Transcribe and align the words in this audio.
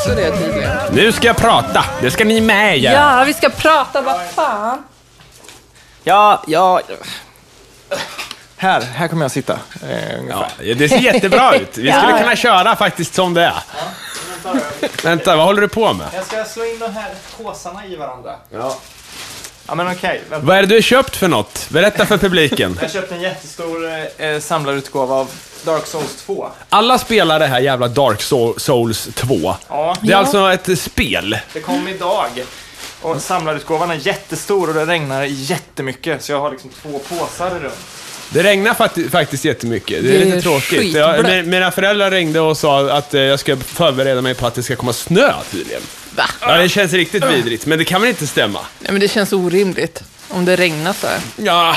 Också 0.00 0.14
det 0.14 0.38
tydligen. 0.38 0.78
Nu 0.92 1.12
ska 1.12 1.26
jag 1.26 1.36
prata. 1.36 1.84
Det 2.00 2.10
ska 2.10 2.24
ni 2.24 2.40
med 2.40 2.78
göra. 2.78 3.18
Ja, 3.18 3.24
vi 3.24 3.34
ska 3.34 3.48
prata, 3.48 4.02
vad 4.02 4.20
fan. 4.34 4.84
Ja, 6.04 6.42
ja. 6.46 6.80
Här, 8.56 8.80
här 8.80 9.08
kommer 9.08 9.24
jag 9.24 9.30
sitta. 9.30 9.52
Eh. 9.90 10.24
Ja, 10.28 10.46
det 10.58 10.88
ser 10.88 10.98
jättebra 10.98 11.56
ut. 11.56 11.78
Vi 11.78 11.92
skulle 12.02 12.18
kunna 12.18 12.36
köra 12.36 12.76
faktiskt 12.76 13.14
som 13.14 13.34
det 13.34 13.44
är. 13.44 13.62
Vänta, 15.04 15.36
vad 15.36 15.46
håller 15.46 15.60
du 15.60 15.68
på 15.68 15.92
med? 15.92 16.06
Jag 16.14 16.24
ska 16.26 16.44
slå 16.44 16.64
in 16.64 16.78
de 16.78 16.92
här 16.92 17.10
påsarna 17.38 17.86
i 17.86 17.96
varandra. 17.96 18.34
Ja. 18.50 18.76
Ja, 19.70 19.74
men 19.76 19.92
okej. 19.92 20.20
vänta. 20.30 20.46
Vad 20.46 20.56
är 20.56 20.60
det 20.62 20.66
du 20.68 20.74
har 20.74 20.82
köpt 20.82 21.16
för 21.16 21.28
något? 21.28 21.66
Berätta 21.68 22.06
för 22.06 22.18
publiken. 22.18 22.78
Jag 22.82 22.90
köpte 22.90 23.14
en 23.14 23.20
jättestor 23.20 23.76
eh, 24.18 24.38
samlarutgåva 24.40 25.14
av 25.14 25.30
Dark 25.64 25.86
Souls 25.86 26.16
2. 26.26 26.48
Alla 26.68 26.98
spelar 26.98 27.38
det 27.38 27.46
här 27.46 27.60
jävla 27.60 27.88
Dark 27.88 28.20
Soul- 28.22 28.58
Souls 28.58 29.08
2. 29.14 29.54
Ja, 29.68 29.96
Det 30.02 30.12
är 30.12 30.16
alltså 30.16 30.52
ett 30.52 30.78
spel. 30.78 31.38
det 31.52 31.60
kom 31.60 31.88
idag. 31.88 32.26
Och 33.02 33.20
samlarutgåvan 33.22 33.90
är 33.90 33.94
jättestor 34.06 34.68
och 34.68 34.74
det 34.74 34.86
regnar 34.86 35.24
jättemycket, 35.24 36.24
så 36.24 36.32
jag 36.32 36.40
har 36.40 36.50
liksom 36.50 36.70
två 36.82 36.98
påsar 36.98 37.50
runt. 37.50 37.74
Det 38.30 38.42
regnar 38.42 38.74
fakti- 38.74 39.10
faktiskt 39.10 39.44
jättemycket. 39.44 40.02
Det 40.02 40.08
är 40.08 40.12
Det 40.18 40.22
är 40.22 40.24
lite 40.24 40.42
tråkigt. 40.42 40.94
Jag, 40.94 41.24
mi- 41.26 41.42
mina 41.46 41.70
föräldrar 41.70 42.10
ringde 42.10 42.40
och 42.40 42.56
sa 42.56 42.90
att 42.90 43.14
eh, 43.14 43.20
jag 43.20 43.40
ska 43.40 43.56
förbereda 43.56 44.20
mig 44.20 44.34
på 44.34 44.46
att 44.46 44.54
det 44.54 44.62
ska 44.62 44.76
komma 44.76 44.92
snö 44.92 45.32
tydligen. 45.50 45.82
Va? 46.16 46.24
Ja, 46.40 46.56
det 46.56 46.68
känns 46.68 46.92
riktigt 46.92 47.24
vidrigt, 47.24 47.66
men 47.66 47.78
det 47.78 47.84
kan 47.84 48.00
väl 48.00 48.10
inte 48.10 48.26
stämma? 48.26 48.58
Nej, 48.80 48.92
men 48.92 49.00
det 49.00 49.08
känns 49.08 49.32
orimligt 49.32 50.02
om 50.28 50.44
det 50.44 50.56
regnar 50.56 50.92
så 50.92 51.06
här. 51.06 51.20
Ja, 51.36 51.76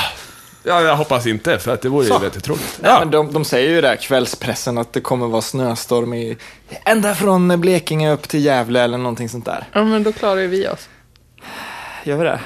ja 0.62 0.80
jag 0.82 0.96
hoppas 0.96 1.26
inte, 1.26 1.58
för 1.58 1.74
att 1.74 1.82
det 1.82 1.88
vore 1.88 2.06
ju 2.06 2.18
väldigt 2.18 2.44
tråkigt. 2.44 2.78
Nej, 2.80 2.90
Ja. 2.92 2.98
men 2.98 3.10
de, 3.10 3.32
de 3.32 3.44
säger 3.44 3.70
ju 3.70 3.80
där, 3.80 3.96
kvällspressen, 3.96 4.78
att 4.78 4.92
det 4.92 5.00
kommer 5.00 5.26
vara 5.26 5.42
snöstorm 5.42 6.14
i 6.14 6.36
ända 6.84 7.14
från 7.14 7.60
Blekinge 7.60 8.12
upp 8.12 8.28
till 8.28 8.44
Gävle 8.44 8.80
eller 8.82 8.98
någonting 8.98 9.28
sånt 9.28 9.44
där. 9.44 9.64
Ja, 9.72 9.84
men 9.84 10.02
då 10.02 10.12
klarar 10.12 10.40
ju 10.40 10.46
vi 10.48 10.68
oss. 10.68 10.88
Gör 12.04 12.16
vi 12.16 12.24
det? 12.24 12.40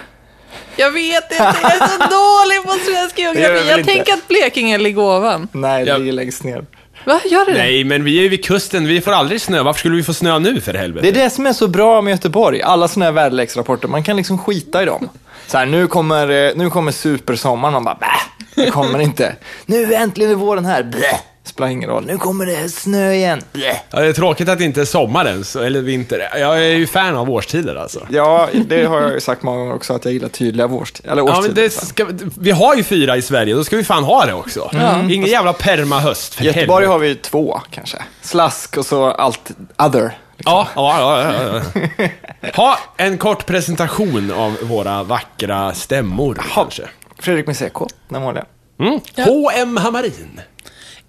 Jag 0.76 0.90
vet 0.90 1.22
inte, 1.32 1.34
jag 1.62 1.72
är 1.72 1.88
så 1.88 1.96
dålig 2.10 2.62
på 2.64 2.90
svensk 2.92 3.16
Det 3.16 3.22
geografi. 3.22 3.68
Jag 3.68 3.84
tänker 3.86 4.12
att 4.12 4.28
Blekinge 4.28 4.78
ligger 4.78 5.02
ovan. 5.02 5.48
Nej, 5.52 5.84
det 5.84 5.90
Ja. 5.90 5.96
ligger 5.98 6.12
längst 6.12 6.44
ner. 6.44 6.64
Va, 7.08 7.20
gör 7.24 7.46
det? 7.46 7.52
Nej, 7.52 7.84
men 7.84 8.04
vi 8.04 8.18
är 8.18 8.22
ju 8.22 8.28
vid 8.28 8.44
kusten, 8.44 8.86
vi 8.86 9.00
får 9.00 9.12
aldrig 9.12 9.40
snö. 9.40 9.62
Varför 9.62 9.78
skulle 9.78 9.96
vi 9.96 10.02
få 10.02 10.14
snö 10.14 10.38
nu 10.38 10.60
för 10.60 10.74
helvete? 10.74 11.10
Det 11.10 11.20
är 11.20 11.24
det 11.24 11.30
som 11.30 11.46
är 11.46 11.52
så 11.52 11.68
bra 11.68 12.02
med 12.02 12.10
Göteborg. 12.10 12.62
Alla 12.62 12.88
sådana 12.88 13.04
här 13.04 13.12
väderleksrapporter, 13.12 13.88
man 13.88 14.02
kan 14.02 14.16
liksom 14.16 14.38
skita 14.38 14.82
i 14.82 14.86
dem. 14.86 15.08
Så 15.46 15.58
här, 15.58 15.66
nu 15.66 15.86
kommer, 15.86 16.30
eh, 16.48 16.52
nu 16.56 16.70
kommer 16.70 16.92
supersommaren, 16.92 17.72
man 17.72 17.84
bara 17.84 17.94
bäh, 18.00 18.64
det 18.64 18.70
kommer 18.70 18.98
inte. 18.98 19.36
Nu 19.66 19.94
äntligen 19.94 20.30
är 20.32 20.36
våren 20.36 20.64
här, 20.64 20.82
bäh. 20.82 21.20
Spelar 21.48 21.68
ingen 21.68 21.90
roll. 21.90 22.06
Nu 22.06 22.18
kommer 22.18 22.46
det 22.46 22.68
snö 22.68 23.12
igen. 23.12 23.42
Ja, 23.52 24.00
det 24.00 24.06
är 24.06 24.12
tråkigt 24.12 24.48
att 24.48 24.58
det 24.58 24.64
inte 24.64 24.80
är 24.80 24.84
sommar 24.84 25.26
ens, 25.26 25.56
eller 25.56 25.80
vinter. 25.80 26.28
Jag 26.38 26.58
är 26.64 26.74
ju 26.74 26.86
fan 26.86 27.16
av 27.16 27.30
årstider 27.30 27.74
alltså. 27.74 28.06
Ja, 28.10 28.48
det 28.66 28.84
har 28.84 29.00
jag 29.00 29.12
ju 29.12 29.20
sagt 29.20 29.42
många 29.42 29.58
gånger 29.58 29.74
också, 29.74 29.94
att 29.94 30.04
jag 30.04 30.14
gillar 30.14 30.28
tydliga 30.28 30.66
årst- 30.66 31.00
eller 31.04 31.16
Ja, 31.22 31.22
årstider. 31.22 31.48
men 31.48 31.54
det 31.54 31.70
ska, 31.70 32.06
vi 32.40 32.50
har 32.50 32.74
ju 32.74 32.82
fyra 32.82 33.16
i 33.16 33.22
Sverige, 33.22 33.54
då 33.54 33.64
ska 33.64 33.76
vi 33.76 33.84
fan 33.84 34.04
ha 34.04 34.26
det 34.26 34.32
också. 34.34 34.70
Ingen 35.10 35.28
jävla 35.28 35.52
permahöst, 35.52 36.34
för 36.34 36.42
I 36.44 36.46
Göteborg 36.46 36.86
helvete. 36.86 36.92
har 36.92 36.98
vi 36.98 37.14
två 37.14 37.60
kanske. 37.70 37.98
Slask 38.22 38.76
och 38.76 38.86
så 38.86 39.04
allt 39.10 39.50
other. 39.78 40.18
Ja, 40.36 40.68
ja, 40.76 40.96
ja, 41.00 41.32
ja, 41.32 41.62
ja. 41.98 42.08
Ha 42.56 42.78
en 42.96 43.18
kort 43.18 43.46
presentation 43.46 44.32
av 44.32 44.56
våra 44.62 45.02
vackra 45.02 45.74
stämmor, 45.74 46.38
kanske. 46.54 46.82
Fredrik 47.18 47.46
med 47.46 47.56
CK, 47.56 47.78
den 48.08 48.22
vanliga. 48.22 48.44
Mm. 48.80 49.00
H.M. 49.16 49.76
Hammarin. 49.76 50.40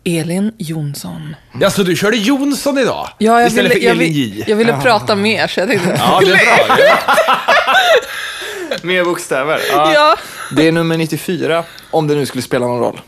Elin 0.03 0.51
Jonsson. 0.57 1.35
Ja, 1.59 1.69
så 1.69 1.83
du 1.83 1.95
körde 1.95 2.17
Jonsson 2.17 2.77
idag? 2.77 3.09
Ja, 3.17 3.39
jag 3.39 3.47
Istället 3.47 3.71
ville, 3.71 3.79
för 3.81 3.85
jag, 3.87 3.95
Elin 3.95 4.13
vill, 4.13 4.37
J. 4.37 4.43
jag 4.47 4.55
ville 4.55 4.77
prata 4.81 5.15
mer, 5.15 5.47
så 5.47 5.59
jag 5.59 5.69
tänkte... 5.69 5.95
Ja, 5.97 6.19
det 6.25 6.31
är 6.31 6.67
bra. 6.67 6.75
det 6.75 6.83
är 6.83 6.95
bra. 7.05 7.37
Mer 8.81 9.03
bokstäver. 9.03 9.59
Ja. 9.71 9.93
Ja. 9.93 10.15
Det 10.55 10.67
är 10.67 10.71
nummer 10.71 10.97
94, 10.97 11.63
om 11.91 12.07
det 12.07 12.15
nu 12.15 12.25
skulle 12.25 12.41
spela 12.41 12.67
någon 12.67 12.79
roll. 12.79 13.01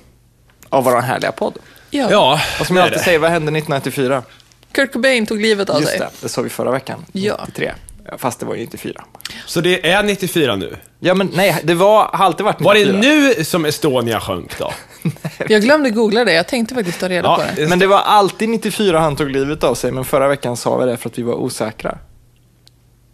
Av 0.70 0.84
vår 0.84 1.02
härliga 1.02 1.32
podd. 1.32 1.58
ja. 1.90 2.08
Ja, 2.12 2.42
Och 2.60 2.68
som 2.68 2.76
jag 2.76 2.84
alltid 2.84 2.98
det. 3.00 3.04
säger, 3.04 3.20
vad 3.20 3.30
hände 3.32 3.46
1994? 3.58 4.24
Kurt 4.72 4.94
Cobain 4.94 5.26
tog 5.26 5.42
livet 5.42 5.70
av 5.70 5.80
Just 5.82 5.92
sig. 5.92 6.00
det, 6.00 6.10
det 6.22 6.30
sa 6.30 6.42
vi 6.42 6.50
förra 6.50 6.72
veckan. 6.72 7.06
Ja. 7.12 7.44
93. 7.48 7.72
Ja, 8.12 8.18
Fast 8.18 8.40
det 8.40 8.46
var 8.46 8.56
ju 8.56 8.62
94. 8.62 9.04
Så 9.46 9.62
det 9.62 9.90
är 9.92 10.04
94 10.04 10.56
nu. 10.56 10.78
Ja, 11.00 11.14
men 11.14 11.32
nej, 11.34 11.62
det 11.64 11.74
var, 11.74 12.04
har 12.14 12.26
alltid 12.26 12.44
varit 12.46 12.60
94. 12.60 12.94
Var 12.94 12.94
det 12.94 13.00
nu 13.38 13.44
som 13.44 13.66
Estonia 13.66 14.20
sjönk 14.20 14.58
då? 14.60 14.72
Jag 15.50 15.62
glömde 15.62 15.90
googla 15.90 16.26
det, 16.26 16.34
jag 16.34 16.48
tänkte 16.48 16.76
faktiskt 16.76 17.00
ta 17.00 17.10
reda 17.10 17.36
på 17.36 17.44
det. 17.56 17.68
Men 17.70 17.80
det 17.80 17.88
var 17.88 18.00
alltid 18.00 18.50
94 18.50 19.00
han 19.00 19.16
tog 19.16 19.30
livet 19.30 19.64
av 19.64 19.76
sig, 19.76 19.92
men 19.92 20.06
förra 20.06 20.28
veckan 20.28 20.58
sa 20.58 20.78
vi 20.78 20.86
det 20.86 20.98
för 20.98 21.10
att 21.10 21.18
vi 21.18 21.24
var 21.24 21.34
osäkra. 21.34 21.98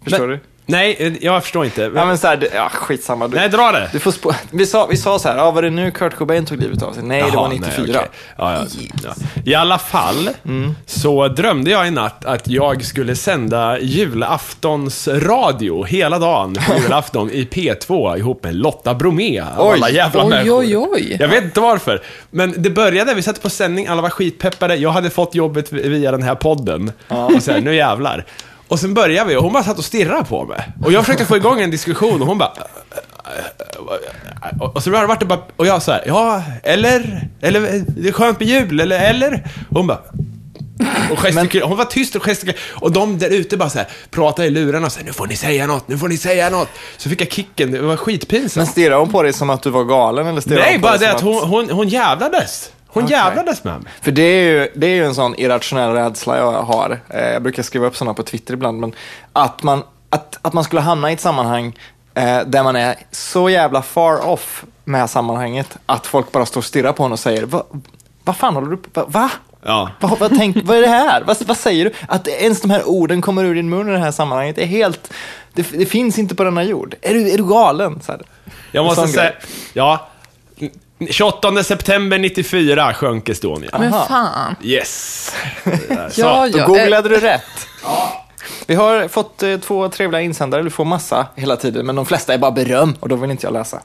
Förstår 0.03 0.19
Men- 0.27 0.29
du? 0.29 0.39
Nej, 0.69 1.17
jag 1.21 1.43
förstår 1.43 1.65
inte. 1.65 1.91
Ja, 1.95 2.05
men 2.05 2.17
så 2.17 2.27
här, 2.27 2.37
det- 2.37 2.49
ja, 2.55 2.69
skitsamma. 2.69 3.27
Du, 3.27 3.37
Nej, 3.37 3.49
dra 3.49 3.71
det. 3.71 3.89
du 3.93 3.99
får 3.99 4.11
spå- 4.11 4.33
vi, 4.51 4.65
sa, 4.65 4.85
vi 4.85 4.97
sa 4.97 5.19
så 5.19 5.29
här, 5.29 5.37
ja, 5.37 5.51
var 5.51 5.61
det 5.61 5.69
nu 5.69 5.91
Kurt 5.91 6.15
Cobain 6.15 6.45
tog 6.45 6.61
livet 6.61 6.83
av 6.83 6.93
sig? 6.93 7.03
Nej, 7.03 7.21
det 7.21 7.27
Jaha, 7.27 7.35
var 7.41 7.49
94. 7.49 7.73
nej, 7.87 7.95
okej. 7.95 8.07
ja, 8.37 8.53
ja, 8.53 8.65
ja. 9.03 9.13
I 9.45 9.55
alla 9.55 9.77
fall 9.77 10.29
så 10.85 11.27
drömde 11.27 11.71
jag 11.71 11.87
i 11.87 11.91
natt 11.91 12.25
att 12.25 12.47
jag 12.47 12.85
skulle 12.85 13.15
sända 13.15 13.79
julaftonsradio 13.79 15.83
hela 15.83 16.19
dagen 16.19 16.53
på 16.67 16.73
julafton 16.81 17.31
i 17.31 17.43
P2 17.51 18.17
ihop 18.17 18.43
med 18.43 18.55
Lotta 18.55 18.93
Bromé. 18.93 19.43
Oj. 19.57 19.73
alla 19.75 19.89
jävla 19.89 20.23
Oj, 20.23 20.29
människor. 20.29 20.59
oj, 20.59 20.77
oj. 20.77 21.17
Jag 21.19 21.27
vet 21.27 21.43
inte 21.43 21.59
varför. 21.59 22.01
Men 22.31 22.53
det 22.57 22.69
började, 22.69 23.13
vi 23.13 23.21
satte 23.21 23.41
på 23.41 23.49
sändning, 23.49 23.87
alla 23.87 24.01
var 24.01 24.09
skitpeppade. 24.09 24.75
Jag 24.75 24.89
hade 24.91 25.09
fått 25.09 25.35
jobbet 25.35 25.71
via 25.71 26.11
den 26.11 26.23
här 26.23 26.35
podden. 26.35 26.91
Och 27.07 27.43
så 27.43 27.51
här, 27.51 27.61
nu 27.61 27.75
jävlar. 27.75 28.25
Och 28.67 28.79
sen 28.79 28.93
började 28.93 29.29
vi 29.29 29.35
och 29.35 29.43
hon 29.43 29.53
bara 29.53 29.63
satt 29.63 29.77
och 29.77 29.85
stirrade 29.85 30.25
på 30.25 30.45
mig. 30.45 30.71
Och 30.83 30.91
jag 30.91 31.05
försökte 31.05 31.25
få 31.25 31.37
igång 31.37 31.61
en 31.61 31.71
diskussion 31.71 32.21
och 32.21 32.27
hon 32.27 32.37
bara... 32.37 32.53
Och 34.59 34.83
så 34.83 34.91
har 34.91 35.01
det 35.01 35.07
varit 35.07 35.27
bara, 35.27 35.39
och 35.55 35.67
jag 35.67 35.81
så 35.81 35.91
här, 35.91 36.03
ja, 36.07 36.43
eller, 36.63 37.29
eller, 37.41 37.83
det 37.87 38.09
är 38.09 38.11
skönt 38.11 38.39
med 38.39 38.49
jul, 38.49 38.79
eller, 38.79 38.99
eller? 38.99 39.43
Och 39.69 39.77
hon 39.77 39.87
bara, 39.87 40.01
och 41.11 41.19
gestikulerade, 41.19 41.69
hon 41.69 41.77
var 41.77 41.85
tyst 41.85 42.15
och 42.15 42.23
gestikulerade. 42.23 42.63
Och 42.73 42.91
de 42.91 43.17
där 43.17 43.29
ute 43.29 43.57
bara 43.57 43.69
så 43.69 43.77
här, 43.77 43.87
pratade 44.11 44.47
i 44.47 44.51
lurarna 44.51 44.85
och 44.85 44.91
sa 44.91 45.01
nu 45.05 45.13
får 45.13 45.27
ni 45.27 45.35
säga 45.35 45.67
något, 45.67 45.87
nu 45.87 45.97
får 45.97 46.07
ni 46.07 46.17
säga 46.17 46.49
något. 46.49 46.69
Så 46.97 47.09
fick 47.09 47.21
jag 47.21 47.31
kicken, 47.31 47.71
det 47.71 47.81
var 47.81 47.97
skitpinsamt. 47.97 48.55
Men 48.55 48.65
stirrade 48.67 48.99
hon 48.99 49.11
på 49.11 49.23
dig 49.23 49.33
som 49.33 49.49
att 49.49 49.61
du 49.63 49.69
var 49.69 49.83
galen? 49.83 50.27
Eller 50.27 50.41
stirrade 50.41 50.61
Nej, 50.61 50.73
hon 50.73 50.81
på 50.81 50.87
bara 50.87 50.97
det 50.97 51.05
som 51.05 51.15
att 51.15 51.21
hon, 51.21 51.49
hon, 51.49 51.69
hon 51.69 51.87
jävlades. 51.87 52.71
Hon 52.87 53.03
Okej. 53.03 53.17
jävlades 53.17 53.63
med 53.63 53.81
mig. 53.81 53.91
För 54.01 54.11
det 54.11 54.21
är, 54.21 54.43
ju, 54.43 54.67
det 54.75 54.87
är 54.87 54.95
ju 54.95 55.05
en 55.05 55.15
sån 55.15 55.35
irrationell 55.39 55.91
rädsla 55.91 56.37
jag 56.37 56.51
har. 56.51 56.99
Eh, 57.09 57.25
Jag 57.29 57.41
brukar 57.41 57.63
skriva 57.63 57.87
upp 57.87 57.97
sådana 57.97 58.13
på 58.13 58.23
Twitter 58.23 58.53
ibland. 58.53 58.79
Men 58.79 58.93
att 59.33 59.63
man, 59.63 59.83
att, 60.09 60.39
att 60.41 60.53
man 60.53 60.63
skulle 60.63 60.81
hamna 60.81 61.09
i 61.09 61.13
ett 61.13 61.21
sammanhang 61.21 61.75
eh, 62.13 62.39
där 62.45 62.63
man 62.63 62.75
är 62.75 62.95
så 63.11 63.49
jävla 63.49 63.81
far 63.81 64.27
off 64.27 64.65
med 64.83 65.09
sammanhanget 65.09 65.77
att 65.85 66.07
folk 66.07 66.31
bara 66.31 66.45
står 66.45 66.61
och 66.61 66.65
stirrar 66.65 66.93
på 66.93 67.03
en 67.03 67.11
och 67.11 67.19
säger 67.19 67.45
Va, 67.45 67.63
vad 68.23 68.37
fan 68.37 68.53
håller 68.55 68.67
du 68.71 68.77
på 68.77 68.89
Va? 69.01 69.05
va? 69.07 69.29
Ja. 69.65 69.89
Vad, 69.99 70.19
vad, 70.19 70.37
tänk, 70.37 70.57
vad 70.63 70.77
är 70.77 70.81
det 70.81 70.87
här? 70.87 71.23
Vad, 71.23 71.37
vad 71.47 71.57
säger 71.57 71.85
du? 71.85 71.91
Att 72.07 72.27
ens 72.27 72.61
de 72.61 72.71
här 72.71 72.89
orden 72.89 73.21
kommer 73.21 73.43
ur 73.43 73.55
din 73.55 73.69
mun 73.69 73.89
i 73.89 73.91
det 73.91 73.99
här 73.99 74.11
sammanhanget 74.11 74.57
är 74.57 74.65
helt... 74.65 75.13
Det, 75.53 75.71
det 75.71 75.85
finns 75.85 76.17
inte 76.19 76.35
på 76.35 76.43
denna 76.43 76.63
jord. 76.63 76.95
Är 77.01 77.13
du, 77.13 77.29
är 77.31 77.37
du 77.37 77.47
galen? 77.47 78.01
Så 78.01 78.11
här. 78.11 78.21
Jag 78.71 78.85
måste 78.85 79.07
säga, 79.07 79.31
ja. 79.73 80.07
28 81.09 81.63
september 81.63 82.17
94 82.17 82.93
sjönk 82.93 83.29
Estonia. 83.29 83.69
Men 83.79 83.91
fan. 83.91 84.55
Yes. 84.63 85.31
Så. 86.11 86.21
Ja, 86.21 86.47
Då 86.51 86.57
ja. 86.57 86.67
googlade 86.67 87.09
du 87.09 87.19
rätt. 87.19 87.67
Vi 88.67 88.75
har 88.75 89.07
fått 89.07 89.43
eh, 89.43 89.57
två 89.57 89.89
trevliga 89.89 90.21
insändare, 90.21 90.63
du 90.63 90.69
får 90.69 90.85
massa 90.85 91.27
hela 91.35 91.55
tiden, 91.55 91.85
men 91.85 91.95
de 91.95 92.05
flesta 92.05 92.33
är 92.33 92.37
bara 92.37 92.51
beröm 92.51 92.95
och 92.99 93.09
då 93.09 93.15
vill 93.15 93.31
inte 93.31 93.45
jag 93.45 93.53
läsa. 93.53 93.81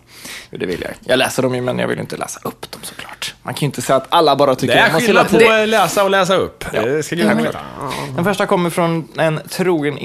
Jo, 0.51 0.59
det 0.59 0.67
vill 0.67 0.81
jag. 0.81 0.91
Jag 1.05 1.19
läser 1.19 1.43
dem 1.43 1.55
ju, 1.55 1.61
men 1.61 1.79
jag 1.79 1.89
vill 1.89 1.99
inte 1.99 2.17
läsa 2.17 2.41
upp 2.43 2.71
dem 2.71 2.81
såklart. 2.85 3.35
Man 3.43 3.55
kan 3.55 3.61
ju 3.61 3.67
inte 3.67 3.83
säga 3.83 3.97
att 3.97 4.07
alla 4.09 4.37
bara 4.37 4.55
tycker 4.55 4.75
Det 4.75 4.81
är 4.81 4.91
skillnad 5.01 5.31
på 5.31 5.37
att 5.37 5.69
läsa 5.69 6.05
och 6.05 6.11
läsa 6.11 6.37
upp. 6.37 6.65
Det 6.73 7.03
ska 7.03 7.17
veta. 7.17 7.59
Den 8.15 8.25
första 8.25 8.47
kommer 8.47 8.71
från 8.71 9.09
en 9.17 9.41
trogen 9.49 9.99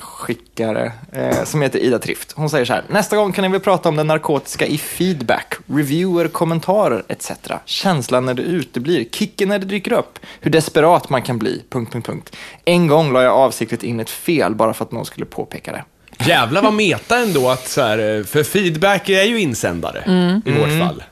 insändarskickare 0.00 0.92
eh, 1.12 1.44
som 1.44 1.62
heter 1.62 1.78
Ida 1.78 1.98
Trift. 1.98 2.32
Hon 2.32 2.50
säger 2.50 2.64
så 2.64 2.72
här. 2.72 2.84
Nästa 2.88 3.16
gång 3.16 3.32
kan 3.32 3.42
ni 3.42 3.48
väl 3.48 3.60
prata 3.60 3.88
om 3.88 3.96
det 3.96 4.04
narkotiska 4.04 4.66
i 4.66 4.78
feedback, 4.78 5.54
reviewer, 5.66 6.28
kommentarer 6.28 7.02
etc. 7.08 7.30
Känslan 7.64 8.26
när 8.26 8.34
det 8.34 8.42
uteblir, 8.42 9.04
kicken 9.12 9.48
när 9.48 9.58
det 9.58 9.66
dyker 9.66 9.92
upp, 9.92 10.18
hur 10.40 10.50
desperat 10.50 11.10
man 11.10 11.22
kan 11.22 11.38
bli... 11.38 11.62
Punkt, 11.70 11.92
punkt, 11.92 12.06
punkt. 12.06 12.36
En 12.64 12.86
gång 12.86 13.12
la 13.12 13.22
jag 13.22 13.32
avsiktligt 13.34 13.82
in 13.82 14.00
ett 14.00 14.10
fel 14.10 14.54
bara 14.54 14.74
för 14.74 14.84
att 14.84 14.92
någon 14.92 15.04
skulle 15.06 15.26
påpeka 15.26 15.72
det. 15.72 15.84
Jävlar 16.24 16.62
vad 16.62 16.72
meta 16.72 17.18
ändå 17.18 17.48
att 17.48 17.68
så 17.68 17.80
här, 17.82 18.24
för 18.26 18.42
feedback 18.42 19.08
är 19.08 19.24
ju 19.24 19.40
insändare 19.40 20.04
i 20.46 20.52
vårt 20.52 20.80
fall. 20.80 21.02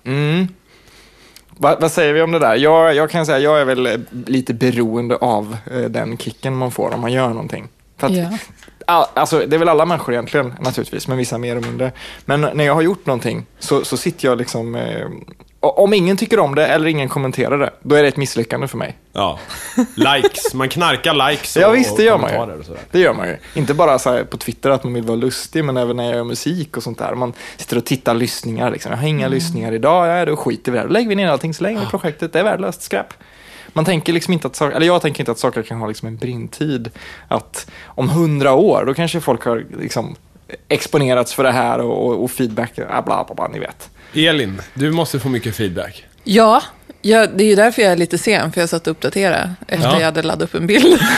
Va, 1.61 1.76
vad 1.81 1.93
säger 1.93 2.12
vi 2.12 2.23
om 2.23 2.32
det 2.32 2.38
där? 2.38 2.56
Jag, 2.56 2.94
jag 2.94 3.11
kan 3.11 3.26
säga, 3.26 3.38
jag 3.38 3.61
är 3.61 3.64
väl 3.64 3.87
eh, 3.87 3.93
lite 4.26 4.55
beroende 4.55 5.17
av 5.17 5.56
eh, 5.73 5.81
den 5.81 6.19
kicken 6.19 6.56
man 6.56 6.70
får 6.70 6.94
om 6.94 7.00
man 7.00 7.12
gör 7.12 7.29
någonting. 7.29 7.69
För 7.96 8.06
att, 8.06 8.17
Ja. 8.17 8.38
All, 8.88 9.06
alltså, 9.14 9.46
det 9.46 9.56
är 9.56 9.58
väl 9.58 9.69
alla 9.69 9.85
människor 9.85 10.14
egentligen, 10.14 10.55
naturligtvis, 10.61 11.08
men 11.08 11.19
vissa 11.19 11.38
mer 11.38 11.56
och 11.56 11.62
mindre. 11.62 11.93
Men 12.25 12.40
när 12.40 12.64
jag 12.64 12.75
har 12.75 12.82
gjort 12.82 13.06
någonting 13.06 13.46
så, 13.58 13.85
så 13.85 13.96
sitter 13.96 14.29
jag 14.29 14.38
liksom... 14.38 14.75
Eh, 14.75 15.06
om 15.61 15.94
ingen 15.94 16.17
tycker 16.17 16.38
om 16.38 16.55
det 16.55 16.67
eller 16.67 16.87
ingen 16.87 17.08
kommenterar 17.08 17.58
det, 17.58 17.70
då 17.82 17.94
är 17.94 18.02
det 18.02 18.08
ett 18.08 18.17
misslyckande 18.17 18.69
för 18.69 18.79
mig. 18.79 18.96
Ja. 19.12 19.38
Likes. 19.94 20.55
Man 20.55 20.69
knarkar 20.69 21.31
likes 21.31 21.56
och, 21.56 21.62
Ja 21.62 21.70
visst, 21.70 21.96
det 21.96 22.02
gör 22.02 22.19
man 22.19 22.32
ju. 22.32 22.62
Det 22.90 22.99
gör 22.99 23.14
man 23.14 23.29
ju. 23.29 23.37
Inte 23.55 23.75
bara 23.75 23.99
så 23.99 24.11
här 24.11 24.25
på 24.25 24.37
Twitter 24.37 24.70
att 24.70 24.85
man 24.85 24.94
vill 24.94 25.05
vara 25.05 25.17
lustig, 25.17 25.64
men 25.64 25.76
även 25.76 25.96
när 25.96 26.05
jag 26.05 26.14
gör 26.14 26.25
musik 26.25 26.76
och 26.76 26.82
sånt 26.82 26.99
där. 26.99 27.14
Man 27.14 27.32
sitter 27.56 27.76
och 27.76 27.85
tittar 27.85 28.14
lyssningar. 28.14 28.70
Liksom. 28.70 28.93
Jag 28.93 28.99
har 28.99 29.08
inga 29.08 29.29
lyssningar 29.29 29.73
idag, 29.73 30.06
ja, 30.06 30.25
då 30.25 30.37
skiter 30.37 30.73
vi 30.73 30.79
i 30.79 30.81
det. 30.81 30.87
Då 30.87 30.93
lägger 30.93 31.08
vi 31.08 31.14
ner 31.14 31.29
allting 31.29 31.55
så 31.55 31.62
länge 31.62 31.87
projektet 31.90 32.32
det 32.32 32.38
är 32.38 32.44
värdelöst 32.44 32.82
skräp. 32.82 33.14
Man 33.78 33.84
tänker 33.84 34.12
liksom 34.12 34.32
inte 34.32 34.46
att 34.46 34.56
saker, 34.56 34.76
eller 34.76 34.86
jag 34.86 35.02
tänker 35.02 35.20
inte 35.20 35.32
att 35.32 35.38
saker 35.38 35.62
kan 35.62 35.78
ha 35.78 35.86
liksom 35.86 36.08
en 36.08 36.16
brintid. 36.16 36.90
Att 37.28 37.70
om 37.84 38.08
hundra 38.08 38.52
år, 38.52 38.84
då 38.86 38.94
kanske 38.94 39.20
folk 39.20 39.44
har 39.44 39.64
liksom 39.80 40.16
exponerats 40.69 41.34
för 41.34 41.42
det 41.44 41.52
här 41.52 41.78
och, 41.78 42.06
och, 42.06 42.25
och 42.25 42.30
feedback, 42.30 42.75
bla, 42.75 43.02
bla, 43.02 43.34
bla, 43.36 43.48
ni 43.48 43.58
vet. 43.58 43.90
Elin, 44.14 44.62
du 44.75 44.90
måste 44.90 45.20
få 45.20 45.28
mycket 45.28 45.56
feedback. 45.56 46.04
Ja, 46.25 46.62
ja, 47.02 47.26
det 47.26 47.44
är 47.44 47.48
ju 47.48 47.54
därför 47.54 47.82
jag 47.82 47.92
är 47.92 47.96
lite 47.96 48.19
sen, 48.19 48.52
för 48.52 48.60
jag 48.60 48.69
satt 48.69 48.86
och 48.86 48.90
uppdaterade 48.90 49.54
efter 49.69 49.88
Ja. 49.88 49.98
jag 49.98 50.04
hade 50.04 50.22
laddat 50.22 50.48
upp 50.48 50.54
en 50.54 50.66
bild. 50.66 51.00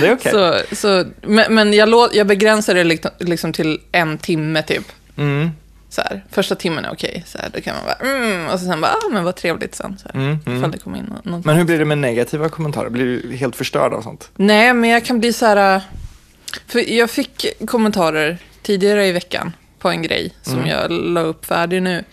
Det 0.00 0.08
är 0.08 0.14
okej. 0.14 0.32
så, 0.32 0.60
så, 0.76 1.04
men 1.22 1.54
men 1.54 1.72
jag, 1.72 1.88
lå, 1.88 2.08
jag 2.12 2.26
begränsar 2.26 2.74
det 2.74 2.84
liksom, 2.84 3.10
liksom 3.18 3.52
till 3.52 3.80
en 3.92 4.18
timme 4.18 4.62
typ. 4.62 4.84
Mm. 5.16 5.50
Så 5.92 6.00
här, 6.02 6.24
första 6.30 6.54
timmen 6.54 6.84
är 6.84 6.92
okej, 6.92 7.24
så 7.26 7.38
här, 7.38 7.50
då 7.54 7.60
kan 7.60 7.74
man 7.76 7.84
bara 7.84 8.08
mm, 8.14 8.46
och 8.46 8.60
så 8.60 8.66
sen 8.66 8.80
bara, 8.80 8.92
ah, 8.92 9.08
men 9.10 9.24
vad 9.24 9.36
trevligt 9.36 9.74
sen. 9.74 9.98
Så 9.98 10.08
här, 10.08 10.20
Mm, 10.20 10.38
mm. 10.46 10.58
Ifall 10.58 10.70
det 10.70 10.78
kommer 10.78 10.98
in 10.98 11.04
nå- 11.04 11.20
någonting. 11.24 11.46
Men 11.46 11.56
hur 11.56 11.64
blir 11.64 11.78
det 11.78 11.84
med 11.84 11.98
negativa 11.98 12.48
kommentarer? 12.48 12.90
Blir 12.90 13.04
du 13.04 13.36
helt 13.36 13.56
förstörd 13.56 13.92
av 13.92 14.02
sånt? 14.02 14.30
Nej, 14.36 14.74
men 14.74 14.90
jag 14.90 15.04
kan 15.04 15.20
bli 15.20 15.32
så 15.32 15.46
här... 15.46 15.80
För 16.66 16.90
jag 16.92 17.10
fick 17.10 17.46
kommentarer 17.66 18.38
tidigare 18.62 19.06
i 19.06 19.12
veckan 19.12 19.52
på 19.78 19.88
en 19.90 20.02
grej 20.02 20.34
som 20.42 20.54
Mm. 20.58 20.66
jag 20.68 20.90
la 20.90 21.20
upp 21.20 21.46
färdig 21.46 21.82
nu. 21.82 22.04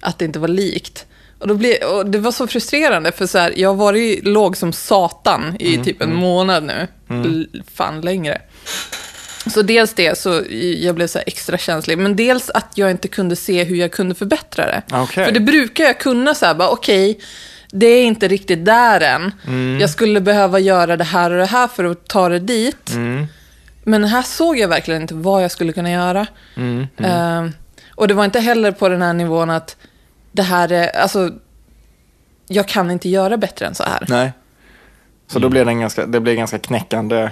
Att 0.00 0.18
det 0.18 0.24
inte 0.24 0.38
var 0.38 0.48
likt. 0.48 1.06
Och, 1.38 1.48
då 1.48 1.54
blev, 1.54 1.82
och 1.82 2.06
det 2.06 2.18
var 2.18 2.32
så 2.32 2.46
frustrerande, 2.46 3.12
för 3.12 3.26
så 3.26 3.38
här, 3.38 3.52
jag 3.56 3.68
har 3.68 3.76
varit 3.76 4.24
låg 4.26 4.56
som 4.56 4.72
satan 4.72 5.56
i 5.58 5.72
Mm, 5.74 5.84
typ 5.84 6.02
en 6.02 6.14
månad 6.14 6.64
nu. 6.64 6.86
L- 7.08 7.62
Fan 7.74 8.00
längre. 8.00 8.40
Så 9.46 9.62
dels 9.62 9.94
det, 9.94 10.18
så 10.18 10.42
jag 10.76 10.94
blev 10.94 11.06
så 11.06 11.18
här 11.18 11.24
extra 11.26 11.58
känslig. 11.58 11.98
Men 11.98 12.16
dels 12.16 12.50
att 12.50 12.72
jag 12.74 12.90
inte 12.90 13.08
kunde 13.08 13.36
se 13.36 13.64
hur 13.64 13.76
jag 13.76 13.92
kunde 13.92 14.14
förbättra 14.14 14.66
det. 14.66 14.82
Okej. 14.92 15.24
För 15.24 15.32
det 15.32 15.40
brukar 15.40 15.84
jag 15.84 16.00
kunna 16.00 16.34
så 16.34 16.46
här, 16.46 16.54
bara 16.54 16.68
okej, 16.68 17.20
det 17.70 17.86
är 17.86 18.04
inte 18.04 18.28
riktigt 18.28 18.64
där 18.64 19.00
än. 19.00 19.32
Mm. 19.46 19.80
Jag 19.80 19.90
skulle 19.90 20.20
behöva 20.20 20.58
göra 20.58 20.96
det 20.96 21.04
här 21.04 21.30
och 21.30 21.38
det 21.38 21.46
här 21.46 21.68
för 21.68 21.84
att 21.84 22.08
ta 22.08 22.28
det 22.28 22.38
dit. 22.38 22.90
Mm. 22.90 23.26
Men 23.84 24.04
här 24.04 24.22
såg 24.22 24.58
jag 24.58 24.68
verkligen 24.68 25.02
inte 25.02 25.14
vad 25.14 25.44
jag 25.44 25.50
skulle 25.50 25.72
kunna 25.72 25.90
göra. 25.90 26.26
Mm. 26.56 26.86
Ehm, 26.98 27.52
och 27.94 28.08
det 28.08 28.14
var 28.14 28.24
inte 28.24 28.40
heller 28.40 28.72
på 28.72 28.88
den 28.88 29.02
här 29.02 29.12
nivån 29.12 29.50
att 29.50 29.76
det 30.32 30.42
här 30.42 30.72
är, 30.72 30.96
alltså, 30.96 31.30
jag 32.48 32.68
kan 32.68 32.90
inte 32.90 33.08
göra 33.08 33.36
bättre 33.36 33.66
än 33.66 33.74
så 33.74 33.82
här. 33.82 34.04
Nej. 34.08 34.32
Så 35.26 35.38
då 35.38 35.48
blir 35.48 35.64
det, 35.64 35.70
en 35.70 35.80
ganska, 35.80 36.06
det 36.06 36.20
blir 36.20 36.34
ganska 36.34 36.58
knäckande. 36.58 37.30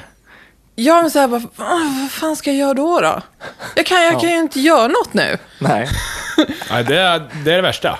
Ja, 0.80 1.02
men 1.02 1.10
så 1.10 1.18
här, 1.18 1.28
bara, 1.28 1.42
"Ah, 1.56 1.78
vad 2.02 2.10
fan 2.10 2.36
ska 2.36 2.50
jag 2.50 2.58
göra 2.58 2.74
då? 2.74 3.00
då? 3.00 3.20
Jag 3.76 3.86
kan, 3.86 4.04
jag 4.04 4.20
kan 4.20 4.30
ju 4.30 4.38
inte 4.38 4.60
göra 4.60 4.88
något 4.88 5.14
nu. 5.14 5.38
Nej. 5.58 5.88
Nej, 6.70 6.84
det, 6.84 6.98
är, 6.98 7.22
det 7.44 7.50
är 7.52 7.56
det 7.56 7.62
värsta. 7.62 7.98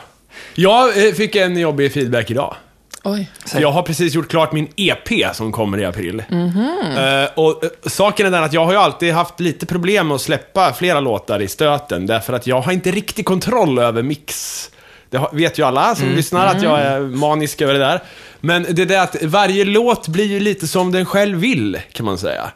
Jag 0.54 1.06
eh, 1.06 1.12
fick 1.12 1.36
en 1.36 1.58
jobbig 1.58 1.92
feedback 1.92 2.30
idag. 2.30 2.56
Oj. 3.04 3.30
Jag 3.58 3.70
har 3.70 3.82
precis 3.82 4.14
gjort 4.14 4.28
klart 4.30 4.52
min 4.52 4.68
EP 4.76 5.34
som 5.36 5.52
kommer 5.52 5.78
i 5.78 5.84
april. 5.84 6.22
Mhm. 6.28 6.70
Eh, 6.98 7.28
och 7.36 7.64
eh, 7.64 7.70
saken 7.86 8.26
är 8.26 8.30
den 8.30 8.44
att 8.44 8.52
jag 8.52 8.64
har 8.64 8.72
ju 8.72 8.78
alltid 8.78 9.12
haft 9.14 9.40
lite 9.40 9.66
problem 9.66 10.08
med 10.08 10.14
att 10.14 10.20
släppa 10.20 10.72
flera 10.72 11.00
låtar 11.00 11.42
i 11.42 11.48
stöten, 11.48 12.06
därför 12.06 12.32
att 12.32 12.46
jag 12.46 12.60
har 12.60 12.72
inte 12.72 12.90
riktig 12.90 13.24
kontroll 13.24 13.78
över 13.78 14.02
mix. 14.02 14.70
Det 15.10 15.16
har, 15.16 15.30
vet 15.32 15.58
ju 15.58 15.62
alla 15.66 15.94
som 15.94 16.08
lyssnar 16.08 16.46
att 16.46 16.62
jag 16.62 16.80
är 16.80 17.00
manisk 17.00 17.60
över 17.62 17.72
det 17.72 17.78
där. 17.80 18.02
Men 18.40 18.66
det 18.70 18.82
är 18.82 18.86
det 18.86 19.02
att 19.02 19.22
varje 19.22 19.64
låt 19.64 20.08
blir 20.08 20.24
ju 20.24 20.40
lite 20.40 20.68
som 20.68 20.92
den 20.92 21.06
själv 21.06 21.38
vill, 21.38 21.78
kan 21.92 22.06
man 22.06 22.18
säga. 22.18 22.50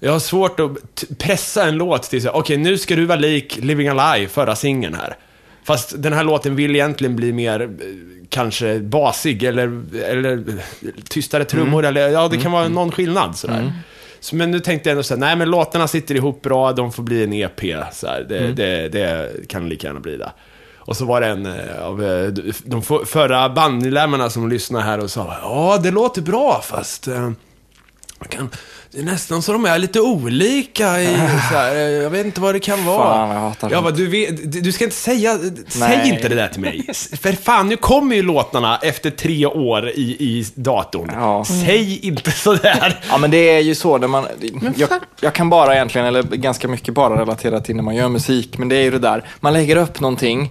Jag 0.00 0.12
har 0.12 0.18
svårt 0.18 0.60
att 0.60 1.04
pressa 1.18 1.64
en 1.64 1.76
låt 1.76 2.02
till 2.02 2.28
okej 2.28 2.56
nu 2.56 2.78
ska 2.78 2.96
du 2.96 3.06
vara 3.06 3.18
lik 3.18 3.58
Living 3.62 3.88
Alive, 3.88 4.28
förra 4.28 4.56
singeln 4.56 4.94
här. 4.94 5.16
Fast 5.64 6.02
den 6.02 6.12
här 6.12 6.24
låten 6.24 6.56
vill 6.56 6.74
egentligen 6.74 7.16
bli 7.16 7.32
mer 7.32 7.60
eh, 7.62 7.68
kanske 8.28 8.78
basig 8.80 9.42
eller, 9.42 9.82
eller 10.04 10.32
eh, 10.32 10.54
tystare 11.08 11.44
trummor 11.44 11.84
eller 11.84 12.08
ja, 12.08 12.28
det 12.28 12.36
kan 12.36 12.52
vara 12.52 12.68
någon 12.68 12.92
skillnad 12.92 13.36
sådär. 13.36 13.72
Så, 14.20 14.36
men 14.36 14.50
nu 14.50 14.60
tänkte 14.60 14.88
jag 14.88 14.92
ändå 14.92 15.02
såhär, 15.02 15.20
nej 15.20 15.36
men 15.36 15.50
låtarna 15.50 15.88
sitter 15.88 16.14
ihop 16.14 16.42
bra, 16.42 16.72
de 16.72 16.92
får 16.92 17.02
bli 17.02 17.24
en 17.24 17.32
EP. 17.32 17.60
Så 17.92 18.06
här. 18.06 18.26
Det, 18.28 18.52
det, 18.52 18.88
det 18.88 19.30
kan 19.48 19.68
lika 19.68 19.86
gärna 19.86 20.00
bli 20.00 20.16
det. 20.16 20.32
Och 20.86 20.96
så 20.96 21.04
var 21.04 21.20
det 21.20 21.26
en 21.26 21.46
eh, 21.46 21.86
av 21.86 22.04
eh, 22.04 22.32
de 22.64 22.82
förra 23.06 23.48
bandmedlemmarna 23.48 24.30
som 24.30 24.48
lyssnade 24.48 24.84
här 24.84 24.98
och 24.98 25.10
sa, 25.10 25.36
ja 25.42 25.78
det 25.82 25.90
låter 25.90 26.22
bra 26.22 26.60
fast 26.62 27.08
eh, 27.08 27.30
man 28.24 28.38
kan, 28.38 28.50
det 28.90 28.98
är 28.98 29.04
nästan 29.04 29.42
så 29.42 29.52
de 29.52 29.64
är 29.64 29.78
lite 29.78 30.00
olika 30.00 31.02
i, 31.02 31.06
så 31.50 31.54
här, 31.54 31.74
eh, 31.74 31.80
jag 31.80 32.10
vet 32.10 32.26
inte 32.26 32.40
vad 32.40 32.54
det 32.54 32.60
kan 32.60 32.84
vara. 32.84 33.14
Fan, 33.14 33.28
jag 33.30 33.40
hatar 33.40 33.70
jag 33.70 33.82
bara, 33.82 33.92
du, 33.92 34.06
vet, 34.06 34.62
du 34.64 34.72
ska 34.72 34.84
inte 34.84 34.96
säga, 34.96 35.38
säg 35.68 35.96
Nej. 35.96 36.08
inte 36.08 36.28
det 36.28 36.34
där 36.34 36.48
till 36.48 36.60
mig. 36.60 36.86
För 37.20 37.32
fan, 37.32 37.68
nu 37.68 37.76
kommer 37.76 38.16
ju 38.16 38.22
låtarna 38.22 38.78
efter 38.82 39.10
tre 39.10 39.46
år 39.46 39.88
i, 39.88 40.02
i 40.02 40.46
datorn. 40.54 41.10
Ja. 41.14 41.44
Säg 41.44 41.98
inte 42.06 42.30
sådär. 42.30 43.00
Ja 43.08 43.18
men 43.18 43.30
det 43.30 43.56
är 43.56 43.60
ju 43.60 43.74
så 43.74 43.98
när 43.98 44.08
man, 44.08 44.26
jag, 44.76 44.88
jag 45.20 45.32
kan 45.34 45.50
bara 45.50 45.74
egentligen, 45.74 46.06
eller 46.06 46.22
ganska 46.22 46.68
mycket 46.68 46.94
bara 46.94 47.20
relatera 47.20 47.60
till 47.60 47.76
när 47.76 47.82
man 47.82 47.96
gör 47.96 48.08
musik, 48.08 48.58
men 48.58 48.68
det 48.68 48.76
är 48.76 48.82
ju 48.82 48.90
det 48.90 48.98
där, 48.98 49.24
man 49.40 49.52
lägger 49.52 49.76
upp 49.76 50.00
någonting 50.00 50.50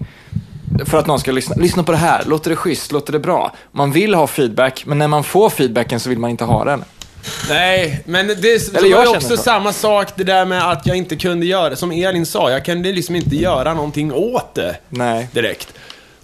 för 0.85 0.97
att 0.97 1.07
någon 1.07 1.19
ska 1.19 1.31
lyssna. 1.31 1.55
Lyssna 1.55 1.83
på 1.83 1.91
det 1.91 1.97
här, 1.97 2.23
låter 2.25 2.49
det 2.49 2.55
schysst, 2.55 2.91
låter 2.91 3.13
det 3.13 3.19
bra? 3.19 3.51
Man 3.71 3.91
vill 3.91 4.13
ha 4.13 4.27
feedback, 4.27 4.83
men 4.85 4.97
när 4.97 5.07
man 5.07 5.23
får 5.23 5.49
feedbacken 5.49 5.99
så 5.99 6.09
vill 6.09 6.19
man 6.19 6.29
inte 6.29 6.43
ha 6.43 6.65
den. 6.65 6.83
Nej, 7.49 8.01
men 8.05 8.27
det, 8.27 8.35
det 8.41 8.73
var 8.73 8.87
ju 8.87 9.07
också 9.07 9.37
så. 9.37 9.37
samma 9.37 9.73
sak 9.73 10.07
det 10.15 10.23
där 10.23 10.45
med 10.45 10.71
att 10.71 10.85
jag 10.85 10.97
inte 10.97 11.15
kunde 11.15 11.45
göra, 11.45 11.75
som 11.75 11.91
Elin 11.91 12.25
sa, 12.25 12.51
jag 12.51 12.65
kunde 12.65 12.91
liksom 12.91 13.15
inte 13.15 13.35
göra 13.35 13.73
någonting 13.73 14.13
åt 14.13 14.55
det 14.55 14.75
Nej. 14.89 15.27
direkt. 15.31 15.67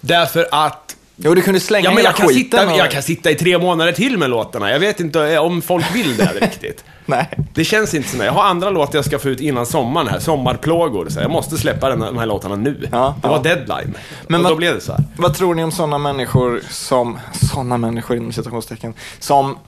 Därför 0.00 0.48
att 0.50 0.96
Jo, 1.22 1.34
du 1.34 1.42
kunde 1.42 1.60
slänga 1.60 1.84
Ja, 1.84 1.90
men 1.90 1.96
hela 1.96 2.08
jag, 2.08 2.16
kan 2.16 2.28
skiten. 2.28 2.42
sitta, 2.60 2.72
och- 2.72 2.78
jag 2.78 2.90
kan 2.90 3.02
sitta 3.02 3.30
i 3.30 3.34
tre 3.34 3.58
månader 3.58 3.92
till 3.92 4.18
med 4.18 4.30
låtarna. 4.30 4.70
Jag 4.70 4.78
vet 4.78 5.00
inte 5.00 5.20
eh, 5.32 5.40
om 5.44 5.62
folk 5.62 5.94
vill 5.94 6.16
det 6.16 6.24
riktigt. 6.40 6.84
Nej. 7.06 7.28
Det 7.54 7.64
känns 7.64 7.94
inte 7.94 8.08
som 8.08 8.18
det. 8.18 8.24
Jag 8.24 8.32
har 8.32 8.42
andra 8.42 8.70
låtar 8.70 8.98
jag 8.98 9.04
ska 9.04 9.18
få 9.18 9.28
ut 9.28 9.40
innan 9.40 9.66
sommaren 9.66 10.08
här. 10.08 10.18
Sommarplågor. 10.18 11.08
Så 11.08 11.20
jag 11.20 11.30
måste 11.30 11.56
släppa 11.58 11.88
den, 11.88 12.00
de 12.00 12.18
här 12.18 12.26
låtarna 12.26 12.56
nu. 12.56 12.88
Ja, 12.92 13.14
det 13.22 13.28
var 13.28 13.36
ja. 13.36 13.42
deadline. 13.42 13.94
Men 14.28 14.40
och 14.40 14.44
vad- 14.44 14.52
då 14.52 14.56
blev 14.56 14.74
det 14.74 14.80
så 14.80 14.92
här. 14.92 15.04
Vad 15.16 15.34
tror 15.34 15.54
ni 15.54 15.64
om 15.64 15.72
sådana 15.72 15.98
människor 15.98 16.60
som, 16.70 17.18
sådana 17.52 17.76
människor 17.78 18.16
inom 18.16 18.32
citationstecken, 18.32 18.94
som 19.18 19.58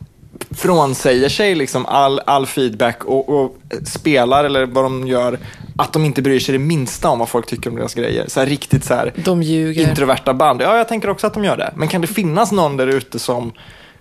frånsäger 0.51 1.29
sig 1.29 1.55
liksom 1.55 1.87
all, 1.87 2.21
all 2.27 2.47
feedback 2.47 3.05
och, 3.05 3.29
och 3.29 3.57
spelar, 3.85 4.45
eller 4.45 4.67
vad 4.67 4.85
de 4.85 5.07
gör, 5.09 5.39
att 5.77 5.93
de 5.93 6.05
inte 6.05 6.23
bryr 6.23 6.41
sig 6.41 6.53
det 6.53 6.59
minsta 6.59 7.09
om 7.09 7.19
vad 7.19 7.29
folk 7.29 7.47
tycker 7.47 7.71
om 7.71 7.77
deras 7.77 7.95
grejer. 7.95 8.25
Så 8.29 8.41
här 8.41 8.47
riktigt 8.47 8.85
så 8.85 8.95
här 8.95 9.13
De 9.17 9.43
ljuger. 9.43 9.89
introverta 9.89 10.35
band. 10.35 10.63
Ja, 10.63 10.77
jag 10.77 10.89
tänker 10.89 11.11
också 11.11 11.27
att 11.27 11.35
de 11.35 11.45
gör 11.45 11.57
det. 11.57 11.73
Men 11.77 11.89
kan 11.89 12.01
det 12.01 12.07
finnas 12.07 12.53
någon 12.53 12.77
där 12.77 12.87
ute 12.87 13.19
som 13.19 13.53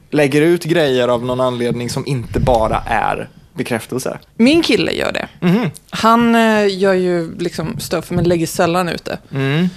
lägger 0.09 0.41
ut 0.41 0.63
grejer 0.63 1.07
av 1.07 1.25
någon 1.25 1.39
anledning 1.41 1.89
som 1.89 2.07
inte 2.07 2.39
bara 2.39 2.83
är 2.87 3.29
bekräftelse? 3.53 4.19
Min 4.37 4.63
kille 4.63 4.91
gör 4.91 5.11
det. 5.11 5.27
Mhm. 5.47 5.69
Han 5.89 6.35
eh, 6.35 6.77
gör 6.77 6.93
ju 6.93 7.37
liksom 7.39 7.79
stuff, 7.79 8.11
men 8.11 8.23
lägger 8.23 8.47
sällan 8.47 8.89
ut 8.89 9.05
det. 9.05 9.17
Mm. 9.31 9.69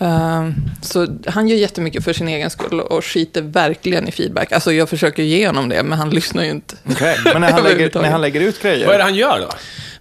Eh, 0.00 0.48
så 0.82 1.06
han 1.26 1.48
gör 1.48 1.56
jättemycket 1.56 2.04
för 2.04 2.12
sin 2.12 2.28
egen 2.28 2.50
skull 2.50 2.80
och 2.80 3.04
skiter 3.04 3.42
verkligen 3.42 4.08
i 4.08 4.12
feedback. 4.12 4.52
Alltså 4.52 4.72
jag 4.72 4.88
försöker 4.88 5.22
ge 5.22 5.46
honom 5.46 5.68
det, 5.68 5.82
men 5.82 5.98
han 5.98 6.10
lyssnar 6.14 6.44
ju 6.44 6.50
inte. 6.50 6.76
Okej, 6.90 7.16
Men 7.24 7.40
när 7.40 7.52
han, 7.52 7.62
lägger, 7.64 7.90
när 8.02 8.10
han 8.10 8.20
lägger 8.20 8.40
ut 8.40 8.62
grejer? 8.62 8.86
Vad 8.86 8.94
är 8.94 8.98
det 8.98 9.04
han 9.04 9.14
gör 9.14 9.40
då? 9.40 9.48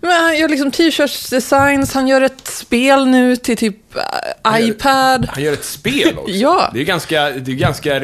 Men 0.01 0.11
han 0.11 0.37
gör 0.37 0.49
liksom 0.49 0.71
t-shirts-designs, 0.71 1.93
han 1.93 2.07
gör 2.07 2.21
ett 2.21 2.47
spel 2.47 3.07
nu 3.07 3.35
till 3.35 3.57
typ 3.57 3.77
gör- 4.45 4.59
iPad. 4.59 5.27
Han 5.31 5.43
gör 5.43 5.53
ett 5.53 5.65
spel 5.65 6.17
också. 6.17 6.31
Ja. 6.35 6.69
Det 6.73 6.79
är 6.79 6.83
ganska, 6.83 7.29
det 7.29 7.51
är 7.51 7.55
ganska, 7.55 8.01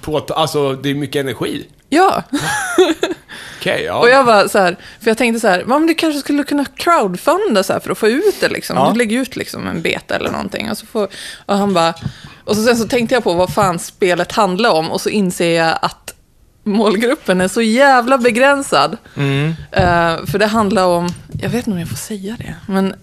på, 0.00 0.18
alltså 0.18 0.72
det 0.74 0.90
är 0.90 0.94
mycket 0.94 1.20
energi. 1.20 1.64
Ja, 1.94 2.22
Okej, 3.60 3.82
ja. 3.84 3.94
och 3.98 4.08
jag 4.08 4.24
var 4.24 4.48
så 4.48 4.58
här, 4.58 4.76
för 5.00 5.10
jag 5.10 5.18
tänkte 5.18 5.40
så 5.40 5.48
här, 5.48 5.62
"Va, 5.64 5.78
men 5.78 5.86
du 5.88 5.94
kanske 5.94 6.20
skulle 6.20 6.44
kunna 6.44 6.64
crowdfunda 6.76 7.62
så 7.62 7.72
här 7.72 7.80
för 7.80 7.90
att 7.90 7.98
få 7.98 8.08
ut 8.08 8.40
det 8.40 8.48
liksom. 8.48 8.76
Ja. 8.76 8.90
Du 8.92 8.98
lägger 8.98 9.18
ut 9.20 9.36
liksom 9.36 9.66
en 9.66 9.82
beta 9.82 10.16
eller 10.16 10.30
någonting. 10.30 10.70
Och, 10.70 10.78
så 10.78 10.86
får, 10.86 11.08
och 11.46 11.56
han 11.58 11.74
bara, 11.74 11.94
och 12.44 12.56
så 12.56 12.62
sen 12.64 12.76
så 12.76 12.88
tänkte 12.88 13.14
jag 13.14 13.24
på 13.24 13.32
vad 13.34 13.54
fan 13.54 13.78
spelet 13.78 14.32
handlar 14.32 14.70
om 14.70 14.90
och 14.90 15.00
så 15.00 15.08
inser 15.08 15.56
jag 15.58 15.78
att 15.82 16.14
målgruppen 16.64 17.40
är 17.40 17.48
så 17.48 17.62
jävla 17.62 18.18
begränsad. 18.18 18.96
Mm. 19.16 19.48
Eh, 19.72 20.26
för 20.26 20.38
det 20.38 20.46
handlar 20.46 20.84
om, 20.86 21.08
jag 21.42 21.48
vet 21.48 21.54
inte 21.66 21.70
om 21.70 21.78
jag 21.78 21.88
får 21.88 21.96
säga 21.96 22.36
det, 22.38 22.54
men 22.66 22.94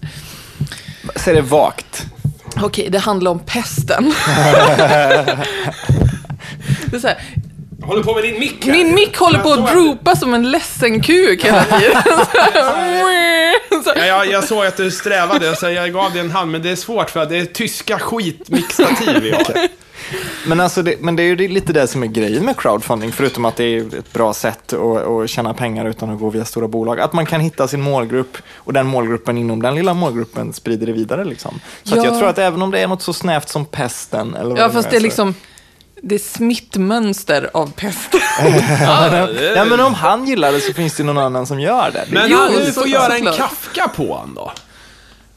Säg 1.16 1.34
det 1.34 1.40
vagt. 1.42 2.06
okej, 2.62 2.88
det 2.90 2.98
handlar 2.98 3.30
om 3.30 3.38
pesten. 3.38 4.14
det 6.86 6.96
är 6.96 7.00
så 7.00 7.06
här, 7.08 7.18
Håller 7.82 8.02
på 8.02 8.14
med 8.14 8.22
din 8.24 8.38
mick 8.40 8.64
här. 8.66 8.72
Min 8.72 8.94
mick 8.94 9.16
håller 9.16 9.38
på 9.38 9.52
att 9.52 9.58
är 9.58 9.62
det. 9.62 9.70
droopa 9.72 10.16
som 10.16 10.34
en 10.34 10.50
ledsen 10.50 11.02
kuk 11.02 11.44
hela 11.44 11.64
tiden. 11.78 12.02
Ja, 13.96 14.06
jag, 14.06 14.26
jag 14.26 14.44
såg 14.44 14.66
att 14.66 14.76
du 14.76 14.90
strävade, 14.90 15.56
så 15.56 15.70
jag 15.70 15.92
gav 15.92 16.12
dig 16.12 16.20
en 16.20 16.30
hand, 16.30 16.50
men 16.50 16.62
det 16.62 16.70
är 16.70 16.76
svårt 16.76 17.10
för 17.10 17.20
att 17.20 17.28
det 17.28 17.36
är 17.36 17.44
tyska 17.44 17.98
skitmixtativ 17.98 19.18
vi 19.22 19.30
har. 19.30 19.68
Men, 20.46 20.60
alltså 20.60 20.82
det, 20.82 20.94
men 21.00 21.16
det 21.16 21.22
är 21.22 21.26
ju 21.26 21.36
det- 21.36 21.48
lite 21.48 21.72
det 21.72 21.86
som 21.86 22.02
är 22.02 22.06
grejen 22.06 22.44
med 22.44 22.56
crowdfunding, 22.56 23.12
förutom 23.12 23.44
att 23.44 23.56
det 23.56 23.64
är 23.64 23.98
ett 23.98 24.12
bra 24.12 24.34
sätt 24.34 24.72
att, 24.72 25.06
att 25.06 25.30
tjäna 25.30 25.54
pengar 25.54 25.84
utan 25.88 26.10
att 26.10 26.18
gå 26.20 26.30
via 26.30 26.44
stora 26.44 26.68
bolag. 26.68 27.00
Att 27.00 27.12
man 27.12 27.26
kan 27.26 27.40
hitta 27.40 27.68
sin 27.68 27.80
målgrupp 27.80 28.36
och 28.54 28.72
den 28.72 28.86
målgruppen 28.86 29.38
inom 29.38 29.62
den 29.62 29.74
lilla 29.74 29.94
målgruppen 29.94 30.52
sprider 30.52 30.86
det 30.86 30.92
vidare. 30.92 31.24
Liksom. 31.24 31.60
Så 31.82 31.94
att 31.98 32.04
Ja. 32.04 32.10
jag 32.10 32.18
tror 32.18 32.28
att 32.28 32.38
även 32.38 32.62
om 32.62 32.70
det 32.70 32.78
är 32.80 32.86
något 32.88 33.02
så 33.02 33.12
snävt 33.12 33.48
som 33.48 33.64
pesten, 33.64 34.34
eller 34.34 34.50
vad 34.50 34.58
Ja, 34.58 34.66
nu 34.66 34.72
fast 34.72 34.90
det 34.90 34.96
är 34.96 35.00
liksom... 35.00 35.34
Det 36.02 36.14
är 36.14 36.18
smittmönster 36.18 37.50
av 37.54 37.72
pest. 37.72 38.08
Ja, 39.56 39.64
men 39.64 39.80
om 39.80 39.94
han 39.94 40.26
gillar 40.26 40.52
det 40.52 40.60
så 40.60 40.72
finns 40.72 40.94
det 40.96 41.02
någon 41.02 41.18
annan 41.18 41.46
som 41.46 41.60
gör 41.60 41.90
det. 41.90 42.04
Men 42.10 42.30
Jo, 42.30 42.38
han, 42.38 42.52
du 42.52 42.72
får 42.72 42.82
så- 42.82 42.88
göra 42.88 43.16
en. 43.18 43.24
Kafka 43.32 43.88
på 43.88 44.14
honom 44.14 44.34
då. 44.34 44.52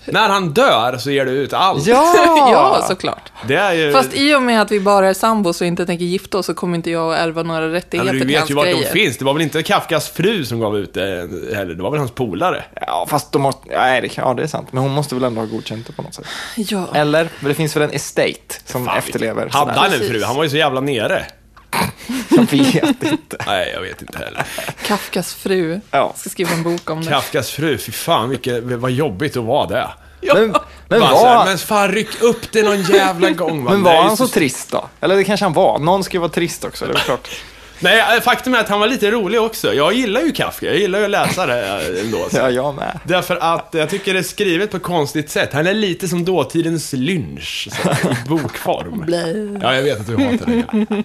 När 0.05 0.29
han 0.29 0.53
dör 0.53 0.97
så 0.97 1.11
ger 1.11 1.25
du 1.25 1.31
ut 1.31 1.53
allt. 1.53 1.85
Ja! 1.85 2.13
ja, 2.51 2.85
såklart. 2.87 3.31
Det 3.47 3.55
är 3.55 3.73
ju... 3.73 3.91
Fast 3.91 4.13
i 4.13 4.35
och 4.35 4.41
med 4.41 4.61
att 4.61 4.71
vi 4.71 4.79
bara 4.79 5.09
är 5.09 5.13
sambos 5.13 5.61
och 5.61 5.67
inte 5.67 5.85
tänker 5.85 6.05
gifta 6.05 6.37
oss 6.37 6.45
så 6.45 6.53
kommer 6.53 6.75
inte 6.75 6.91
jag 6.91 7.13
att 7.13 7.19
ärva 7.19 7.43
några 7.43 7.71
rättigheter 7.71 8.05
men 8.05 8.13
du 8.13 8.19
till 8.19 8.27
vet 8.27 8.37
hans 8.39 8.51
ju 8.51 8.55
vart 8.55 8.65
de 8.65 8.71
grejer. 8.71 8.91
finns. 8.91 9.17
Det 9.17 9.25
var 9.25 9.33
väl 9.33 9.41
inte 9.41 9.63
Kafkas 9.63 10.09
fru 10.09 10.45
som 10.45 10.59
gav 10.59 10.77
ut 10.77 10.93
det 10.93 11.29
heller. 11.55 11.75
Det 11.75 11.83
var 11.83 11.91
väl 11.91 11.99
hans 11.99 12.11
polare. 12.11 12.63
Ja, 12.87 13.05
fast 13.09 13.31
de 13.31 13.41
måste, 13.41 13.61
nej, 13.69 14.01
det, 14.01 14.17
ja, 14.17 14.33
det 14.33 14.43
är 14.43 14.47
sant. 14.47 14.67
Men 14.71 14.83
hon 14.83 14.91
måste 14.91 15.15
väl 15.15 15.23
ändå 15.23 15.41
ha 15.41 15.45
godkänt 15.45 15.87
det 15.87 15.93
på 15.93 16.01
något 16.01 16.13
sätt. 16.13 16.25
Ja. 16.55 16.87
Eller? 16.93 17.29
Men 17.39 17.49
det 17.49 17.55
finns 17.55 17.75
väl 17.75 17.83
en 17.83 17.91
estate 17.91 18.53
som 18.65 18.85
Fan, 18.85 18.97
efterlever. 18.97 19.49
Hade 19.51 19.71
han 19.71 19.93
en 19.93 19.99
fru? 19.99 20.23
Han 20.23 20.35
var 20.35 20.43
ju 20.43 20.49
så 20.49 20.57
jävla 20.57 20.81
nere. 20.81 21.25
Jag 22.39 22.85
vet 22.87 23.03
inte. 23.03 23.37
Nej, 23.47 23.71
jag 23.73 23.81
vet 23.81 24.01
inte 24.01 24.17
heller. 24.17 24.45
Kafkas 24.85 25.33
fru. 25.33 25.79
Ja. 25.91 26.13
Ska 26.17 26.29
skriva 26.29 26.51
en 26.51 26.63
bok 26.63 26.89
om 26.89 27.01
det. 27.01 27.09
Kafkas 27.09 27.51
fru, 27.51 27.77
fy 27.77 27.91
fan 27.91 28.29
vilket, 28.29 28.63
vad 28.63 28.91
jobbigt 28.91 29.37
att 29.37 29.43
vara 29.43 29.67
det. 29.67 29.89
Men, 30.33 30.55
men, 30.87 30.99
så 30.99 31.05
här, 31.05 31.37
var, 31.37 31.45
men 31.45 31.57
fan 31.57 31.91
ryck 31.91 32.21
upp 32.21 32.51
det 32.51 32.63
någon 32.63 32.81
jävla 32.81 33.29
gång. 33.29 33.63
va? 33.63 33.71
men 33.71 33.81
Nej, 33.81 33.95
var 33.95 34.03
han 34.03 34.17
så 34.17 34.27
trist 34.27 34.71
då? 34.71 34.89
Eller 35.01 35.15
det 35.15 35.23
kanske 35.23 35.45
han 35.45 35.53
var. 35.53 35.79
Någon 35.79 36.03
ska 36.03 36.13
ju 36.13 36.19
vara 36.19 36.31
trist 36.31 36.63
också, 36.63 36.85
det 36.85 36.93
är 36.93 36.97
klart. 36.97 37.29
Nej, 37.83 38.21
faktum 38.21 38.53
är 38.55 38.59
att 38.59 38.69
han 38.69 38.79
var 38.79 38.87
lite 38.87 39.11
rolig 39.11 39.41
också. 39.41 39.73
Jag 39.73 39.93
gillar 39.93 40.21
ju 40.21 40.31
Kafka, 40.31 40.65
jag 40.65 40.77
gillar 40.77 40.99
ju 40.99 41.05
att 41.05 41.11
läsa 41.11 41.45
det 41.45 41.67
eh, 41.67 42.05
ändå. 42.05 42.17
Så. 42.31 42.37
Ja, 42.37 42.49
jag 42.49 42.75
med. 42.75 42.99
Därför 43.03 43.37
att 43.41 43.67
jag 43.71 43.89
tycker 43.89 44.13
det 44.13 44.19
är 44.19 44.23
skrivet 44.23 44.71
på 44.71 44.77
ett 44.77 44.83
konstigt 44.83 45.29
sätt. 45.29 45.49
Han 45.53 45.67
är 45.67 45.73
lite 45.73 46.07
som 46.07 46.25
dåtidens 46.25 46.93
lynch, 46.93 47.67
i 48.25 48.29
bokform. 48.29 49.05
Ja, 49.61 49.75
jag 49.75 49.81
vet 49.83 49.99
att 49.99 50.07
du 50.07 50.17
hatar 50.17 50.45
det. 50.45 51.03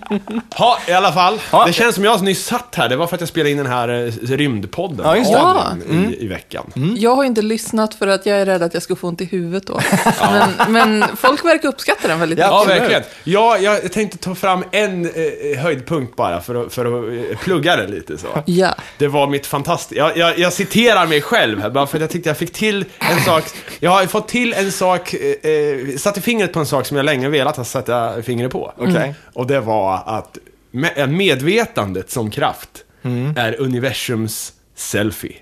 Ja, 0.59 0.79
i 0.89 0.93
alla 0.93 1.13
fall. 1.13 1.41
Ja. 1.53 1.65
Det 1.67 1.73
känns 1.73 1.95
som 1.95 2.05
jag 2.05 2.23
nyss 2.23 2.45
satt 2.47 2.75
här. 2.75 2.89
Det 2.89 2.97
var 2.97 3.07
för 3.07 3.15
att 3.15 3.21
jag 3.21 3.29
spelade 3.29 3.51
in 3.51 3.57
den 3.57 3.67
här 3.67 3.89
eh, 3.89 4.13
rymdpodden. 4.37 5.01
Ja, 5.07 5.17
just 5.17 5.33
det. 5.33 5.41
Adrian, 5.43 5.83
I, 6.11 6.25
I 6.25 6.29
veckan. 6.29 6.95
Jag 6.97 7.17
har 7.17 7.25
inte 7.25 7.43
lyssnat 7.43 7.95
för 7.95 8.07
att 8.07 8.27
jag 8.27 8.41
är 8.41 8.47
rädd 8.47 8.63
att 8.63 8.75
jag 8.75 8.83
ska 8.83 8.97
få 8.97 9.09
ont 9.09 9.21
i 9.21 9.25
huvudet 9.25 9.67
då. 9.67 9.81
Men, 10.31 10.73
men 10.73 11.05
folk 11.17 11.45
verkar 11.45 11.69
uppskatta 11.69 12.09
den 12.09 12.21
väldigt 12.21 12.39
Ja, 12.39 12.65
mycket. 12.67 12.75
Ja, 12.75 12.81
verkligen. 12.81 13.03
Ja, 13.25 13.59
jag 13.59 13.93
tänkte 13.93 14.19
ta 14.19 14.35
fram 14.35 14.65
en 14.73 15.05
eh, 15.07 15.59
höjdpunkt 15.61 16.17
bara 16.17 16.41
för 16.41 16.67
att, 16.67 16.68
för 16.69 16.85
att 16.85 17.31
eh, 17.33 17.39
plugga 17.39 17.77
det 17.77 17.87
lite 17.87 18.19
så. 18.19 18.43
Ja. 18.47 18.75
Det 18.99 19.09
var 19.09 19.27
mitt 19.27 19.47
fantastiska... 19.47 19.95
Jag, 20.05 20.17
jag, 20.17 20.39
jag 20.39 20.53
citerar 20.53 21.07
mig 21.07 21.21
själv 21.23 21.61
här, 21.61 21.71
bara 21.71 21.87
för 21.87 21.97
att 21.99 22.01
jag 22.01 22.11
tyckte 22.11 22.29
jag 22.31 22.37
fick 22.37 22.53
till 22.53 22.85
en 22.99 23.21
sak. 23.21 23.45
Jag 23.81 23.91
har 23.91 24.07
fått 24.07 24.29
till 24.29 24.55
en 24.55 24.73
sak, 24.73 25.15
eh, 25.15 25.51
eh, 25.51 25.97
satte 25.97 26.21
fingret 26.21 26.53
på 26.53 26.59
en 26.61 26.67
sak 26.67 26.87
som 26.87 26.97
jag 26.97 27.05
länge 27.07 27.29
velat 27.29 27.57
ha 27.57 27.65
sätta 27.65 28.23
fingret 28.23 28.53
på. 28.53 28.73
Okej. 28.77 29.15
Och 29.35 29.47
det 29.47 29.61
var 29.61 30.03
att 30.07 30.39
me- 30.73 31.07
medvetandet 31.07 32.11
som 32.11 32.31
kraft 32.31 32.69
är 33.37 33.61
universums 33.61 34.53
selfie. 34.77 35.35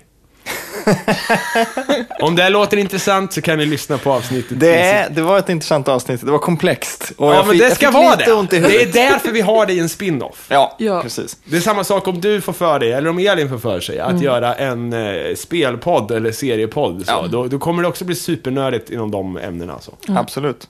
Om 2.19 2.35
det 2.35 2.43
här 2.43 2.49
låter 2.49 2.77
intressant 2.77 3.33
så 3.33 3.41
kan 3.41 3.57
ni 3.57 3.65
lyssna 3.65 3.97
på 3.97 4.11
avsnittet. 4.13 4.59
Det, 4.59 4.75
är, 4.81 5.09
det 5.09 5.21
var 5.21 5.39
ett 5.39 5.49
intressant 5.49 5.87
avsnitt. 5.87 6.21
Det 6.25 6.31
var 6.31 6.39
komplext. 6.39 7.11
Och 7.17 7.27
Ja, 7.27 7.35
jag 7.35 7.45
men 7.47 7.53
fick- 7.53 7.61
det 7.69 7.75
ska 7.75 7.91
vara 7.91 8.15
det. 8.15 8.33
Ont 8.33 8.53
i 8.53 8.59
Det 8.59 8.81
är 8.81 8.93
därför 8.93 9.31
vi 9.31 9.41
har 9.41 9.65
det 9.65 9.73
i 9.73 9.79
en 9.79 9.89
spin-off. 9.89 10.45
Ja, 10.49 10.75
Ja. 10.79 11.01
precis. 11.01 11.37
Det 11.43 11.57
är 11.57 11.61
samma 11.61 11.83
sak 11.83 12.07
om 12.07 12.21
du 12.21 12.41
får 12.41 12.53
för 12.53 12.79
dig, 12.79 12.91
eller 12.93 13.09
om 13.09 13.19
Elin 13.19 13.49
får 13.49 13.57
för 13.57 13.79
sig, 13.79 13.99
att 13.99 14.21
göra 14.21 14.55
en 14.55 14.93
eh, 14.93 15.35
spelpodd 15.35 16.11
eller 16.11 16.31
seriepodd. 16.31 17.05
Så. 17.05 17.11
Ja. 17.11 17.25
Då, 17.31 17.47
då 17.47 17.59
kommer 17.59 17.81
det 17.83 17.89
också 17.89 18.05
bli 18.05 18.15
supernördigt 18.15 18.89
inom 18.89 19.11
de 19.11 19.37
ämnena. 19.37 19.73
alltså. 19.73 19.91
Så. 20.07 20.17
Absolut. 20.17 20.67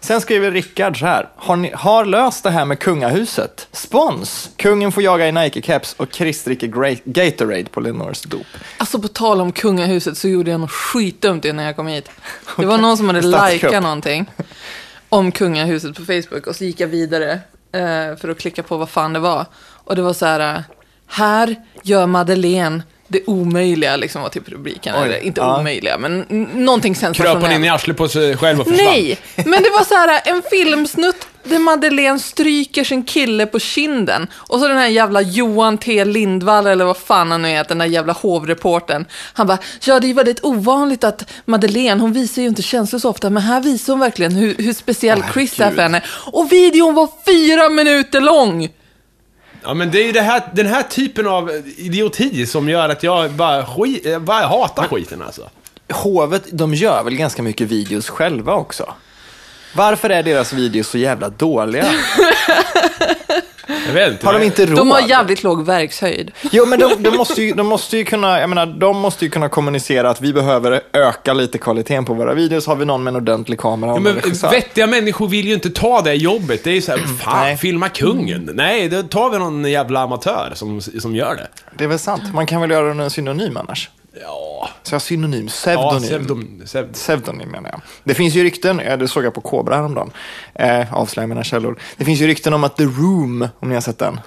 Sen 0.00 0.20
skriver 0.20 0.50
Rickard 0.50 0.98
så 1.00 1.06
här. 1.06 1.28
Har, 1.36 1.56
ni, 1.56 1.70
har 1.74 2.04
löst 2.04 2.44
det 2.44 2.50
här 2.50 2.64
med 2.64 2.78
kungahuset. 2.78 3.68
Spons. 3.72 4.50
Kungen 4.56 4.92
får 4.92 5.02
jaga 5.02 5.28
i 5.28 5.32
Nike-caps 5.32 5.94
och 5.96 6.06
Chris 6.12 6.44
dricker 6.44 6.66
Gatorade 7.04 7.64
på 7.64 7.80
Lenores 7.80 8.22
dop. 8.22 8.46
Alltså 8.78 8.98
på 8.98 9.08
tal 9.18 9.40
om 9.40 9.52
kungahuset 9.52 10.18
så 10.18 10.28
gjorde 10.28 10.50
jag 10.50 10.60
något 10.60 10.70
skitdumt 10.70 11.44
innan 11.44 11.64
jag 11.64 11.76
kom 11.76 11.86
hit. 11.86 12.10
Det 12.56 12.66
var 12.66 12.78
någon 12.78 12.96
som 12.96 13.06
hade 13.06 13.50
likat 13.52 13.82
någonting 13.82 14.30
om 15.08 15.32
kungahuset 15.32 15.96
på 15.96 16.04
Facebook 16.04 16.46
och 16.46 16.56
så 16.56 16.64
gick 16.64 16.80
jag 16.80 16.88
vidare 16.88 17.32
eh, 17.72 18.16
för 18.16 18.28
att 18.28 18.38
klicka 18.38 18.62
på 18.62 18.76
vad 18.76 18.88
fan 18.88 19.12
det 19.12 19.18
var. 19.18 19.46
Och 19.58 19.96
det 19.96 20.02
var 20.02 20.12
så 20.12 20.26
här, 20.26 20.56
eh, 20.56 20.62
här 21.06 21.56
gör 21.82 22.06
Madeleine 22.06 22.82
det 23.08 23.20
omöjliga, 23.26 23.96
liksom 23.96 24.22
var 24.22 24.28
typ 24.28 24.48
rubriken. 24.48 24.94
Oj, 24.98 25.04
Eller, 25.04 25.18
inte 25.18 25.40
ja. 25.40 25.60
omöjliga, 25.60 25.98
men 25.98 26.20
någonting 26.54 26.94
Kröp 26.94 27.06
hon 27.08 27.14
sensationellt. 27.14 27.54
in 27.54 27.64
i 27.64 27.68
arslet 27.68 27.96
på 27.96 28.08
sig 28.08 28.36
själv 28.36 28.60
och 28.60 28.68
försvann? 28.68 28.86
Nej, 28.86 29.18
men 29.36 29.62
det 29.62 29.70
var 29.70 29.84
så 29.84 29.94
här 29.94 30.20
en 30.24 30.42
filmsnutt 30.50 31.26
där 31.44 31.58
Madeleine 31.58 32.18
stryker 32.18 32.84
sin 32.84 33.02
kille 33.02 33.46
på 33.46 33.58
kinden. 33.58 34.26
Och 34.34 34.60
så 34.60 34.68
den 34.68 34.76
här 34.78 34.88
jävla 34.88 35.20
Johan 35.20 35.78
T 35.78 36.04
Lindvall, 36.04 36.66
eller 36.66 36.84
vad 36.84 36.96
fan 36.96 37.30
han 37.30 37.42
nu 37.42 37.48
är, 37.48 37.64
den 37.64 37.78
där 37.78 37.86
jävla 37.86 38.12
hovreporten. 38.12 39.06
Han 39.32 39.46
bara, 39.46 39.58
ja 39.84 40.00
det 40.00 40.10
är 40.10 40.14
väldigt 40.14 40.44
ovanligt 40.44 41.04
att 41.04 41.30
Madeleine, 41.44 42.00
hon 42.00 42.12
visar 42.12 42.42
ju 42.42 42.48
inte 42.48 42.62
känslor 42.62 42.98
så 42.98 43.10
ofta, 43.10 43.30
men 43.30 43.42
här 43.42 43.60
visar 43.60 43.92
hon 43.92 44.00
verkligen 44.00 44.32
hur, 44.32 44.54
hur 44.58 44.72
speciell 44.72 45.22
Chris 45.32 45.60
är 45.60 45.70
för 45.70 45.82
henne. 45.82 46.02
Och 46.32 46.52
videon 46.52 46.94
var 46.94 47.08
fyra 47.26 47.68
minuter 47.68 48.20
lång! 48.20 48.68
Ja, 49.62 49.74
men 49.74 49.90
det 49.90 50.02
är 50.02 50.06
ju 50.06 50.12
det 50.12 50.20
här, 50.20 50.42
den 50.52 50.66
här 50.66 50.82
typen 50.82 51.26
av 51.26 51.50
idioti 51.76 52.46
som 52.46 52.68
gör 52.68 52.88
att 52.88 53.02
jag 53.02 53.30
bara, 53.30 53.66
skit, 53.66 54.04
jag 54.04 54.22
bara 54.22 54.46
hatar 54.46 54.88
skiten 54.88 55.22
alltså. 55.22 55.50
Hovet, 55.92 56.42
de 56.52 56.74
gör 56.74 57.04
väl 57.04 57.16
ganska 57.16 57.42
mycket 57.42 57.68
videos 57.68 58.08
själva 58.08 58.54
också? 58.54 58.94
Varför 59.74 60.10
är 60.10 60.22
deras 60.22 60.52
videos 60.52 60.88
så 60.88 60.98
jävla 60.98 61.28
dåliga? 61.28 61.86
Jag 63.86 63.92
vet 63.92 64.12
inte. 64.12 64.26
Har 64.26 64.32
de 64.32 64.42
inte 64.42 64.66
råd? 64.66 64.76
De 64.76 64.90
har 64.90 65.00
jävligt 65.00 65.42
låg 65.42 65.66
verkshöjd. 65.66 66.30
Jo, 66.52 66.66
men 66.66 66.78
de, 66.78 67.02
de, 67.02 67.10
måste 67.16 67.42
ju, 67.42 67.52
de 67.52 67.66
måste 67.66 67.96
ju 67.96 68.04
kunna, 68.04 68.40
jag 68.40 68.48
menar, 68.48 68.66
de 68.66 68.98
måste 68.98 69.24
ju 69.24 69.30
kunna 69.30 69.48
kommunicera 69.48 70.10
att 70.10 70.20
vi 70.20 70.32
behöver 70.32 70.80
öka 70.92 71.34
lite 71.34 71.58
kvaliteten 71.58 72.04
på 72.04 72.14
våra 72.14 72.34
videos. 72.34 72.66
Har 72.66 72.76
vi 72.76 72.84
någon 72.84 73.02
med 73.04 73.10
en 73.10 73.16
ordentlig 73.16 73.60
kamera 73.60 73.90
Ja, 73.90 73.96
en 73.96 74.02
men 74.02 74.14
vettiga 74.50 74.86
människor 74.86 75.28
vill 75.28 75.46
ju 75.48 75.54
inte 75.54 75.70
ta 75.70 76.00
det 76.00 76.14
jobbet. 76.14 76.64
Det 76.64 76.70
är 76.70 76.74
ju 76.74 76.80
såhär, 76.80 76.98
fan, 76.98 77.40
Nej. 77.40 77.56
filma 77.56 77.88
kungen. 77.88 78.50
Nej, 78.54 78.88
då 78.88 79.02
tar 79.02 79.30
vi 79.30 79.38
någon 79.38 79.64
jävla 79.64 80.00
amatör 80.00 80.52
som, 80.54 80.80
som 80.80 81.14
gör 81.14 81.34
det. 81.34 81.48
Det 81.78 81.84
är 81.84 81.88
väl 81.88 81.98
sant. 81.98 82.22
Man 82.34 82.46
kan 82.46 82.60
väl 82.60 82.70
göra 82.70 82.88
den 82.88 83.00
en 83.00 83.10
synonym 83.10 83.56
annars? 83.56 83.90
Ja, 84.20 84.68
Så 84.82 84.94
jag 84.94 85.02
synonym, 85.02 85.44
ja 85.44 85.48
pseudonym. 85.50 86.00
pseudom, 86.02 86.62
pseud- 86.64 86.92
Pseudonym 86.92 87.48
menar 87.48 87.70
jag. 87.70 87.80
Det 88.04 88.14
finns 88.14 88.34
ju 88.34 88.42
rykten, 88.44 88.80
ja, 88.86 88.96
det 88.96 89.08
såg 89.08 89.24
jag 89.24 89.34
på 89.34 89.40
Kobra 89.40 89.74
häromdagen, 89.76 90.10
eh, 90.54 90.94
avslöjar 90.94 91.26
mina 91.26 91.44
källor. 91.44 91.78
Det 91.96 92.04
finns 92.04 92.20
ju 92.20 92.26
rykten 92.26 92.52
om 92.54 92.64
att 92.64 92.76
The 92.76 92.84
Room, 92.84 93.48
om 93.60 93.68
ni 93.68 93.74
har 93.74 93.80
sett 93.82 93.98
den? 93.98 94.20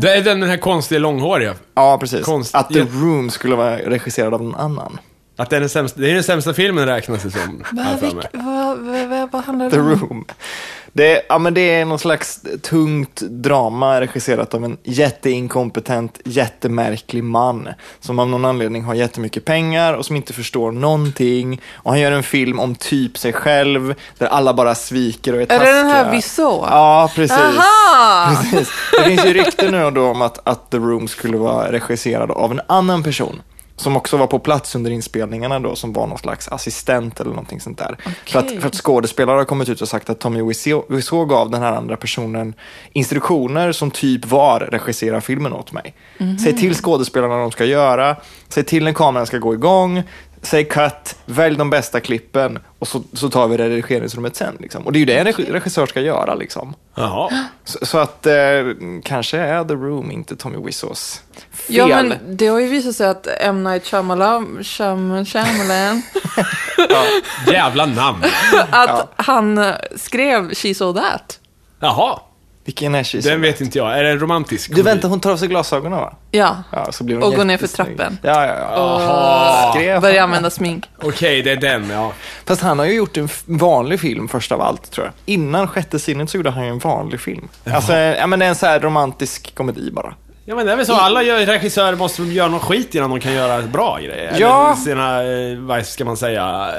Det 0.00 0.14
är 0.16 0.22
den, 0.22 0.40
den 0.40 0.48
här 0.50 0.56
konstiga 0.56 0.98
långhåriga. 0.98 1.54
Ja, 1.74 1.98
precis. 2.00 2.24
Konst- 2.26 2.54
Att 2.54 2.68
The. 2.68 2.80
Room 2.80 3.30
skulle 3.30 3.54
vara 3.56 3.76
regisserad 3.78 4.34
av 4.34 4.42
någon 4.42 4.54
annan. 4.54 4.98
Att 5.36 5.50
den 5.50 5.62
är 5.62 5.68
sämsta, 5.68 6.00
det 6.00 6.10
är 6.10 6.14
den 6.14 6.22
sämsta 6.24 6.54
filmen 6.54 6.86
räknas 6.86 7.22
det 7.22 7.30
som. 7.30 7.64
Vad, 7.72 7.84
handlar 9.44 9.70
The 9.70 9.76
det 9.76 9.82
om? 9.82 9.88
Room. 9.90 10.24
Det, 10.94 11.22
ja, 11.28 11.38
men 11.38 11.54
det 11.54 11.60
är 11.74 11.84
någon 11.84 11.98
slags 11.98 12.40
tungt 12.62 13.20
drama 13.20 14.00
regisserat 14.00 14.54
av 14.54 14.64
en 14.64 14.76
jätteinkompetent, 14.84 16.20
jättemärklig 16.24 17.24
man 17.24 17.68
som 18.00 18.18
av 18.18 18.28
någon 18.28 18.44
anledning 18.44 18.84
har 18.84 18.94
jättemycket 18.94 19.44
pengar 19.44 19.94
och 19.94 20.06
som 20.06 20.16
inte 20.16 20.32
förstår 20.32 20.72
någonting. 20.72 21.60
Och 21.74 21.90
han 21.90 22.00
gör 22.00 22.12
en 22.12 22.22
film 22.22 22.60
om 22.60 22.74
typ 22.74 23.18
sig 23.18 23.32
själv 23.32 23.94
där 24.18 24.26
alla 24.26 24.54
bara 24.54 24.74
sviker 24.74 25.32
och 25.32 25.38
är 25.38 25.42
Är 25.42 25.46
taskiga. 25.46 25.72
det 25.72 25.78
den 25.78 25.86
här 25.86 26.10
vi 26.12 26.22
såg? 26.22 26.64
Ja, 26.70 27.10
precis. 27.14 27.38
Aha! 27.38 28.36
Precis. 28.50 28.68
Det 28.98 29.04
finns 29.04 29.24
ju 29.26 29.32
rykten 29.32 29.70
nu 29.72 29.84
och 29.84 29.92
då 29.92 30.08
om 30.10 30.22
att, 30.22 30.48
att 30.48 30.70
The 30.70 30.76
Room 30.76 31.08
skulle 31.08 31.36
vara 31.36 31.72
regisserad 31.72 32.30
av 32.30 32.50
en 32.52 32.60
annan 32.66 33.02
person. 33.02 33.42
Som 33.76 33.96
också 33.96 34.16
var 34.16 34.26
på 34.26 34.38
plats 34.38 34.74
under 34.74 34.90
inspelningarna 34.90 35.60
då, 35.60 35.76
som 35.76 35.92
var 35.92 36.06
någon 36.06 36.18
slags 36.18 36.48
assistent 36.48 37.20
eller 37.20 37.30
någonting 37.30 37.60
sånt 37.60 37.78
där. 37.78 37.96
För, 38.26 38.38
att, 38.38 38.50
för 38.50 38.66
att 38.66 38.74
skådespelare 38.74 39.36
har 39.36 39.44
kommit 39.44 39.68
ut 39.68 39.80
och 39.80 39.88
sagt 39.88 40.10
att 40.10 40.20
Tommy 40.20 40.42
Wiseau 40.88 41.26
gav 41.26 41.50
den 41.50 41.62
här 41.62 41.72
andra 41.72 41.96
personen 41.96 42.54
instruktioner 42.92 43.72
som 43.72 43.90
typ 43.90 44.26
var 44.26 44.60
regissera 44.60 45.20
filmen 45.20 45.52
åt 45.52 45.72
mig. 45.72 45.94
Säg 46.44 46.56
till 46.56 46.74
skådespelarna 46.74 47.34
vad 47.34 47.44
de 47.44 47.50
ska 47.50 47.64
göra, 47.64 48.16
säg 48.48 48.64
till 48.64 48.84
när 48.84 48.92
kameran 48.92 49.26
ska 49.26 49.38
gå 49.38 49.54
igång, 49.54 50.02
säg 50.42 50.64
cut, 50.64 51.16
välj 51.26 51.56
de 51.56 51.70
bästa 51.70 52.00
klippen 52.00 52.58
och 52.78 52.88
så, 52.88 53.02
så 53.12 53.30
tar 53.30 53.48
vi 53.48 53.56
redigeringsrummet 53.56 54.36
sen. 54.36 54.56
Liksom. 54.60 54.86
Och 54.86 54.92
det 54.92 54.96
är 54.96 55.00
ju 55.00 55.04
det 55.06 55.16
en 55.18 55.26
regi- 55.26 55.52
regissör 55.52 55.86
ska 55.86 56.00
göra. 56.00 56.34
Liksom. 56.34 56.74
Jaha. 56.94 57.30
Så, 57.64 57.86
så 57.86 57.98
att 57.98 58.26
eh, 58.26 58.32
kanske 59.04 59.38
är 59.38 59.64
The 59.64 59.74
Room 59.74 60.10
inte 60.10 60.36
Tommy 60.36 60.66
Wiseaus 60.66 61.22
fel. 61.52 61.76
Ja, 61.76 61.86
men 61.86 62.14
det 62.36 62.46
har 62.46 62.58
ju 62.60 62.66
visat 62.66 62.96
sig 62.96 63.08
att 63.08 63.26
M. 63.40 63.64
Night 63.64 63.86
Shyamalan, 63.86 64.58
Shyam- 64.62 65.24
Shyamalan 65.24 66.02
Jävla 67.52 67.86
namn. 67.86 68.22
att 68.70 69.12
han 69.16 69.58
eh, 69.58 69.74
skrev 69.96 70.54
She 70.54 70.74
Saw 70.74 71.00
That. 71.00 71.38
Jaha. 71.80 72.20
Vilken 72.64 72.94
är 72.94 73.22
Den 73.30 73.40
vet 73.40 73.60
inte 73.60 73.78
jag. 73.78 73.98
Är 73.98 74.02
det 74.04 74.10
en 74.10 74.18
romantisk 74.18 74.68
Du 74.68 74.74
komedi? 74.74 74.90
vänta, 74.90 75.08
hon 75.08 75.20
tar 75.20 75.30
av 75.32 75.36
sig 75.36 75.48
glasögonen 75.48 75.98
va? 75.98 76.14
Ja, 76.30 76.56
Ja, 76.72 76.92
så 76.92 77.04
blir 77.04 77.14
hon 77.16 77.24
och 77.24 77.34
går 77.34 77.44
ner 77.44 77.56
för 77.56 77.64
jättesnygg. 77.64 77.96
trappen. 77.98 78.18
Ja, 78.22 78.46
ja, 78.46 78.54
ja. 78.58 79.70
Skrev 79.74 80.00
Börjar 80.00 80.20
han. 80.20 80.24
använda 80.30 80.50
smink. 80.50 80.84
Okej, 81.02 81.42
det 81.42 81.50
är 81.52 81.56
den, 81.56 81.90
ja. 81.90 82.12
Fast 82.46 82.62
han 82.62 82.78
har 82.78 82.86
ju 82.86 82.92
gjort 82.94 83.16
en 83.16 83.24
f- 83.24 83.42
vanlig 83.46 84.00
film 84.00 84.28
först 84.28 84.52
av 84.52 84.60
allt, 84.60 84.90
tror 84.90 85.06
jag. 85.06 85.12
Innan 85.34 85.68
Sjätte 85.68 85.98
sinnet 85.98 86.30
så 86.30 86.36
gjorde 86.36 86.50
han 86.50 86.64
ju 86.64 86.70
en 86.70 86.78
vanlig 86.78 87.20
film. 87.20 87.48
Alltså, 87.72 87.92
ja 87.96 88.26
men 88.26 88.38
det 88.38 88.44
är 88.44 88.48
en 88.48 88.54
så 88.54 88.66
här 88.66 88.80
romantisk 88.80 89.54
komedi 89.54 89.90
bara. 89.92 90.14
Ja 90.44 90.56
men 90.56 90.66
det 90.66 90.72
är 90.72 90.76
väl 90.76 90.86
så, 90.86 90.94
alla 90.94 91.22
regissörer 91.22 91.96
måste 91.96 92.22
göra 92.22 92.48
någon 92.48 92.60
skit 92.60 92.94
innan 92.94 93.10
de 93.10 93.20
kan 93.20 93.32
göra 93.32 93.62
bra 93.62 93.98
grejer. 93.98 94.36
Ja. 94.38 94.66
Eller 94.66 94.76
sina, 94.76 95.22
eh, 95.22 95.58
vad 95.58 95.86
ska 95.86 96.04
man 96.04 96.16
säga... 96.16 96.70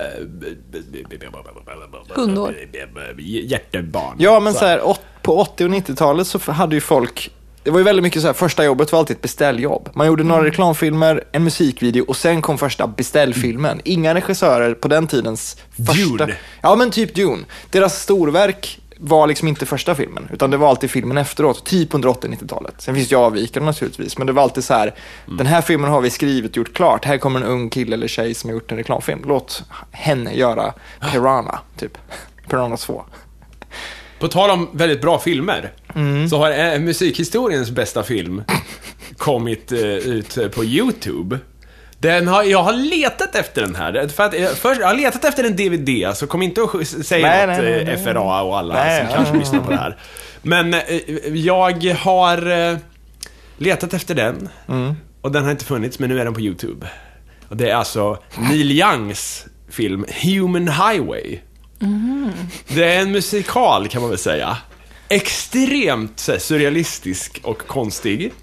Hundår. 2.10 2.56
Hjärtebarn. 3.20 4.16
Ja, 4.18 4.40
men 4.40 4.54
så 4.54 4.66
här, 4.66 4.96
på 5.22 5.38
80 5.40 5.66
och 5.66 5.72
90-talet 5.72 6.28
så 6.28 6.52
hade 6.52 6.76
ju 6.76 6.82
folk 6.82 7.32
det 7.64 7.72
var 7.72 7.80
ju 7.80 7.84
väldigt 7.84 8.04
mycket 8.04 8.22
så 8.22 8.28
här, 8.28 8.34
första 8.34 8.66
jobbet 8.66 8.92
var 8.92 9.00
alltid 9.00 9.16
ett 9.16 9.22
beställjobb. 9.22 9.90
Man 9.94 10.08
gjorde 10.08 10.24
några 10.24 10.44
reklamfilmer, 10.44 11.24
en 11.32 11.44
musikvideo 11.44 12.06
och 12.08 12.16
sen 12.16 12.42
kom 12.42 12.58
första 12.58 12.88
beställfilmen. 12.88 13.82
Inga 13.84 14.14
regissörer 14.14 14.74
på 14.74 14.88
den 14.88 15.08
tidens 15.08 15.58
första... 15.88 16.26
Dune. 16.26 16.36
Ja, 16.62 16.76
men 16.76 16.92
typ 16.92 17.16
Dune. 17.16 17.44
Deras 17.70 18.02
storverk 18.02 18.80
var 19.06 19.28
liksom 19.28 19.48
inte 19.48 19.66
första 19.66 19.96
filmen, 19.96 20.28
utan 20.34 20.52
det 20.52 20.58
var 20.58 20.70
alltid 20.70 20.92
filmen 20.92 21.18
efteråt, 21.18 21.66
typ 21.66 21.94
under 21.94 22.10
80 22.10 22.28
och 22.28 22.34
90-talet. 22.34 22.74
Sen 22.78 22.96
finns 22.96 23.10
det 23.10 23.16
ju 23.16 23.20
avvikare 23.22 23.64
naturligtvis, 23.64 24.18
men 24.18 24.28
det 24.28 24.34
var 24.34 24.44
alltid 24.44 24.64
så 24.64 24.74
här, 24.74 24.94
den 25.38 25.46
här 25.48 25.62
filmen 25.62 25.90
har 25.92 26.02
vi 26.02 26.10
skrivit 26.10 26.52
och 26.52 26.58
gjort 26.58 26.74
klart, 26.74 27.06
här 27.06 27.18
kommer 27.18 27.40
en 27.40 27.46
ung 27.46 27.70
kille 27.70 27.94
eller 27.96 28.08
tjej 28.08 28.34
som 28.34 28.50
har 28.50 28.54
gjort 28.54 28.72
en 28.72 28.78
reklamfilm. 28.78 29.22
Låt 29.28 29.64
henne 29.92 30.34
göra 30.36 30.74
Piranha, 31.12 31.60
typ. 31.78 31.98
Piranha 32.50 32.78
2. 32.78 33.04
På 34.20 34.28
tal 34.28 34.50
om 34.50 34.70
väldigt 34.72 35.02
bra 35.02 35.20
filmer, 35.20 35.72
Mm. 35.96 36.30
så 36.30 36.38
har 36.38 36.52
eh, 36.74 36.80
musikhistoriens 36.80 37.72
bästa 37.72 38.04
film 38.04 38.44
kommit 39.18 39.72
eh, 39.72 39.80
ut 39.80 40.38
på 40.56 40.64
YouTube. 40.66 41.40
Den 42.04 42.28
har, 42.28 42.44
jag 42.44 42.64
har 42.64 42.74
letat 42.74 43.36
efter 43.36 43.62
den 43.62 43.76
här. 43.76 44.08
För 44.08 44.24
att, 44.24 44.34
eh, 44.34 44.48
först, 44.48 44.82
jag 44.82 44.88
har 44.88 44.96
letat 44.96 45.26
efter 45.26 45.44
en 45.44 45.56
DVD, 45.56 46.18
så 46.18 46.28
kom 46.28 46.42
inte 46.42 46.62
och 46.62 46.88
säg 46.88 47.22
Nej, 47.22 47.48
något 47.48 47.58
nej, 47.58 47.72
nej, 47.72 47.82
eh, 47.82 47.86
nej. 47.86 48.04
FRA 48.04 48.42
och 48.42 48.58
alla 48.58 48.74
Nej, 48.74 49.02
som 49.02 49.10
ja. 49.10 49.16
kanske 49.16 49.38
lyssnar 49.38 49.60
på 49.60 49.72
det 49.72 49.78
här. 49.78 49.98
Men 50.42 50.74
eh, 50.74 50.82
jag 51.34 51.96
har 51.96 52.80
letat 53.58 53.94
efter 53.94 54.16
den. 54.16 54.50
Mm. 54.68 54.94
Och 55.22 55.32
den 55.32 55.44
har 55.44 55.52
inte 55.52 55.66
funnits, 55.66 56.00
men 56.00 56.10
nu 56.10 56.20
är 56.20 56.26
den 56.26 56.34
på 56.34 56.42
YouTube. 56.42 56.88
Och 57.50 57.58
det 57.58 57.70
är 57.70 57.76
alltså 57.76 58.18
Neil 58.50 58.72
Youngs 58.72 59.46
film 59.70 60.06
Human 60.24 60.68
Highway. 60.68 61.40
Det 62.68 62.84
är 62.94 63.02
en 63.02 63.12
musikal 63.12 63.88
kan 63.88 64.02
man 64.02 64.10
väl 64.10 64.20
säga. 64.20 64.58
Extremt 65.10 66.20
surrealistisk 66.20 67.40
och 67.44 67.68
konstig. 67.68 68.34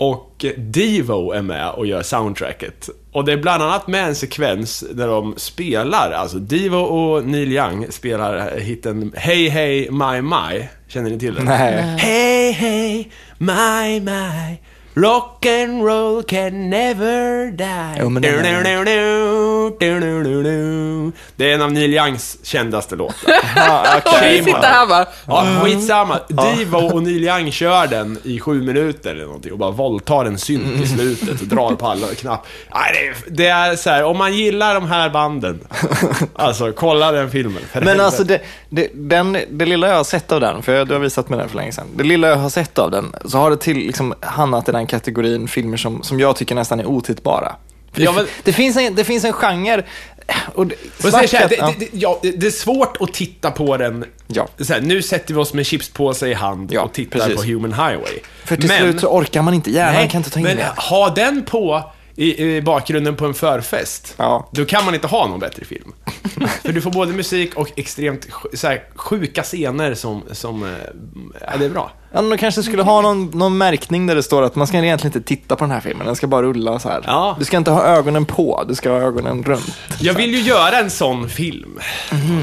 Och 0.00 0.44
Devo 0.56 1.32
är 1.32 1.42
med 1.42 1.70
och 1.70 1.86
gör 1.86 2.02
soundtracket. 2.02 2.88
Och 3.12 3.24
det 3.24 3.32
är 3.32 3.36
bland 3.36 3.62
annat 3.62 3.86
med 3.86 4.04
en 4.04 4.14
sekvens 4.14 4.84
där 4.92 5.06
de 5.06 5.34
spelar, 5.36 6.12
alltså 6.12 6.38
Devo 6.38 6.78
och 6.78 7.24
Neil 7.24 7.52
Young 7.52 7.86
spelar 7.90 8.58
hitten 8.58 9.12
Hey 9.16 9.48
Hey 9.48 9.90
My 9.90 10.22
My. 10.22 10.68
Känner 10.88 11.10
ni 11.10 11.18
till 11.18 11.34
den? 11.34 11.44
Nej. 11.44 11.96
Hey 11.98 12.52
Hey 12.52 13.08
My 13.38 14.00
My. 14.00 14.58
Rock 15.02 15.46
and 15.46 15.82
roll 15.84 16.22
can 16.22 16.70
never 16.70 17.50
die. 17.50 18.00
Jo, 18.00 18.08
den 18.08 18.22
Det 21.36 21.50
är 21.50 21.54
en 21.54 21.62
av 21.62 21.72
Neil 21.72 21.94
Youngs 21.94 22.38
kändaste 22.42 22.96
låtar. 22.96 23.34
Ja, 23.56 24.00
Och 24.04 24.12
vi 24.22 24.38
sitter 24.38 24.60
här 24.60 24.86
bara, 24.86 25.06
Ja, 25.26 25.60
skitsamma. 25.62 26.18
Divo 26.28 26.76
och 26.76 27.02
Neil 27.02 27.24
Young 27.24 27.52
kör 27.52 27.86
den 27.86 28.18
i 28.24 28.40
sju 28.40 28.62
minuter 28.62 29.10
eller 29.10 29.24
någonting 29.24 29.52
och 29.52 29.58
bara 29.58 29.70
våldtar 29.70 30.24
en 30.24 30.38
synt 30.38 30.84
i 30.84 30.86
slutet 30.86 31.40
och 31.40 31.46
drar 31.46 31.74
på 31.74 31.86
alla 31.86 32.06
knapp. 32.06 32.46
Det 33.28 33.46
är, 33.46 33.76
så 33.76 33.90
här, 33.90 34.04
om 34.04 34.18
man 34.18 34.34
gillar 34.34 34.74
de 34.74 34.86
här 34.86 35.10
banden, 35.10 35.60
alltså 36.34 36.72
kolla 36.72 37.12
den 37.12 37.30
filmen. 37.30 37.62
Men 37.72 38.00
alltså 38.00 38.24
det, 38.24 38.40
det, 38.68 38.90
den, 38.94 39.38
det 39.50 39.64
lilla 39.64 39.88
jag 39.88 39.96
har 39.96 40.04
sett 40.04 40.32
av 40.32 40.40
den, 40.40 40.62
för 40.62 40.84
du 40.84 40.92
har 40.92 41.00
visat 41.00 41.28
mig 41.28 41.38
den 41.38 41.48
för 41.48 41.56
länge 41.56 41.72
sedan. 41.72 41.86
Det 41.94 42.04
lilla 42.04 42.28
jag 42.28 42.36
har 42.36 42.50
sett 42.50 42.78
av 42.78 42.90
den, 42.90 43.14
så 43.24 43.38
har 43.38 43.50
det 43.50 43.56
till 43.56 43.76
liksom 43.76 44.14
hamnat 44.20 44.68
i 44.68 44.72
den 44.72 44.86
kategorin 44.90 45.48
filmer 45.48 45.76
som, 45.76 46.02
som 46.02 46.20
jag 46.20 46.36
tycker 46.36 46.54
nästan 46.54 46.80
är 46.80 46.86
otittbara. 46.86 47.56
Ja, 47.94 48.10
det, 48.10 48.16
men- 48.16 48.26
det, 48.44 48.52
finns 48.52 48.76
en, 48.76 48.94
det 48.94 49.04
finns 49.04 49.24
en 49.24 49.32
genre, 49.32 49.82
och 50.54 50.66
det, 50.66 50.74
så 50.98 51.16
här, 51.16 51.26
svart- 51.26 51.48
det, 51.48 51.74
det, 51.78 51.88
ja, 51.92 52.18
det 52.22 52.46
är 52.46 52.50
svårt 52.50 52.96
att 53.00 53.12
titta 53.14 53.50
på 53.50 53.76
den. 53.76 54.04
Ja. 54.26 54.48
Här, 54.68 54.80
nu 54.80 55.02
sätter 55.02 55.34
vi 55.34 55.40
oss 55.40 55.54
med 55.54 55.66
chipspåse 55.66 56.28
i 56.28 56.34
hand 56.34 56.76
och 56.76 56.92
tittar 56.92 57.18
precis. 57.18 57.36
på 57.36 57.42
Human 57.42 57.72
Highway. 57.72 58.18
För 58.44 58.56
till 58.56 58.68
Men- 58.68 58.78
slut 58.82 59.00
så 59.00 59.06
orkar 59.08 59.42
man 59.42 59.54
inte, 59.54 59.70
hjärnan 59.70 60.08
kan 60.08 60.18
inte 60.18 60.30
ta 60.30 60.38
in 60.40 60.44
men 60.46 60.56
det. 60.56 60.72
ha 60.76 61.10
den 61.10 61.44
på 61.44 61.92
i, 62.20 62.56
i 62.56 62.62
bakgrunden 62.62 63.16
på 63.16 63.26
en 63.26 63.34
förfest. 63.34 64.14
Ja. 64.16 64.48
Då 64.52 64.64
kan 64.64 64.84
man 64.84 64.94
inte 64.94 65.06
ha 65.06 65.26
någon 65.26 65.40
bättre 65.40 65.64
film. 65.64 65.92
För 66.62 66.72
du 66.72 66.80
får 66.80 66.90
både 66.90 67.12
musik 67.12 67.54
och 67.54 67.68
extremt 67.76 68.28
så 68.54 68.66
här, 68.66 68.82
sjuka 68.94 69.42
scener 69.42 69.94
som, 69.94 70.22
som 70.32 70.62
eh, 70.62 70.70
ja, 71.40 71.56
det 71.58 71.64
är 71.64 71.70
bra. 71.70 71.92
Ja, 72.12 72.22
de 72.22 72.38
kanske 72.38 72.62
skulle 72.62 72.82
ha 72.82 73.00
någon, 73.00 73.30
någon 73.30 73.58
märkning 73.58 74.06
där 74.06 74.14
det 74.14 74.22
står 74.22 74.42
att 74.42 74.56
man 74.56 74.66
ska 74.66 74.78
egentligen 74.78 75.16
inte 75.16 75.28
titta 75.28 75.56
på 75.56 75.64
den 75.64 75.70
här 75.70 75.80
filmen, 75.80 76.06
den 76.06 76.16
ska 76.16 76.26
bara 76.26 76.42
rulla 76.42 76.78
så 76.78 76.88
här. 76.88 77.02
Ja. 77.06 77.36
Du 77.38 77.44
ska 77.44 77.56
inte 77.56 77.70
ha 77.70 77.84
ögonen 77.84 78.24
på, 78.24 78.64
du 78.68 78.74
ska 78.74 78.90
ha 78.90 78.98
ögonen 78.98 79.42
runt. 79.42 79.78
Jag 80.00 80.14
vill 80.14 80.30
ju 80.30 80.40
göra 80.40 80.78
en 80.78 80.90
sån 80.90 81.28
film. 81.28 81.78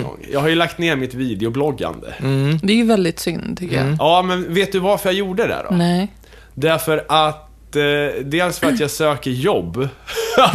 Gång. 0.03 0.25
Jag 0.31 0.39
har 0.39 0.47
ju 0.47 0.55
lagt 0.55 0.77
ner 0.77 0.95
mitt 0.95 1.13
videobloggande. 1.13 2.13
Mm. 2.19 2.59
det 2.63 2.73
är 2.73 2.77
ju 2.77 2.85
väldigt 2.85 3.19
synd 3.19 3.57
tycker 3.59 3.75
jag. 3.75 3.95
Ja, 3.99 4.21
men 4.21 4.53
vet 4.53 4.71
du 4.71 4.79
varför 4.79 5.09
jag 5.09 5.15
gjorde 5.15 5.47
det 5.47 5.65
då? 5.69 5.75
Nej. 5.75 6.11
Därför 6.53 7.05
att 7.09 7.46
eh, 7.77 8.23
dels 8.23 8.59
för 8.59 8.67
att 8.67 8.79
jag 8.79 8.91
söker 8.91 9.31
jobb. 9.31 9.77
jag 10.37 10.51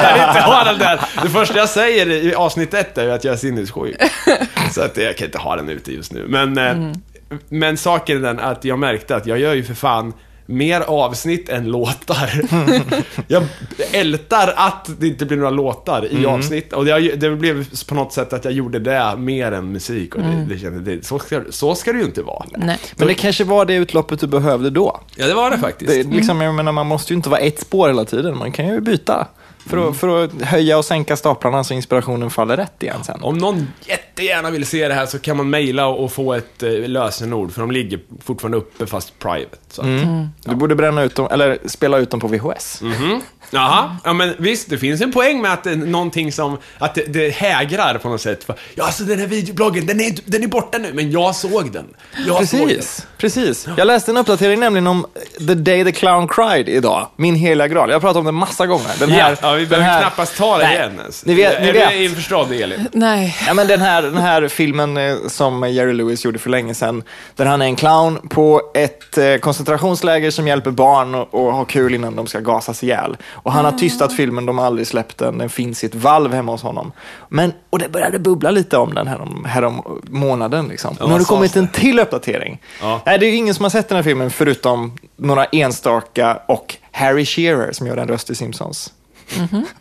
kan 0.00 0.28
inte 0.28 0.40
ha 0.40 0.64
den 0.64 0.78
där. 0.78 1.00
Det 1.22 1.28
första 1.28 1.58
jag 1.58 1.68
säger 1.68 2.10
i 2.10 2.34
avsnitt 2.34 2.74
ett 2.74 2.98
är 2.98 3.08
att 3.08 3.24
jag 3.24 3.32
är 3.32 3.38
sinnessjuk. 3.38 3.96
Så 4.72 4.82
att 4.82 4.96
jag 4.96 5.16
kan 5.16 5.26
inte 5.26 5.38
ha 5.38 5.56
den 5.56 5.68
ute 5.68 5.92
just 5.92 6.12
nu. 6.12 6.26
Men, 6.28 6.58
eh, 6.58 6.92
men 7.48 7.76
saken 7.76 8.16
är 8.16 8.20
den 8.20 8.40
att 8.40 8.64
jag 8.64 8.78
märkte 8.78 9.16
att 9.16 9.26
jag 9.26 9.38
gör 9.38 9.54
ju 9.54 9.64
för 9.64 9.74
fan 9.74 10.12
mer 10.46 10.80
avsnitt 10.80 11.48
än 11.48 11.70
låtar. 11.70 12.40
jag 13.28 13.42
ältar 13.92 14.54
att 14.56 14.90
det 14.98 15.06
inte 15.06 15.26
blir 15.26 15.36
några 15.36 15.50
låtar 15.50 16.12
i 16.12 16.26
avsnitt. 16.26 16.72
Och 16.72 16.84
det, 16.84 17.16
det 17.16 17.30
blev 17.30 17.84
på 17.88 17.94
något 17.94 18.12
sätt 18.12 18.32
att 18.32 18.44
jag 18.44 18.54
gjorde 18.54 18.78
det 18.78 19.14
mer 19.18 19.52
än 19.52 19.72
musik. 19.72 20.14
Och 20.14 20.22
det, 20.22 20.46
det 20.48 20.58
kände, 20.58 20.96
det, 20.96 21.04
så, 21.04 21.18
ska, 21.18 21.40
så 21.50 21.74
ska 21.74 21.92
det 21.92 21.98
ju 21.98 22.04
inte 22.04 22.22
vara. 22.22 22.44
Nej. 22.56 22.78
Men 22.96 23.08
det 23.08 23.14
kanske 23.14 23.44
var 23.44 23.64
det 23.64 23.74
utloppet 23.74 24.20
du 24.20 24.26
behövde 24.26 24.70
då. 24.70 25.00
Ja, 25.16 25.26
det 25.26 25.34
var 25.34 25.50
det 25.50 25.58
faktiskt. 25.58 25.90
Det, 25.92 26.16
liksom, 26.16 26.40
jag 26.40 26.54
menar, 26.54 26.72
man 26.72 26.86
måste 26.86 27.12
ju 27.12 27.16
inte 27.16 27.28
vara 27.28 27.40
ett 27.40 27.60
spår 27.60 27.88
hela 27.88 28.04
tiden, 28.04 28.38
man 28.38 28.52
kan 28.52 28.66
ju 28.66 28.80
byta. 28.80 29.26
För 29.66 29.88
att, 29.90 29.96
för 29.96 30.24
att 30.24 30.42
höja 30.42 30.78
och 30.78 30.84
sänka 30.84 31.16
staplarna 31.16 31.64
så 31.64 31.74
inspirationen 31.74 32.30
faller 32.30 32.56
rätt 32.56 32.82
igen 32.82 33.04
sen. 33.04 33.22
Om 33.22 33.38
någon 33.38 33.68
jättegärna 33.86 34.50
vill 34.50 34.66
se 34.66 34.88
det 34.88 34.94
här 34.94 35.06
så 35.06 35.18
kan 35.18 35.36
man 35.36 35.50
mejla 35.50 35.86
och 35.86 36.12
få 36.12 36.34
ett 36.34 36.62
eh, 36.62 36.70
lösenord, 36.70 37.52
för 37.52 37.60
de 37.60 37.70
ligger 37.70 38.00
fortfarande 38.24 38.56
uppe 38.58 38.86
fast 38.86 39.18
private. 39.18 39.56
Så. 39.68 39.80
att- 39.82 39.86
Mm. 39.88 40.28
Du 40.44 40.54
borde 40.54 40.74
bränna 40.74 41.02
ut 41.02 41.14
dem, 41.14 41.28
eller 41.30 41.58
spela 41.66 41.98
ut 41.98 42.10
dem 42.10 42.20
på 42.20 42.26
VHS. 42.28 42.80
Mhm. 42.82 43.20
Jaha, 43.54 43.96
ja 44.04 44.12
men 44.12 44.34
visst, 44.38 44.70
det 44.70 44.78
finns 44.78 45.00
en 45.00 45.12
poäng 45.12 45.42
med 45.42 45.52
att 45.52 45.64
det 45.64 45.70
är 45.70 45.76
någonting 45.76 46.32
som, 46.32 46.58
att 46.78 46.94
det, 46.94 47.12
det 47.12 47.30
hägrar 47.30 47.98
på 47.98 48.08
något 48.08 48.20
sätt. 48.20 48.44
För, 48.44 48.54
ja, 48.74 48.84
alltså 48.84 49.04
den 49.04 49.18
här 49.18 49.26
videobloggen, 49.26 49.86
den 49.86 50.00
är, 50.00 50.14
den 50.24 50.42
är 50.42 50.46
borta 50.46 50.78
nu, 50.78 50.90
men 50.94 51.10
jag 51.10 51.34
såg 51.34 51.72
den. 51.72 51.84
Jag 52.26 52.48
såg 52.48 52.60
den. 52.60 52.68
Precis, 52.68 53.06
precis. 53.18 53.66
Jag 53.76 53.86
läste 53.86 54.10
en 54.10 54.16
uppdatering 54.16 54.60
nämligen 54.60 54.86
om 54.86 55.06
The 55.38 55.54
Day 55.54 55.84
the 55.84 55.92
Clown 55.92 56.28
Cried 56.28 56.68
idag. 56.68 57.08
Min 57.16 57.34
heliga 57.34 57.68
graal. 57.68 57.88
Jag 57.88 57.94
har 57.96 58.00
pratat 58.00 58.16
om 58.16 58.24
den 58.24 58.34
massa 58.34 58.66
gånger. 58.66 58.90
Den 58.98 59.10
Ja, 59.10 59.16
här, 59.16 59.38
ja, 59.42 59.52
vi 59.52 59.60
den 59.60 59.68
behöver 59.68 59.86
här- 59.88 60.00
knappast 60.00 60.36
ta 60.36 60.58
det 60.58 60.64
igen 60.72 60.98
ens. 61.00 61.24
Ni 61.26 61.34
vet, 61.34 61.60
ni 61.62 61.68
är 61.68 61.72
vet. 61.72 61.90
du 61.90 62.04
införstådd, 62.04 62.52
Elin? 62.52 62.88
Nej. 62.92 63.36
Ja, 63.46 63.54
men 63.54 63.66
den, 63.66 63.80
här, 63.80 64.02
den 64.02 64.16
här 64.16 64.48
filmen 64.48 64.96
eh, 64.96 65.16
som 65.28 65.70
Jerry 65.70 65.92
Lewis 65.92 66.24
gjorde 66.24 66.38
för 66.38 66.50
länge 66.50 66.74
sedan, 66.74 67.02
där 67.36 67.44
han 67.46 67.62
är 67.62 67.66
en 67.66 67.76
clown 67.76 68.28
på 68.28 68.62
ett 68.74 69.18
eh, 69.18 69.36
koncentrationsläger 69.36 70.30
som 70.30 70.48
hjälper 70.48 70.70
barn 70.70 71.14
och, 71.14 71.34
och 71.34 71.54
har 71.54 71.64
kul 71.64 71.94
innan 71.94 72.16
de 72.16 72.26
ska 72.26 72.40
gasas 72.40 72.82
ihjäl. 72.84 73.16
Och 73.44 73.52
han 73.52 73.64
har 73.64 73.72
tystat 73.72 74.12
filmen, 74.12 74.46
de 74.46 74.58
har 74.58 74.66
aldrig 74.66 74.86
släppt 74.86 75.18
den, 75.18 75.38
den 75.38 75.50
finns 75.50 75.84
i 75.84 75.86
ett 75.86 75.94
valv 75.94 76.32
hemma 76.32 76.52
hos 76.52 76.62
honom. 76.62 76.92
Men, 77.28 77.52
och 77.70 77.78
det 77.78 77.88
började 77.88 78.18
bubbla 78.18 78.50
lite 78.50 78.76
om 78.76 78.94
den 78.94 79.06
här 79.06 79.20
om, 79.20 79.44
här 79.44 79.64
om 79.64 80.00
månaden. 80.02 80.68
Liksom. 80.68 80.96
Ja, 81.00 81.06
nu 81.06 81.12
har 81.12 81.18
det 81.18 81.24
kommit 81.24 81.56
en 81.56 81.64
det? 81.64 81.72
till 81.72 81.98
uppdatering. 81.98 82.60
Ja. 82.80 83.00
Nej, 83.06 83.18
det 83.18 83.26
är 83.26 83.30
ju 83.30 83.36
ingen 83.36 83.54
som 83.54 83.62
har 83.62 83.70
sett 83.70 83.88
den 83.88 83.96
här 83.96 84.02
filmen 84.02 84.30
förutom 84.30 84.92
några 85.16 85.44
enstaka 85.44 86.40
och 86.48 86.76
Harry 86.92 87.26
Shearer 87.26 87.72
som 87.72 87.86
gör 87.86 87.96
en 87.96 88.08
röst 88.08 88.30
i 88.30 88.34
Simpsons. 88.34 88.92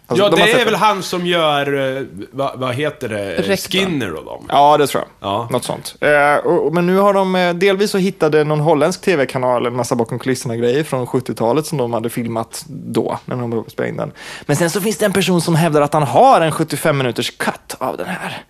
Alltså, 0.07 0.25
Ja, 0.25 0.29
de 0.29 0.35
det 0.35 0.51
är 0.51 0.65
väl 0.65 0.75
han 0.75 1.03
som 1.03 1.25
gör, 1.25 1.97
eh, 1.97 2.03
vad, 2.31 2.59
vad 2.59 2.75
heter 2.75 3.09
det, 3.09 3.35
Rektorn. 3.35 3.57
Skinner 3.57 4.13
och 4.13 4.25
dem. 4.25 4.45
Ja, 4.49 4.77
det 4.77 4.87
tror 4.87 5.03
jag. 5.03 5.29
Ja. 5.29 5.47
Något 5.51 5.63
sånt. 5.63 5.95
Eh, 6.01 6.35
och, 6.35 6.73
men 6.73 6.85
nu 6.85 6.97
har 6.97 7.13
de 7.13 7.35
eh, 7.35 7.53
delvis 7.53 7.91
så 7.91 7.97
hittade 7.97 8.43
någon 8.43 8.59
holländsk 8.59 9.01
tv-kanal 9.01 9.65
en 9.65 9.75
massa 9.75 9.95
bakom 9.95 10.19
kulisserna-grejer 10.19 10.83
från 10.83 11.07
70-talet 11.07 11.65
som 11.65 11.77
de 11.77 11.93
hade 11.93 12.09
filmat 12.09 12.63
då, 12.67 13.19
när 13.25 13.35
de 13.35 13.65
spelade 13.69 13.89
in 13.89 13.97
den. 13.97 14.11
Men 14.45 14.55
sen 14.55 14.69
så 14.69 14.81
finns 14.81 14.97
det 14.97 15.05
en 15.05 15.13
person 15.13 15.41
som 15.41 15.55
hävdar 15.55 15.81
att 15.81 15.93
han 15.93 16.03
har 16.03 16.41
en 16.41 16.51
75 16.51 16.97
minuters 16.97 17.37
cut 17.37 17.75
av 17.77 17.97
den 17.97 18.07
här. 18.07 18.43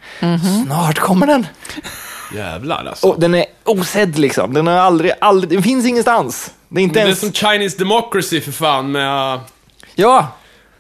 Snart 0.66 1.00
kommer 1.00 1.28
den. 1.28 1.48
Jävlar 2.36 2.86
alltså. 2.86 3.08
Och 3.08 3.20
den 3.20 3.36
är 3.36 3.46
osedd 3.64 4.20
liksom. 4.20 4.54
Den, 4.54 4.68
är 4.68 4.78
aldrig, 4.78 5.12
aldrig, 5.22 5.50
den 5.50 5.64
finns 5.64 5.86
ingenstans. 5.86 6.52
Det 6.70 6.82
är 6.82 6.84
inte 6.84 7.00
det 7.00 7.02
är 7.02 7.06
ens... 7.06 7.20
som 7.20 7.32
Chinese 7.32 7.78
Democracy 7.78 8.42
för 8.42 8.52
fan 8.52 8.92
med, 8.92 9.40
Ja, 9.96 10.28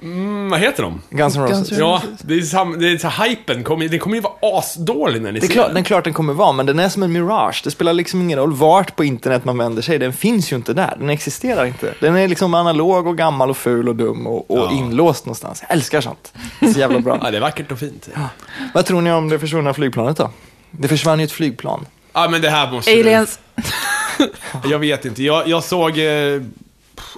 mm, 0.03 0.49
vad 0.49 0.59
heter 0.59 0.83
de? 0.83 1.01
Guns 1.09 1.35
N' 1.35 1.41
Roses. 1.41 1.57
Guns 1.57 1.71
N' 1.71 1.77
Ja, 1.79 2.01
det 2.21 2.33
är, 2.33 2.41
sam, 2.41 2.79
det 2.79 2.91
är 2.91 2.97
så 2.97 3.07
hypen, 3.23 3.63
kommer, 3.63 3.87
den 3.87 3.99
kommer 3.99 4.15
ju 4.15 4.21
vara 4.21 4.33
asdålig 4.41 5.21
när 5.21 5.31
ni 5.31 5.39
Det 5.39 5.45
är 5.45 5.47
ser 5.47 5.53
klart, 5.53 5.67
den. 5.67 5.77
är 5.77 5.83
klart 5.83 6.03
den 6.03 6.13
kommer 6.13 6.33
vara, 6.33 6.51
men 6.51 6.65
den 6.65 6.79
är 6.79 6.89
som 6.89 7.03
en 7.03 7.11
mirage. 7.11 7.61
Det 7.63 7.71
spelar 7.71 7.93
liksom 7.93 8.21
ingen 8.21 8.39
roll 8.39 8.53
vart 8.53 8.95
på 8.95 9.03
internet 9.03 9.45
man 9.45 9.57
vänder 9.57 9.81
sig. 9.81 9.99
Den 9.99 10.13
finns 10.13 10.51
ju 10.51 10.55
inte 10.55 10.73
där. 10.73 10.95
Den 10.99 11.09
existerar 11.09 11.65
inte. 11.65 11.93
Den 11.99 12.15
är 12.15 12.27
liksom 12.27 12.53
analog 12.53 13.07
och 13.07 13.17
gammal 13.17 13.49
och 13.49 13.57
ful 13.57 13.89
och 13.89 13.95
dum 13.95 14.27
och, 14.27 14.51
och 14.51 14.57
Ja. 14.57 14.71
inlåst 14.71 15.25
någonstans. 15.25 15.59
Jag 15.61 15.71
älskar 15.71 16.01
sånt. 16.01 16.33
Det 16.59 16.65
är 16.65 16.73
så 16.73 16.79
jävla 16.79 16.99
bra. 16.99 17.19
Ja, 17.23 17.31
det 17.31 17.37
är 17.37 17.41
vackert 17.41 17.71
och 17.71 17.79
fint. 17.79 18.09
Ja, 18.15 18.21
Vad 18.73 18.85
tror 18.85 19.01
ni 19.01 19.11
om 19.11 19.29
det 19.29 19.39
försvunna 19.39 19.73
flygplanet 19.73 20.17
då? 20.17 20.29
Det 20.71 20.87
försvann 20.87 21.19
ju 21.19 21.25
ett 21.25 21.31
flygplan. 21.31 21.85
men 22.29 22.41
det 22.41 22.49
här 22.49 22.71
måste 22.71 22.91
Aliens. 22.91 23.39
Du, 24.17 24.29
jag 24.69 24.79
vet 24.79 25.05
inte, 25.05 25.23
jag, 25.23 25.47
jag 25.47 25.63
såg... 25.63 25.97
eh, 25.99 26.41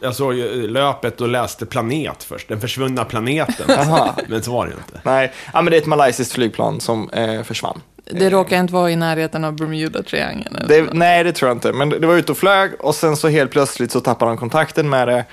Jag 0.02 0.16
såg 0.16 0.40
eh, 0.40 0.46
löpet 0.48 1.22
och 1.22 1.28
läste 1.28 1.66
Planet 1.66 2.24
först, 2.24 2.48
den 2.48 2.62
försvunna 2.62 3.06
planeten. 3.06 3.66
Men 4.28 4.44
så 4.44 4.52
var 4.52 4.66
det 4.66 4.72
ju 4.72 4.78
inte. 4.78 5.02
Nej, 5.04 5.32
ja, 5.54 5.62
men 5.62 5.72
det 5.72 5.78
är 5.78 5.82
ett 5.82 5.88
malaysiskt 5.88 6.32
flygplan 6.32 6.80
som 6.80 7.10
eh, 7.10 7.44
försvann. 7.44 7.82
Det 8.12 8.30
råkar 8.30 8.60
inte 8.60 8.74
vara 8.74 8.92
i 8.92 8.96
närheten 8.96 9.44
av 9.44 9.54
Bermuda-triangeln. 9.54 10.68
Det, 10.68 10.94
nej, 10.94 11.24
det 11.24 11.32
tror 11.32 11.50
jag 11.50 11.56
inte. 11.56 11.74
Men 11.74 11.90
det 11.90 12.00
det 12.00 12.08
var 12.08 12.16
ute 12.16 12.32
och 12.32 12.38
flög 12.38 12.72
och 12.80 12.96
sen 12.96 13.18
så 13.18 13.28
helt 13.28 13.52
plötsligt 13.52 13.92
så 13.92 14.00
tappade 14.00 14.32
han 14.32 14.38
kontakten 14.38 14.90
med 14.90 15.08
det 15.08 15.26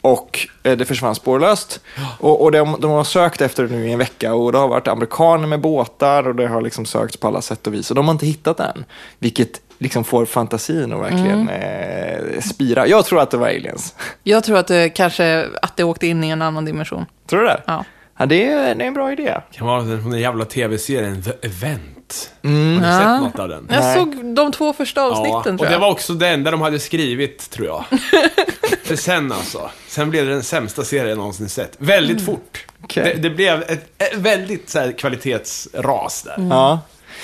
och 0.00 0.48
eh, 0.62 0.76
det 0.76 0.84
försvann 0.84 1.14
spårlöst. 1.14 1.80
Och, 2.18 2.42
och 2.42 2.52
de, 2.52 2.76
de 2.80 2.90
har 2.90 3.04
sökt 3.04 3.40
efter 3.40 3.62
det 3.62 3.76
nu 3.76 3.88
i 3.88 3.92
en 3.92 3.98
vecka 3.98 4.34
och 4.34 4.52
det 4.52 4.58
har 4.58 4.68
varit 4.68 4.88
amerikaner 4.88 5.46
med 5.46 5.60
båtar 5.60 6.28
och 6.28 6.34
det 6.34 6.46
har 6.46 6.60
liksom 6.60 6.86
sökts 6.86 7.16
på 7.16 7.26
alla 7.26 7.40
sätt 7.40 7.66
och 7.66 7.74
vis. 7.74 7.90
Och 7.90 7.96
de 7.96 8.06
har 8.06 8.12
inte 8.12 8.26
hittat 8.26 8.56
det 8.56 8.64
än, 8.64 8.84
vilket 9.18 9.60
liksom 9.78 10.04
får 10.04 10.26
fantasin 10.26 10.92
att 10.92 11.00
verkligen 11.02 11.48
eh, 11.48 12.40
spira. 12.40 12.86
Jag 12.86 13.04
tror 13.06 13.20
att 13.20 13.30
det 13.30 13.36
var 13.36 13.46
aliens. 13.48 13.94
Jag 14.22 14.44
tror 14.44 14.58
att 14.58 14.66
det 14.66 14.88
kanske 14.88 15.46
att 15.62 15.76
det 15.76 15.84
åkte 15.84 16.06
in 16.06 16.24
i 16.24 16.28
en 16.28 16.42
annan 16.42 16.64
dimension. 16.64 17.06
Tror 17.26 17.40
du 17.40 17.46
det? 17.46 17.62
Ja. 17.66 17.84
Ja, 18.20 18.26
det 18.26 18.44
är, 18.52 18.74
det 18.74 18.84
är 18.84 18.88
en 18.88 18.94
bra 18.94 19.12
idé. 19.12 19.24
Det 19.50 19.56
kan 19.58 19.66
vara 19.66 19.82
den 19.82 20.10
den 20.10 20.20
jävla 20.20 20.44
tv-serien 20.44 21.22
The 21.22 21.46
Event. 21.46 22.30
Mm. 22.42 22.74
Har 22.74 22.80
ni 22.80 22.86
Ja. 22.86 22.98
sett 23.14 23.22
något 23.22 23.38
av 23.38 23.48
den? 23.48 23.68
Jag 23.70 23.80
Nej. 23.80 23.96
såg 23.96 24.34
de 24.34 24.52
två 24.52 24.72
första 24.72 25.02
avsnitten 25.02 25.36
och 25.36 25.44
tror 25.44 25.66
det 25.66 25.72
jag. 25.72 25.80
var 25.80 25.90
också 25.90 26.12
det 26.12 26.28
enda 26.28 26.50
de 26.50 26.60
hade 26.60 26.78
skrivit, 26.78 27.50
tror 27.50 27.66
jag. 27.66 27.84
För 28.84 28.96
sen 28.96 29.32
alltså. 29.32 29.70
Sen 29.88 30.10
blev 30.10 30.26
det 30.26 30.32
den 30.32 30.42
sämsta 30.42 30.84
serien 30.84 31.08
jag 31.08 31.18
någonsin 31.18 31.48
sett. 31.48 31.74
Väldigt 31.78 32.24
fort. 32.24 32.66
Okej. 32.84 33.02
Det, 33.16 33.28
det 33.28 33.34
blev 33.34 33.62
ett, 33.62 34.02
ett 34.02 34.14
väldigt 34.16 34.68
så 34.70 34.78
här, 34.78 34.92
kvalitetsras 34.92 36.22
där. 36.22 36.46
Ja. 36.50 36.80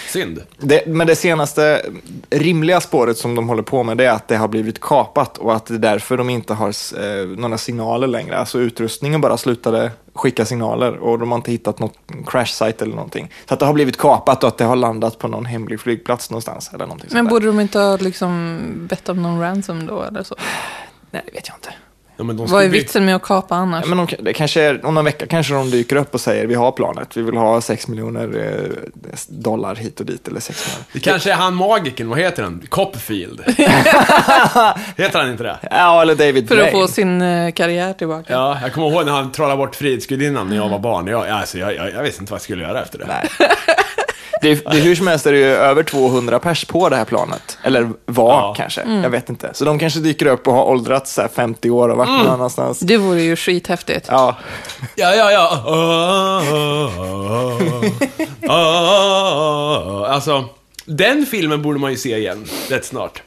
Synd. 0.09 0.43
Det, 0.59 0.87
men 0.87 1.07
det 1.07 1.17
senaste 1.17 1.87
rimliga 2.31 2.81
spåret 2.81 3.19
som 3.19 3.35
de 3.35 3.49
håller 3.49 3.62
på 3.62 3.83
med 3.83 3.97
det 3.97 4.05
är 4.05 4.12
att 4.12 4.29
det 4.29 4.37
har 4.37 4.49
blivit 4.49 4.81
kapat 4.81 5.38
och 5.38 5.55
att 5.55 5.67
det 5.67 5.75
är 5.75 5.79
därför 5.79 6.17
de 6.17 6.31
inte 6.31 6.55
har 6.55 6.69
eh, 6.69 7.27
några 7.38 7.59
signaler 7.59 8.07
längre. 8.07 8.37
Alltså 8.37 8.59
utrustningen 8.59 9.21
bara 9.21 9.37
slutade 9.37 9.90
skicka 10.14 10.45
signaler 10.45 10.97
och 10.97 11.19
de 11.19 11.31
har 11.31 11.37
inte 11.37 11.51
hittat 11.51 11.79
något 11.79 11.99
crash 12.27 12.47
site 12.47 12.85
eller 12.85 12.95
någonting. 12.95 13.31
Så 13.49 13.55
att 13.55 13.61
det 13.61 13.67
har 13.67 13.73
blivit 13.73 13.97
kapat 13.97 14.43
och 14.43 14.49
att 14.49 14.59
det 14.59 14.64
har 14.64 14.77
landat 14.77 15.19
på 15.19 15.29
någon 15.29 15.47
hemlig 15.47 15.81
flygplats 15.81 16.31
någonstans 16.31 16.71
eller 16.75 16.87
någonting 16.87 17.11
Men 17.12 17.27
borde 17.27 17.47
de 17.47 17.61
inte 17.61 17.79
ha 17.79 17.97
liksom 17.97 18.61
bett 18.88 19.09
om 19.09 19.23
någon 19.23 19.40
ransom 19.40 19.87
då 19.87 20.03
eller 20.03 20.23
så? 20.23 20.37
Nej, 21.11 21.23
det 21.27 21.33
vet 21.33 21.49
jag 21.49 21.57
inte. 21.57 21.75
Ja, 22.16 22.24
men 22.24 22.37
de 22.37 22.46
Vad 22.46 22.64
är 22.64 22.68
vitsen 22.68 23.05
med 23.05 23.16
att 23.16 23.22
kapa 23.22 23.55
annars? 23.55 23.85
Ja, 23.88 23.94
men 23.94 24.07
de, 24.07 24.16
det 24.22 24.33
kanske 24.33 24.62
är, 24.62 24.87
om 24.87 24.94
någon 24.94 25.05
vecka 25.05 25.27
kanske 25.27 25.55
de 25.55 25.70
dyker 25.70 25.96
upp 25.96 26.14
och 26.14 26.20
säger 26.20 26.46
vi 26.46 26.55
har 26.55 26.72
planet, 26.72 27.16
vi 27.16 27.22
vill 27.22 27.37
ha 27.37 27.61
6 27.61 27.88
miljoner 27.88 28.22
eh, 28.37 29.12
dollar 29.29 29.74
hit 29.74 30.00
och 30.00 30.07
dit 30.07 30.29
eller 30.29 30.40
6 30.40 30.66
miljoner. 30.66 30.85
Det 30.92 31.00
kanske 31.00 31.33
är 31.33 31.37
han 31.37 31.55
magikern, 31.55 32.09
vad 32.09 32.18
heter 32.18 32.42
han? 32.42 32.62
Copperfield. 32.68 33.40
heter 34.96 35.18
han 35.18 35.31
inte 35.31 35.42
det? 35.42 35.59
Ja, 35.70 36.03
eller 36.03 36.14
David 36.14 36.48
För 36.48 36.55
att 36.55 36.62
Blaine. 36.70 36.72
få 36.87 36.92
sin 36.92 37.22
eh, 37.22 37.53
karriär 37.53 37.92
tillbaka. 37.92 38.33
Ja, 38.33 38.59
jag 38.62 38.72
kommer 38.72 38.90
ihåg 38.90 39.07
när 39.07 39.12
han 39.12 39.33
trollade 39.33 39.57
bort 39.57 39.74
Frihetsgudinnan 39.77 40.48
när 40.48 40.57
jag 40.57 40.68
var 40.68 40.79
barn. 40.79 41.07
Jag, 41.07 41.29
alltså, 41.29 41.59
jag, 41.59 41.74
jag, 41.74 41.92
jag 41.92 42.03
visste 42.03 42.22
inte 42.22 42.31
vad 42.33 42.37
jag 42.38 42.42
skulle 42.42 42.62
göra 42.62 42.83
efter 42.83 42.98
det. 42.98 43.07
Nej. 43.07 43.48
Det 44.44 44.50
är, 44.50 44.70
det 44.72 44.78
är 44.78 44.83
hur 44.83 44.94
som 44.94 45.07
helst 45.07 45.26
är 45.26 45.33
det 45.33 45.38
ju 45.38 45.44
över 45.44 45.83
200 45.83 46.38
pers 46.38 46.64
på 46.64 46.88
det 46.88 46.96
här 46.96 47.04
planet. 47.04 47.59
Eller 47.62 47.90
var 48.07 48.33
Ja. 48.33 48.54
kanske, 48.57 48.83
jag 49.02 49.11
vet 49.11 49.28
inte. 49.28 49.50
Så 49.54 49.64
de 49.64 49.78
kanske 49.78 50.00
dyker 50.00 50.26
upp 50.26 50.48
och 50.48 50.54
har 50.54 50.64
åldrats 50.64 51.14
så 51.14 51.20
här 51.20 51.28
50 51.28 51.70
år 51.70 51.88
och 51.88 51.96
varit 51.96 52.09
någon 52.09 52.26
annanstans. 52.26 52.78
Det 52.80 52.96
vore 52.96 53.22
ju 53.22 53.37
skithäftigt. 53.37 54.07
Ja, 54.11 54.37
Ja, 54.96 55.14
ja, 55.14 55.33
ja. 55.33 55.62
Ah, 55.66 56.42
ah, 58.48 58.52
ah. 58.54 60.07
Alltså, 60.09 60.44
den 60.85 61.26
filmen 61.26 61.62
borde 61.62 61.78
man 61.78 61.90
ju 61.90 61.96
se 61.96 62.16
igen 62.18 62.44
rätt 62.70 62.85
snart. 62.85 63.22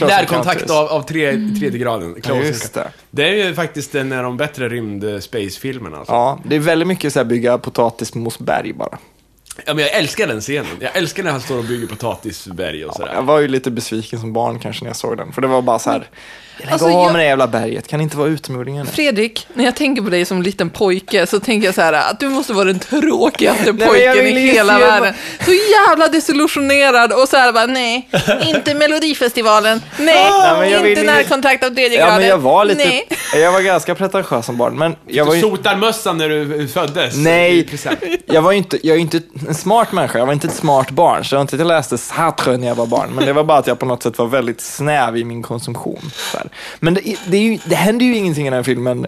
Närkontakt 0.00 0.70
av, 0.70 0.88
av 0.88 1.02
tre, 1.02 1.32
tredje 1.60 1.78
graden. 1.78 2.14
Ja, 2.16 2.22
Close 2.22 2.46
just 2.46 2.74
det. 2.74 2.88
det 3.10 3.28
är 3.28 3.46
ju 3.48 3.54
faktiskt 3.54 3.94
en 3.94 4.12
av 4.12 4.22
de 4.22 4.36
bättre 4.36 4.68
rymd-space-filmerna. 4.68 5.96
Alltså. 5.98 6.12
Ja, 6.12 6.38
det 6.44 6.56
är 6.56 6.60
väldigt 6.60 6.88
mycket 6.88 7.12
så 7.12 7.18
här 7.18 7.24
bygga 7.24 7.58
potatismosberg 7.58 8.72
bara. 8.72 8.98
Ja, 9.66 9.74
men 9.74 9.84
jag 9.84 9.94
älskar 9.94 10.26
den 10.26 10.40
scenen. 10.40 10.76
Jag 10.80 10.96
älskar 10.96 11.22
när 11.22 11.30
han 11.30 11.40
står 11.40 11.58
och 11.58 11.64
bygger 11.64 11.86
potatisberg 11.86 12.84
och 12.84 12.94
sådär. 12.94 13.14
Jag 13.14 13.22
var 13.22 13.38
ju 13.38 13.48
lite 13.48 13.70
besviken 13.70 14.20
som 14.20 14.32
barn 14.32 14.58
kanske 14.58 14.84
när 14.84 14.90
jag 14.90 14.96
såg 14.96 15.16
den. 15.16 15.32
För 15.32 15.42
det 15.42 15.48
var 15.48 15.62
bara 15.62 15.78
så 15.78 15.90
här, 15.90 16.08
lägg 16.58 16.72
Alltså, 16.72 16.86
av 16.86 16.92
jag- 16.92 17.12
med 17.12 17.20
det 17.20 17.24
jävla 17.26 17.46
berget, 17.46 17.88
kan 17.88 18.00
inte 18.00 18.16
vara 18.16 18.28
utomjordingar 18.28 18.84
nu? 18.84 18.90
Fredrik, 18.90 19.46
när 19.54 19.64
jag 19.64 19.76
tänker 19.76 20.02
på 20.02 20.10
dig 20.10 20.24
som 20.24 20.42
liten 20.42 20.70
pojke 20.70 21.26
så 21.26 21.40
tänker 21.40 21.66
jag 21.68 21.74
så 21.74 21.80
här 21.80 21.92
att 21.92 22.20
du 22.20 22.28
måste 22.28 22.52
vara 22.52 22.64
den 22.64 22.78
tråkigaste 22.78 23.72
pojken 23.86 24.24
vill 24.24 24.38
i 24.38 24.40
hela 24.52 24.78
världen. 24.78 25.14
Så 25.44 25.50
jävla 25.52 26.08
desillusionerad 26.08 27.12
och 27.12 27.28
så 27.28 27.36
här 27.36 27.52
bara 27.52 27.66
nej, 27.66 28.08
inte 28.46 28.74
Melodifestivalen, 28.74 29.82
nej, 29.98 30.06
Nej, 30.06 30.70
jag 30.72 30.80
vill 30.80 30.88
inte 30.90 31.00
ju- 31.00 31.06
närkontakt 31.06 31.64
av 31.64 31.70
tredje 31.70 31.98
Ja, 31.98 32.04
graden, 32.04 32.20
men 32.20 32.28
jag 32.28 32.38
var 32.38 32.64
lite, 32.64 32.84
nej. 32.88 33.08
jag 33.34 33.52
var 33.52 33.60
ganska 33.60 33.94
pretentiös 33.94 34.46
som 34.46 34.56
barn. 34.56 34.78
Men 34.78 34.96
jag 35.06 35.24
var 35.24 35.32
Du 35.32 35.36
ju, 35.38 35.42
sotarmössan 35.42 36.18
när 36.18 36.28
du 36.28 36.68
föddes. 36.68 37.16
Nej. 37.16 37.68
jag 38.26 38.42
var 38.42 38.52
ju 38.52 38.58
inte, 38.58 38.86
jag 38.86 38.96
är 38.96 39.00
inte 39.00 39.20
en 39.48 39.54
smart 39.54 39.92
människa, 39.92 40.18
jag 40.18 40.26
var 40.26 40.32
inte 40.32 40.46
ett 40.46 40.54
smart 40.54 40.90
barn. 40.90 41.24
Så 41.24 41.34
jag 41.34 41.38
var 41.38 41.42
inte 41.42 41.56
att 41.56 41.60
jag 41.60 41.68
läste 41.68 41.98
Sartre 41.98 42.56
när 42.56 42.68
jag 42.68 42.74
var 42.74 42.86
barn. 42.86 43.10
Men 43.14 43.26
det 43.26 43.32
var 43.32 43.44
bara 43.44 43.58
att 43.58 43.66
jag 43.66 43.78
på 43.78 43.86
något 43.86 44.02
sätt 44.02 44.18
var 44.18 44.26
väldigt 44.26 44.60
snäv 44.60 45.16
i 45.16 45.24
min 45.24 45.42
konsumtion. 45.42 46.10
Så 46.32 46.38
här. 46.38 46.47
Men 46.80 46.94
det, 46.94 47.16
det, 47.26 47.36
är 47.36 47.40
ju, 47.40 47.58
det 47.64 47.74
händer 47.74 48.06
ju 48.06 48.16
ingenting 48.16 48.46
i 48.46 48.50
den 48.50 48.56
här 48.56 48.62
filmen 48.64 49.06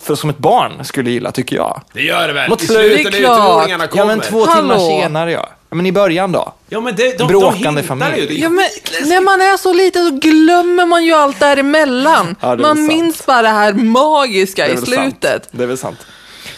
för 0.00 0.14
som 0.14 0.30
ett 0.30 0.38
barn 0.38 0.84
skulle 0.84 1.10
gilla, 1.10 1.32
tycker 1.32 1.56
jag. 1.56 1.80
Det 1.92 2.02
gör 2.02 2.28
det 2.28 2.34
väl? 2.34 2.50
Mot 2.50 2.62
I 2.62 2.66
slut, 2.66 2.78
slutet 2.78 3.12
när 3.12 3.20
klart. 3.20 3.38
utomjordingarna 3.38 3.86
kommer. 3.86 4.02
Ja, 4.02 4.06
men 4.06 4.20
två 4.20 4.44
Hallå. 4.46 4.74
timmar 4.74 4.78
senare 5.02 5.32
ja. 5.32 5.48
Men 5.70 5.86
i 5.86 5.92
början 5.92 6.32
då? 6.32 6.52
Ja, 6.68 6.80
men 6.80 6.96
det, 6.96 7.18
de, 7.18 7.26
Bråkande 7.28 7.80
de 7.80 7.86
familj. 7.86 8.20
ju. 8.20 8.26
Det 8.26 8.34
Ja, 8.34 8.48
men 8.48 8.64
när 9.04 9.20
man 9.20 9.40
är 9.40 9.56
så 9.56 9.72
liten 9.72 10.08
så 10.08 10.14
glömmer 10.28 10.86
man 10.86 11.04
ju 11.04 11.12
allt 11.12 11.40
däremellan. 11.40 12.36
Ja, 12.40 12.48
det 12.48 12.52
är 12.52 12.56
man 12.56 12.76
sant. 12.76 12.88
minns 12.88 13.26
bara 13.26 13.42
det 13.42 13.48
här 13.48 13.72
magiska 13.72 14.66
Det 14.66 14.72
i 14.72 14.76
slutet. 14.76 15.22
Sant. 15.22 15.48
Det 15.50 15.62
är 15.62 15.66
väl 15.66 15.78
sant. 15.78 15.98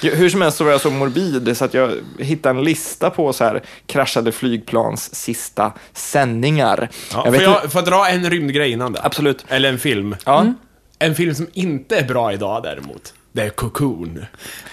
Hur 0.00 0.28
som 0.28 0.42
helst 0.42 0.58
så 0.58 0.64
var 0.64 0.70
jag 0.70 0.80
så 0.80 0.90
morbid 0.90 1.56
så 1.56 1.64
att 1.64 1.74
jag 1.74 1.92
hittade 2.18 2.58
en 2.58 2.64
lista 2.64 3.10
på 3.10 3.32
så 3.32 3.44
här 3.44 3.62
kraschade 3.86 4.32
flygplans 4.32 5.14
sista 5.14 5.72
sändningar. 5.92 6.88
Ja, 7.12 7.22
jag 7.24 7.34
får, 7.34 7.42
jag, 7.42 7.72
får 7.72 7.78
jag 7.78 7.84
dra 7.84 8.08
en 8.08 8.30
rymdgrej 8.30 8.72
innan 8.72 8.92
det? 8.92 9.00
Absolut. 9.02 9.44
Eller 9.48 9.68
en 9.68 9.78
film. 9.78 10.16
Ja. 10.24 10.52
En 10.98 11.14
film 11.14 11.34
som 11.34 11.46
inte 11.52 11.96
är 11.96 12.04
bra 12.04 12.32
idag 12.32 12.62
däremot. 12.62 13.14
Det 13.32 13.42
är 13.42 13.50
Cocoon. 13.50 14.24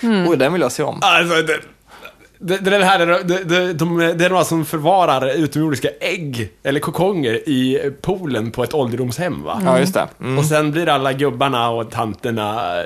Oj, 0.01 0.37
den 0.37 0.53
vill 0.53 0.61
jag 0.61 0.71
se 0.71 0.83
om. 0.83 0.99
Alltså, 1.01 1.41
det, 1.41 1.59
det, 2.45 2.57
det, 2.57 2.85
här 2.85 2.99
är, 2.99 3.23
det, 3.23 3.43
det, 3.43 3.73
de, 3.73 3.97
det 3.97 4.25
är 4.25 4.29
några 4.29 4.43
som 4.43 4.65
förvarar 4.65 5.35
utomjordiska 5.35 5.89
ägg, 5.99 6.49
eller 6.63 6.79
kokonger, 6.79 7.33
i 7.49 7.91
poolen 8.01 8.51
på 8.51 8.63
ett 8.63 8.73
ålderdomshem 8.73 9.43
va? 9.43 9.61
Ja, 9.65 9.79
just 9.79 9.93
det. 9.93 10.07
Mm. 10.21 10.37
Och 10.37 10.45
sen 10.45 10.71
blir 10.71 10.89
alla 10.89 11.13
gubbarna 11.13 11.69
och 11.69 11.91
tanterna 11.91 12.77
eh, 12.79 12.85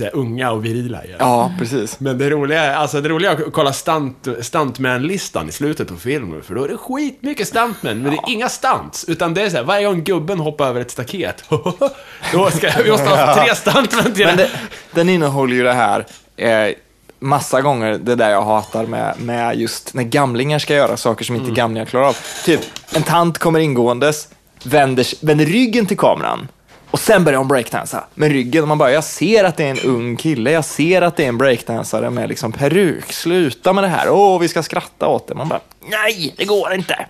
här, 0.00 0.10
unga 0.12 0.50
och 0.50 0.64
virila 0.64 1.04
igen. 1.04 1.16
Ja, 1.20 1.52
precis. 1.58 2.00
Men 2.00 2.18
det 2.18 2.30
roliga, 2.30 2.62
är- 2.62 2.74
alltså 2.74 3.00
det 3.00 3.08
roliga 3.08 3.30
är 3.32 3.46
att 3.46 3.52
kolla 3.52 3.72
stunt, 3.72 4.28
stuntman-listan 4.40 5.48
i 5.48 5.52
slutet 5.52 5.88
på 5.88 5.96
filmen, 5.96 6.42
för 6.42 6.54
då 6.54 6.64
är 6.64 6.68
det 6.68 6.76
skitmycket 6.76 7.48
stuntmän, 7.48 8.02
men 8.02 8.10
det 8.12 8.16
är 8.16 8.32
inga 8.32 8.48
stunts, 8.48 9.04
utan 9.08 9.34
det 9.34 9.42
är 9.42 9.50
så 9.50 9.56
här, 9.56 9.64
varje 9.64 9.86
gång 9.86 10.04
gubben 10.04 10.38
hoppar 10.38 10.66
över 10.68 10.80
ett 10.80 10.90
staket, 10.90 11.44
då 12.32 12.50
ska 12.50 12.70
vi 12.84 12.90
måste 12.90 13.08
ha 13.08 13.34
tre 13.44 13.54
stuntmän 13.54 14.14
till 14.14 14.28
det, 14.36 14.50
den 14.94 15.08
innehåller 15.08 15.54
ju 15.54 15.62
det 15.62 15.72
här 15.72 16.06
eh, 16.36 16.74
massa 17.22 17.60
gånger, 17.60 17.98
det 17.98 18.14
där 18.14 18.30
jag 18.30 18.42
hatar 18.42 18.86
med, 18.86 19.14
med 19.20 19.56
just 19.56 19.94
när 19.94 20.02
gamlingar 20.02 20.58
ska 20.58 20.74
göra 20.74 20.96
saker 20.96 21.24
som 21.24 21.34
inte 21.34 21.44
Mm. 21.44 21.54
gamlingar 21.54 21.86
klarar 21.86 22.06
av. 22.06 22.16
Typ, 22.44 22.60
en 22.94 23.02
tant 23.02 23.38
kommer 23.38 23.58
ingåendes, 23.60 24.28
vänder, 24.64 25.06
vänder 25.26 25.44
ryggen 25.46 25.86
till 25.86 25.96
kameran 25.98 26.48
Och 26.90 27.00
sen 27.00 27.24
börjar 27.24 27.38
hon 27.38 27.48
breakdansa 27.48 28.04
med 28.14 28.32
ryggen 28.32 28.62
och 28.62 28.68
man 28.68 28.78
bara, 28.78 28.90
jag 28.92 29.04
ser 29.04 29.44
att 29.44 29.56
det 29.56 29.64
är 29.64 29.70
en 29.70 29.80
ung 29.80 30.16
kille, 30.16 30.50
jag 30.50 30.64
ser 30.64 31.02
att 31.02 31.16
det 31.16 31.24
är 31.24 31.28
en 31.28 31.38
breakdansare 31.38 32.10
med 32.10 32.28
liksom 32.28 32.52
peruk. 32.52 33.12
Sluta 33.12 33.72
med 33.72 33.84
det 33.84 33.88
här, 33.88 34.10
åh 34.10 34.40
vi 34.40 34.48
ska 34.48 34.62
skratta 34.62 35.06
åt 35.06 35.28
det. 35.28 35.34
Man 35.34 35.48
bara, 35.48 35.60
nej 35.90 36.34
det 36.38 36.44
går 36.44 36.72
inte. 36.74 37.06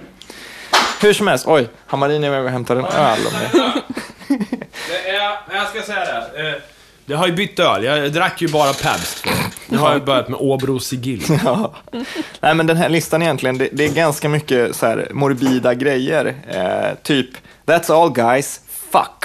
Hur 1.01 1.13
som 1.13 1.27
helst, 1.27 1.45
oj, 1.49 1.69
Hamarin 1.87 2.25
är 2.25 2.31
med 2.31 2.41
och 2.45 2.51
hämtar 2.51 2.77
en 2.77 2.85
öl. 2.85 3.19
Om 3.27 3.33
det. 3.41 3.73
Det 4.89 5.09
är, 5.11 5.39
jag 5.53 5.69
ska 5.69 5.83
säga 5.83 6.05
det. 6.05 6.49
eh, 6.49 6.55
Det 7.07 7.15
har 7.15 7.27
ju 7.27 7.33
bytt 7.33 7.59
öl. 7.59 7.85
Jag 7.85 8.13
drack 8.13 8.43
ju 8.43 8.49
bara 8.49 8.73
Pabst. 8.73 9.25
Nu 9.69 9.79
har 9.79 9.93
jag 9.93 10.05
börjat 10.05 10.29
med 10.29 10.41
Åbro 10.41 10.79
Sigill. 10.79 11.25
Ja. 11.45 11.75
Nej, 12.41 12.55
men 12.55 12.67
den 12.67 12.77
här 12.77 12.89
listan 12.89 13.23
egentligen, 13.23 13.59
det, 13.59 13.69
det 13.73 13.85
är 13.85 13.95
ganska 13.95 14.29
mycket 14.29 14.77
så 14.77 14.87
här 14.87 15.09
morbida 15.13 15.75
grejer. 15.75 16.35
Eh, 16.49 16.99
typ, 17.03 17.31
that's 17.67 17.93
all 18.03 18.13
guys, 18.13 18.61
fuck, 18.69 19.25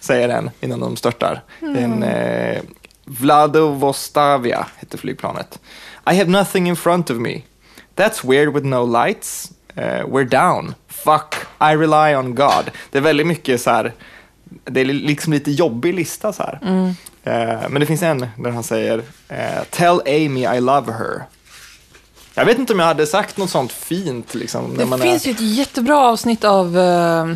säger 0.00 0.28
den 0.28 0.50
innan 0.60 0.80
de 0.80 0.96
störtar. 0.96 1.42
En, 1.60 2.02
eh, 2.02 2.60
Vladovostavia 3.04 4.66
heter 4.78 4.98
flygplanet. 4.98 5.58
I 6.10 6.14
have 6.16 6.30
nothing 6.30 6.68
in 6.68 6.76
front 6.76 7.10
of 7.10 7.16
me. 7.16 7.42
That's 7.96 8.28
weird 8.30 8.54
with 8.54 8.66
no 8.66 9.04
lights. 9.04 9.50
Eh, 9.74 10.04
we're 10.06 10.28
down. 10.28 10.74
Fuck, 10.88 11.34
I 11.60 11.74
rely 11.76 12.14
on 12.16 12.34
God. 12.34 12.70
Det 12.90 12.98
är 12.98 13.02
väldigt 13.02 13.26
mycket 13.26 13.60
så 13.60 13.70
här, 13.70 13.92
det 14.64 14.80
är 14.80 14.84
liksom 14.84 15.32
lite 15.32 15.50
jobbig 15.50 15.94
lista 15.94 16.32
så 16.32 16.42
här. 16.42 16.58
Eh, 17.24 17.68
men 17.68 17.80
det 17.80 17.86
finns 17.86 18.02
en 18.02 18.26
där 18.36 18.50
han 18.50 18.62
säger 18.62 19.02
eh, 19.28 19.64
Tell 19.70 20.00
Amy 20.06 20.56
I 20.56 20.60
love 20.60 20.92
her. 20.92 21.24
Jag 22.34 22.44
vet 22.44 22.58
inte 22.58 22.72
om 22.72 22.78
jag 22.78 22.86
hade 22.86 23.06
sagt 23.06 23.36
något 23.36 23.50
sånt 23.50 23.72
fint. 23.72 24.34
Liksom, 24.34 24.74
när 24.74 24.96
Det 24.96 25.02
finns 25.02 25.24
är... 25.24 25.28
ju 25.28 25.34
ett 25.34 25.40
jättebra 25.40 25.98
avsnitt 25.98 26.44
av 26.44 26.78
eh, 26.78 27.26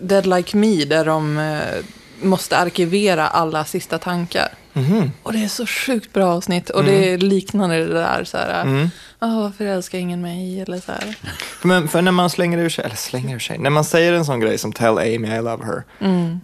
Dead 0.00 0.26
Like 0.26 0.56
Me 0.56 0.84
där 0.84 1.04
de 1.04 1.38
eh, 1.38 1.84
måste 2.22 2.58
arkivera 2.58 3.28
alla 3.28 3.64
sista 3.64 3.98
tankar. 3.98 4.48
Mhm. 4.72 5.10
Och 5.22 5.32
det 5.32 5.44
är 5.44 5.48
så 5.48 5.66
sjukt 5.66 6.12
bra 6.12 6.26
avsnitt. 6.26 6.70
Och 6.70 6.84
det 6.84 7.12
är 7.12 7.18
liknande 7.18 7.86
det 7.86 7.94
där 7.94 8.24
så 8.24 8.36
här. 8.36 8.62
Mm. 8.62 8.90
"Ah, 9.18 9.40
varför 9.40 9.64
älskar 9.66 9.98
ingen 9.98 10.20
mig? 10.22 10.60
Eller 10.60 10.80
så 10.80 10.92
här. 10.92 11.16
Men 11.62 11.88
för 11.88 12.02
när 12.02 12.12
man 12.12 12.30
slänger 12.30 12.58
ur 12.58 12.68
sig, 12.68 12.84
eller 12.84 12.96
slänger 12.96 13.34
ur 13.34 13.38
sig, 13.38 13.58
när 13.58 13.70
man 13.70 13.84
säger 13.84 14.12
en 14.12 14.24
sån 14.24 14.40
grej 14.40 14.58
som 14.58 14.72
Tell 14.72 14.98
Amy 14.98 15.28
I 15.28 15.36
love 15.42 15.64
her, 15.64 15.82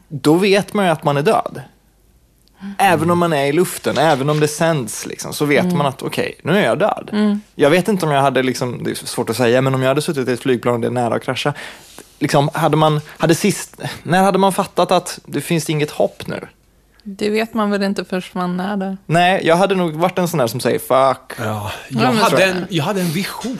då 0.08 0.34
vet 0.34 0.74
man 0.74 0.84
ju 0.84 0.90
att 0.90 1.04
man 1.04 1.16
är 1.16 1.22
död. 1.22 1.62
Även 2.78 3.10
om 3.10 3.18
man 3.18 3.32
är 3.32 3.46
i 3.46 3.52
luften, 3.52 3.98
även 3.98 4.30
om 4.30 4.40
det 4.40 4.48
sänds, 4.48 5.06
liksom, 5.06 5.32
så 5.32 5.44
vet 5.44 5.72
man 5.72 5.86
att 5.86 6.02
okej, 6.02 6.34
nu 6.42 6.58
är 6.58 6.64
jag 6.64 6.78
död. 6.78 7.10
Jag 7.54 7.70
vet 7.70 7.88
inte 7.88 8.06
om 8.06 8.12
jag 8.12 8.22
hade, 8.22 8.42
liksom, 8.42 8.84
det 8.84 8.90
är 8.90 8.94
svårt 8.94 9.30
att 9.30 9.36
säga, 9.36 9.60
men 9.62 9.74
om 9.74 9.82
jag 9.82 9.88
hade 9.88 10.02
suttit 10.02 10.28
i 10.28 10.32
ett 10.32 10.40
flygplan 10.40 10.74
och 10.74 10.80
det 10.80 10.86
är 10.86 10.90
nära 10.90 11.14
att 11.14 11.22
krascha, 11.22 11.54
liksom, 12.18 12.50
hade 12.54 12.76
man, 12.76 13.00
hade 13.08 13.34
sist, 13.34 13.80
när 14.02 14.22
hade 14.22 14.38
man 14.38 14.52
fattat 14.52 14.90
att 14.90 15.18
det 15.24 15.40
finns 15.40 15.70
inget 15.70 15.90
hopp 15.90 16.26
nu? 16.26 16.46
Det 17.04 17.30
vet 17.30 17.54
man 17.54 17.70
väl 17.70 17.82
inte 17.82 18.04
förrän 18.04 18.22
man 18.32 18.60
är 18.60 18.76
där. 18.76 18.96
Nej, 19.06 19.40
jag 19.44 19.56
hade 19.56 19.74
nog 19.74 19.92
varit 19.94 20.18
en 20.18 20.28
sån 20.28 20.38
där 20.38 20.46
som 20.46 20.60
säger 20.60 20.78
fuck. 20.78 21.32
Ja, 21.38 21.72
jag, 21.88 22.00
hade 22.12 22.44
en, 22.44 22.66
jag 22.70 22.84
hade 22.84 23.00
en 23.00 23.10
vision 23.10 23.58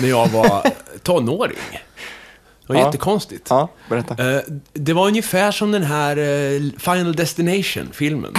när 0.00 0.08
jag 0.08 0.28
var 0.28 0.62
tonåring. 1.02 1.56
Det 1.72 2.72
var 2.74 2.80
Ja. 2.80 2.86
jättekonstigt. 2.86 3.46
Ja, 3.50 3.68
berätta. 3.88 4.32
Eh, 4.36 4.40
Det 4.72 4.92
var 4.92 5.06
ungefär 5.06 5.50
som 5.50 5.72
den 5.72 5.82
här 5.82 6.16
eh, 6.16 6.60
Final 6.78 7.16
Destination-filmen. 7.16 8.34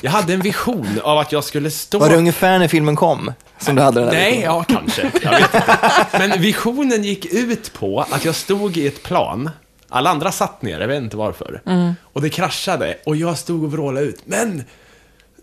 Jag 0.00 0.10
hade 0.10 0.34
en 0.34 0.40
vision 0.40 1.00
av 1.02 1.18
att 1.18 1.32
jag 1.32 1.44
skulle 1.44 1.70
stå... 1.70 1.98
Var 1.98 2.08
det 2.08 2.16
ungefär 2.16 2.58
när 2.58 2.68
filmen 2.68 2.96
kom 2.96 3.32
som 3.58 3.76
du 3.76 3.82
hade 3.82 4.00
den 4.00 4.08
här 4.08 4.14
Nej, 4.16 4.30
visionen? 4.36 4.64
ja 4.68 4.74
kanske. 4.80 5.10
Jag 5.22 5.30
vet 5.30 5.54
inte. 5.54 5.78
Men 6.18 6.40
visionen 6.42 7.04
gick 7.04 7.26
ut 7.32 7.72
på 7.72 8.00
att 8.10 8.24
jag 8.24 8.34
stod 8.34 8.76
i 8.76 8.86
ett 8.86 9.02
plan. 9.02 9.50
Alla 9.90 10.10
andra 10.10 10.32
satt 10.32 10.62
ner, 10.62 10.80
jag 10.80 10.88
vet 10.88 11.02
inte 11.02 11.16
varför. 11.16 11.60
Och 12.02 12.22
det 12.22 12.30
kraschade 12.30 12.96
och 13.06 13.16
jag 13.16 13.38
stod 13.38 13.64
och 13.64 13.72
vrålade 13.72 14.06
ut. 14.06 14.20
Men 14.24 14.64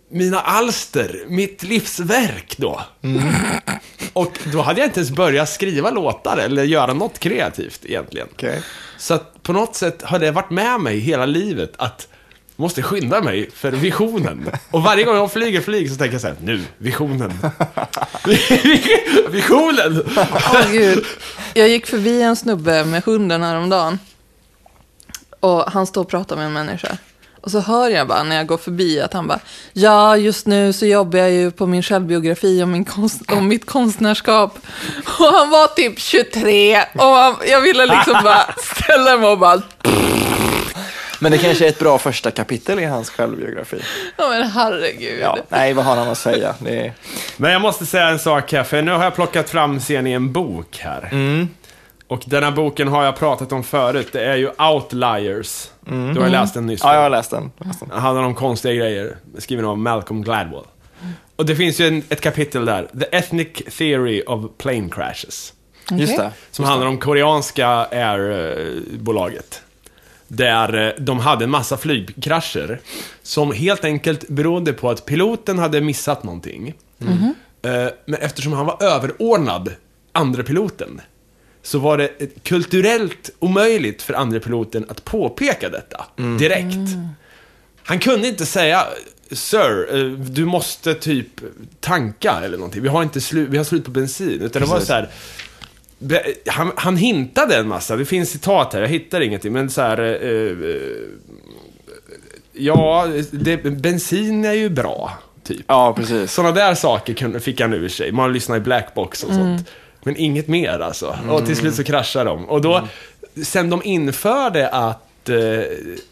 mina 0.09 0.39
alster, 0.39 1.25
mitt 1.27 1.63
livsverk 1.63 2.55
då. 2.57 2.81
Och 4.13 4.39
då 4.53 4.61
hade 4.61 4.79
jag 4.79 4.87
inte 4.87 4.99
ens 4.99 5.11
börjat 5.11 5.49
skriva 5.49 5.89
låtar 5.91 6.37
eller 6.37 6.63
göra 6.63 6.93
något 6.93 7.19
kreativt 7.19 7.79
egentligen. 7.83 8.27
Okej. 8.33 8.61
Så 8.97 9.13
att 9.13 9.43
på 9.43 9.53
något 9.53 9.75
sätt 9.75 10.01
har 10.01 10.19
det 10.19 10.31
varit 10.31 10.49
med 10.49 10.79
mig 10.79 10.99
hela 10.99 11.25
livet 11.25 11.73
att 11.77 12.07
jag 12.55 12.61
måste 12.61 12.83
skynda 12.83 13.21
mig 13.21 13.49
för 13.53 13.71
visionen. 13.71 14.49
Och 14.71 14.83
varje 14.83 15.03
gång 15.03 15.15
jag 15.15 15.31
flyger 15.31 15.61
flyg 15.61 15.89
så 15.91 15.95
tänker 15.95 16.13
jag 16.13 16.21
så 16.21 16.27
här, 16.27 16.35
nu, 16.43 16.61
visionen. 16.77 17.33
visionen! 19.29 20.03
Åh 20.17 20.71
gud. 20.71 21.05
Jag 21.53 21.69
gick 21.69 21.85
förbi 21.85 22.21
en 22.21 22.35
snubbe 22.35 22.85
med 22.85 23.03
hunden 23.03 23.43
häromdagen. 23.43 23.99
Och 25.47 25.71
han 25.71 25.87
står 25.87 26.01
och 26.01 26.09
pratar 26.09 26.35
med 26.35 26.45
en 26.45 26.53
människa. 26.53 26.97
Och 27.41 27.51
så 27.51 27.59
hör 27.59 27.89
jag 27.89 28.07
bara 28.07 28.23
när 28.23 28.35
jag 28.35 28.47
går 28.47 28.57
förbi 28.57 29.01
att 29.01 29.13
han 29.13 29.27
bara, 29.27 29.39
ja 29.73 30.17
just 30.17 30.47
nu 30.47 30.73
så 30.73 30.85
jobbar 30.85 31.19
jag 31.19 31.31
ju 31.31 31.51
på 31.51 31.65
min 31.65 31.83
självbiografi 31.83 32.63
om, 32.63 32.71
min 32.71 32.85
konst, 32.85 33.31
om 33.31 33.47
mitt 33.47 33.65
konstnärskap. 33.65 34.57
Och 35.19 35.25
han 35.25 35.49
var 35.49 35.67
typ 35.67 35.99
23 35.99 36.77
och 36.93 37.03
han, 37.03 37.35
jag 37.47 37.61
ville 37.61 37.85
liksom 37.85 38.13
bara 38.23 38.45
ställa 38.57 39.17
mig 39.17 39.29
och 39.29 39.39
bara, 39.39 39.61
Men 41.19 41.31
det 41.31 41.37
kanske 41.37 41.65
är 41.65 41.69
ett 41.69 41.79
bra 41.79 41.97
första 41.97 42.31
kapitel 42.31 42.79
i 42.79 42.85
hans 42.85 43.09
självbiografi. 43.09 43.81
ja 44.17 44.29
men 44.29 44.43
herregud. 44.43 45.19
Ja, 45.21 45.37
nej, 45.49 45.73
vad 45.73 45.85
har 45.85 45.95
han 45.95 46.09
att 46.09 46.17
säga? 46.17 46.55
Det 46.59 46.85
är... 46.85 46.93
Men 47.37 47.51
jag 47.51 47.61
måste 47.61 47.85
säga 47.85 48.07
en 48.07 48.19
sak 48.19 48.51
här, 48.51 48.63
för 48.63 48.81
nu 48.81 48.91
har 48.91 49.03
jag 49.03 49.15
plockat 49.15 49.49
fram 49.49 49.79
scen 49.79 50.07
i 50.07 50.11
en 50.11 50.33
bok 50.33 50.77
här. 50.83 51.09
Och 52.07 52.23
den 52.25 52.43
här 52.43 52.51
boken 52.51 52.87
har 52.87 53.03
jag 53.03 53.15
pratat 53.15 53.51
om 53.51 53.63
förut, 53.63 54.09
det 54.11 54.25
är 54.25 54.35
ju 54.35 54.49
Outliers. 54.59 55.69
Du 55.85 56.19
har 56.19 56.25
ju 56.25 56.29
läst 56.31 56.53
den 56.53 56.65
nyss. 56.65 56.81
Ja, 56.83 56.93
jag 56.93 57.01
har 57.01 57.09
läst 57.09 57.31
den. 57.31 57.51
Den 57.79 57.99
handlar 57.99 58.23
om 58.23 58.35
konstiga 58.35 58.73
grejer, 58.73 59.17
skriven 59.37 59.65
av 59.65 59.77
Malcolm 59.77 60.21
Gladwell. 60.23 60.63
Och 61.35 61.45
det 61.45 61.55
finns 61.55 61.79
ju 61.79 61.87
en, 61.87 62.03
ett 62.09 62.21
kapitel 62.21 62.65
där, 62.65 62.87
The 62.99 63.17
Ethnic 63.17 63.47
Theory 63.77 64.23
of 64.27 64.45
Plane 64.57 64.89
Crashes. 64.89 65.53
Just 65.91 66.17
det. 66.17 66.31
Som 66.51 66.65
handlar 66.65 66.87
om 66.87 66.97
koreanska 66.97 67.67
airbolaget. 67.91 69.61
Där 70.27 70.87
eh, 70.87 70.93
de 71.03 71.19
hade 71.19 71.43
en 71.43 71.49
massa 71.49 71.77
flygkrascher. 71.77 72.79
Som 73.23 73.51
helt 73.51 73.83
enkelt 73.85 74.29
berodde 74.29 74.73
på 74.73 74.89
att 74.89 75.05
piloten 75.05 75.59
hade 75.59 75.81
missat 75.81 76.23
någonting. 76.23 76.73
Eh, 77.61 77.87
Men 78.05 78.19
eftersom 78.21 78.53
han 78.53 78.65
var 78.65 78.83
överordnad 78.83 79.73
andra 80.11 80.43
piloten 80.43 81.01
så 81.61 81.79
var 81.79 81.97
det 81.97 82.43
kulturellt 82.43 83.29
omöjligt 83.39 84.01
för 84.01 84.13
andra 84.13 84.39
piloten 84.39 84.85
att 84.89 85.05
påpeka 85.05 85.69
detta 85.69 86.05
direkt. 86.39 86.95
Han 87.83 87.99
kunde 87.99 88.27
inte 88.27 88.45
säga 88.45 88.85
Sir, 89.31 89.95
eh, 89.95 90.11
du 90.11 90.45
måste 90.45 90.93
typ 90.93 91.27
tanka 91.79 92.31
eller 92.43 92.57
någonting. 92.57 92.81
Vi 92.81 92.89
har 92.89 93.03
inte 93.03 93.21
slut, 93.21 93.49
vi 93.49 93.57
har 93.57 93.63
slut 93.63 93.85
på 93.85 93.91
bensin. 93.91 94.41
Utan 94.41 94.61
det 94.61 94.67
var 94.67 94.75
Precis. 94.75 94.87
så 94.87 94.93
här. 94.93 95.09
Han, 96.45 96.71
han 96.75 96.97
hintade 96.97 97.55
en 97.55 97.67
massa, 97.67 97.95
det 97.95 98.05
finns 98.05 98.29
citat 98.29 98.73
här, 98.73 98.81
jag 98.81 98.87
hittar 98.87 99.21
ingenting, 99.21 99.53
men 99.53 99.69
så 99.69 99.81
här. 99.81 99.99
eh, 99.99 100.69
eh, 100.69 100.77
ja, 102.53 103.07
det, 103.31 103.57
bensin 103.57 104.45
är 104.45 104.53
ju 104.53 104.69
bra, 104.69 105.17
typ. 105.43 105.65
Ja, 105.67 105.93
precis. 105.93 106.31
Sådana 106.31 106.55
där 106.55 106.75
saker 106.75 107.13
kunde, 107.13 107.39
fick 107.39 107.61
han 107.61 107.73
ur 107.73 107.89
sig. 107.89 108.11
Man 108.11 108.33
lyssnar 108.33 108.57
i 108.57 108.59
Blackbox 108.59 109.23
och 109.23 109.33
sånt. 109.33 109.67
Men 110.07 110.17
inget 110.17 110.47
mer 110.47 110.79
alltså. 110.79 111.17
Och 111.29 111.45
till 111.45 111.55
slut 111.57 111.75
så 111.75 111.83
kraschar 111.83 112.25
de. 112.25 112.45
Och 112.49 112.61
då, 112.61 112.87
sen 113.43 113.69
de 113.69 113.81
införde 113.83 114.69
att 114.69 115.29
eh, 115.29 115.35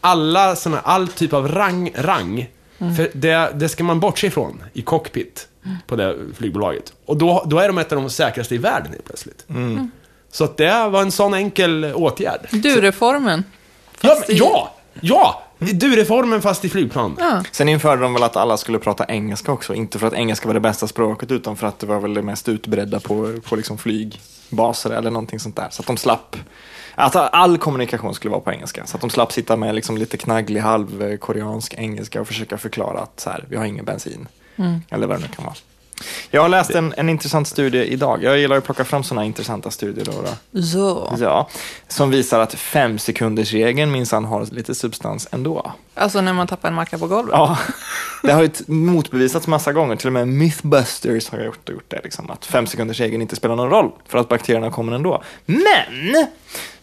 alla 0.00 0.56
såna, 0.56 0.80
all 0.80 1.08
typ 1.08 1.32
av 1.32 1.48
rang, 1.48 1.90
rang 1.96 2.48
för 2.78 3.10
det, 3.12 3.50
det 3.54 3.68
ska 3.68 3.84
man 3.84 4.00
bortse 4.00 4.26
ifrån 4.26 4.62
i 4.72 4.82
cockpit 4.82 5.48
på 5.86 5.96
det 5.96 6.16
flygbolaget. 6.36 6.92
Och 7.06 7.16
då, 7.16 7.42
då 7.46 7.58
är 7.58 7.66
de 7.68 7.78
ett 7.78 7.92
av 7.92 7.98
de 8.00 8.10
säkraste 8.10 8.54
i 8.54 8.58
världen 8.58 8.92
helt 8.92 9.04
plötsligt. 9.04 9.46
Så 10.32 10.44
att 10.44 10.56
det 10.56 10.88
var 10.88 11.02
en 11.02 11.10
sån 11.12 11.34
enkel 11.34 11.84
åtgärd. 11.94 12.40
Du-reformen. 12.50 13.44
Ja, 14.00 14.16
i- 14.28 14.34
ja! 14.38 14.74
Ja! 15.00 15.42
Du-reformen 15.58 16.42
fast 16.42 16.64
i 16.64 16.68
flygplan. 16.68 17.16
Ja. 17.18 17.42
Sen 17.52 17.68
införde 17.68 18.02
de 18.02 18.12
väl 18.12 18.22
att 18.22 18.36
alla 18.36 18.56
skulle 18.56 18.78
prata 18.78 19.04
engelska 19.08 19.52
också. 19.52 19.74
Inte 19.74 19.98
för 19.98 20.06
att 20.06 20.12
engelska 20.12 20.46
var 20.46 20.54
det 20.54 20.60
bästa 20.60 20.86
språket, 20.86 21.30
utan 21.30 21.56
för 21.56 21.66
att 21.66 21.78
det 21.78 21.86
var 21.86 22.00
väl 22.00 22.14
det 22.14 22.22
mest 22.22 22.48
utbredda 22.48 23.00
på, 23.00 23.32
på 23.48 23.56
liksom 23.56 23.78
flygbaser 23.78 24.90
eller 24.90 25.10
någonting 25.10 25.40
sånt 25.40 25.56
där. 25.56 25.68
Så 25.70 25.82
att 25.82 25.86
de 25.86 25.96
slapp... 25.96 26.36
Att 26.94 27.16
all 27.16 27.58
kommunikation 27.58 28.14
skulle 28.14 28.30
vara 28.30 28.40
på 28.40 28.52
engelska. 28.52 28.86
Så 28.86 28.96
att 28.96 29.00
de 29.00 29.10
slapp 29.10 29.32
sitta 29.32 29.56
med 29.56 29.74
liksom 29.74 29.96
lite 29.96 30.16
knagglig 30.16 30.60
halvkoreansk 30.60 31.74
engelska 31.74 32.20
och 32.20 32.26
försöka 32.26 32.58
förklara 32.58 33.00
att 33.00 33.20
så 33.20 33.30
här, 33.30 33.44
vi 33.48 33.56
har 33.56 33.64
ingen 33.64 33.84
bensin. 33.84 34.28
Eller 34.90 35.06
vad 35.06 35.16
det 35.16 35.22
nu 35.22 35.28
kan 35.28 35.44
vara. 35.44 35.54
Jag 36.30 36.42
har 36.42 36.48
läst 36.48 36.70
en, 36.70 36.94
en 36.96 37.08
intressant 37.08 37.48
studie 37.48 37.84
idag. 37.84 38.22
Jag 38.22 38.38
gillar 38.38 38.56
att 38.56 38.64
plocka 38.64 38.84
fram 38.84 39.04
sådana 39.04 39.24
intressanta 39.24 39.70
studier. 39.70 40.04
Då, 40.04 40.12
då. 40.12 40.62
Så. 40.62 41.16
Ja, 41.20 41.48
som 41.88 42.10
visar 42.10 42.40
att 42.40 42.54
fem 42.54 42.98
sekunders 42.98 43.52
regeln 43.52 43.92
minsann 43.92 44.24
har 44.24 44.46
lite 44.54 44.74
substans 44.74 45.28
ändå. 45.30 45.72
Alltså 45.96 46.20
när 46.20 46.32
man 46.32 46.46
tappar 46.46 46.68
en 46.68 46.74
macka 46.74 46.98
på 46.98 47.06
golvet. 47.06 47.34
Ja, 47.34 47.58
det 48.22 48.32
har 48.32 48.42
ju 48.42 48.50
motbevisats 48.66 49.46
massa 49.46 49.72
gånger. 49.72 49.96
Till 49.96 50.06
och 50.06 50.12
med 50.12 50.28
Mythbusters 50.28 51.30
har 51.30 51.40
gjort, 51.40 51.68
gjort 51.68 51.90
det. 51.90 52.00
Liksom, 52.04 52.30
att 52.30 52.46
fem 52.46 52.66
sekunders 52.66 53.00
egen 53.00 53.22
inte 53.22 53.36
spelar 53.36 53.56
någon 53.56 53.70
roll 53.70 53.90
för 54.08 54.18
att 54.18 54.28
bakterierna 54.28 54.70
kommer 54.70 54.92
ändå. 54.92 55.22
Men! 55.46 56.26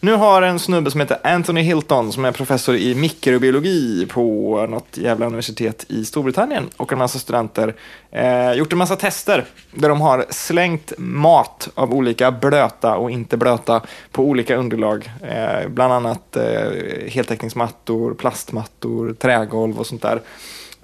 Nu 0.00 0.14
har 0.14 0.42
en 0.42 0.58
snubbe 0.58 0.90
som 0.90 1.00
heter 1.00 1.18
Anthony 1.22 1.60
Hilton 1.60 2.12
som 2.12 2.24
är 2.24 2.32
professor 2.32 2.76
i 2.76 2.94
mikrobiologi 2.94 4.06
på 4.06 4.66
något 4.66 4.96
jävla 4.96 5.26
universitet 5.26 5.84
i 5.88 6.04
Storbritannien 6.04 6.68
och 6.76 6.92
en 6.92 6.98
massa 6.98 7.18
studenter 7.18 7.74
eh, 8.10 8.52
gjort 8.52 8.72
en 8.72 8.78
massa 8.78 8.96
tester 8.96 9.44
där 9.74 9.88
de 9.88 10.00
har 10.00 10.26
slängt 10.30 10.92
mat 10.98 11.68
av 11.74 11.94
olika 11.94 12.32
blöta 12.32 12.96
och 12.96 13.10
inte 13.10 13.36
blöta 13.36 13.80
på 14.12 14.22
olika 14.22 14.56
underlag. 14.56 15.10
Eh, 15.22 15.68
bland 15.68 15.92
annat 15.92 16.36
eh, 16.36 16.70
heltäckningsmattor, 17.08 18.14
plastmattor, 18.14 19.03
trägolv 19.12 19.78
och 19.78 19.86
sånt 19.86 20.02
där. 20.02 20.20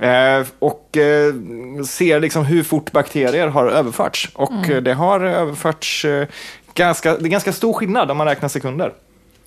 Eh, 0.00 0.46
och 0.59 0.96
eh, 0.96 1.35
ser 1.85 2.20
liksom 2.20 2.44
hur 2.44 2.62
fort 2.62 2.92
bakterier 2.92 3.48
har 3.48 3.66
överförts. 3.66 4.30
Och 4.35 4.70
eh, 4.70 4.83
det 4.83 4.94
har 4.94 5.20
överförts 5.20 6.06
ganska, 6.74 7.16
det 7.16 7.28
är 7.28 7.28
ganska 7.28 7.52
stor 7.52 7.72
skillnad 7.72 8.11
om 8.11 8.16
man 8.16 8.26
räknar 8.26 8.48
sekunder. 8.48 8.92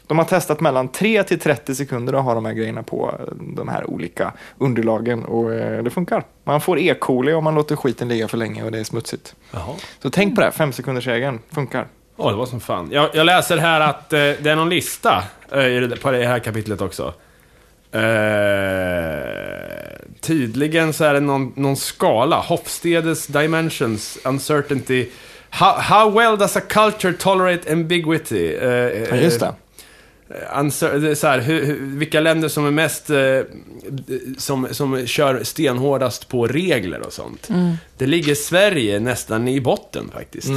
De 0.08 0.18
har 0.18 0.26
testat 0.26 0.60
mellan 0.60 0.88
3 0.88 1.24
till 1.24 1.40
30 1.40 1.76
sekunder 1.76 2.14
att 2.14 2.24
ha 2.24 2.34
de 2.34 2.46
här 2.46 2.54
grejerna 2.54 2.84
på 2.84 3.16
de 3.40 3.68
här 3.68 3.90
olika 3.90 4.34
underlagen 4.58 5.26
och 5.26 5.50
det 5.84 5.90
funkar. 5.90 6.24
Man 6.44 6.62
får 6.62 6.80
E. 6.80 6.96
coli 7.00 7.34
om 7.34 7.44
man 7.44 7.56
låter 7.56 7.76
skiten 7.76 8.08
ligga 8.08 8.28
för 8.28 8.38
länge 8.38 8.64
och 8.64 8.72
det 8.72 8.80
är 8.80 8.84
smutsigt. 8.84 9.36
Jaha. 9.52 9.76
Så 10.02 10.10
tänk 10.10 10.36
på 10.36 10.42
det, 10.42 10.52
fem 10.52 10.72
sekunders 10.74 11.08
regeln 11.08 11.40
funkar. 11.52 11.88
Åh, 12.18 12.32
det 12.32 12.38
var 12.38 12.46
som 12.46 12.60
fan. 12.60 12.90
Jag, 12.92 13.10
jag 13.14 13.26
läser 13.26 13.58
här 13.58 13.82
att 13.82 14.14
eh, 14.14 14.20
det 14.20 14.48
är 14.48 14.56
någon 14.56 14.70
lista 14.70 15.24
eh, 15.52 16.00
på 16.02 16.12
det 16.12 16.26
här 16.26 16.40
kapitlet 16.40 16.82
också. 16.82 17.14
Eh, 17.94 18.02
tydligen 20.22 20.94
så 20.94 21.04
är 21.04 21.14
det 21.14 21.20
någon, 21.20 21.54
någon 21.56 21.76
skala. 21.78 22.36
Hofstedes 22.40 23.28
Dimensions 23.28 24.18
Uncertainty. 24.26 25.08
How, 25.50 25.74
how 25.80 26.12
well 26.20 26.38
does 26.38 26.58
a 26.58 26.62
culture 26.70 27.14
tolerate 27.14 27.72
ambiguity? 27.72 28.56
Eh, 28.56 28.70
Ja, 29.10 29.16
just 29.16 29.40
det. 29.40 29.54
Är 30.30 31.16
så 31.16 31.28
här, 31.28 31.40
hur, 31.40 31.66
hur, 31.66 31.80
vilka 31.82 32.20
länder 32.20 32.48
som 32.48 32.66
är 32.66 32.72
mest, 32.72 33.10
eh, 33.10 33.40
som, 34.38 34.68
som 34.72 35.08
kör 35.08 35.44
stenhårdast 35.44 36.28
på 36.30 36.48
regler 36.48 37.00
och 37.00 37.14
sånt. 37.14 37.50
Det 37.98 38.06
ligger 38.06 38.36
Sverige 38.36 39.00
nästan 39.00 39.48
i 39.48 39.62
botten 39.62 40.10
faktiskt. 40.14 40.50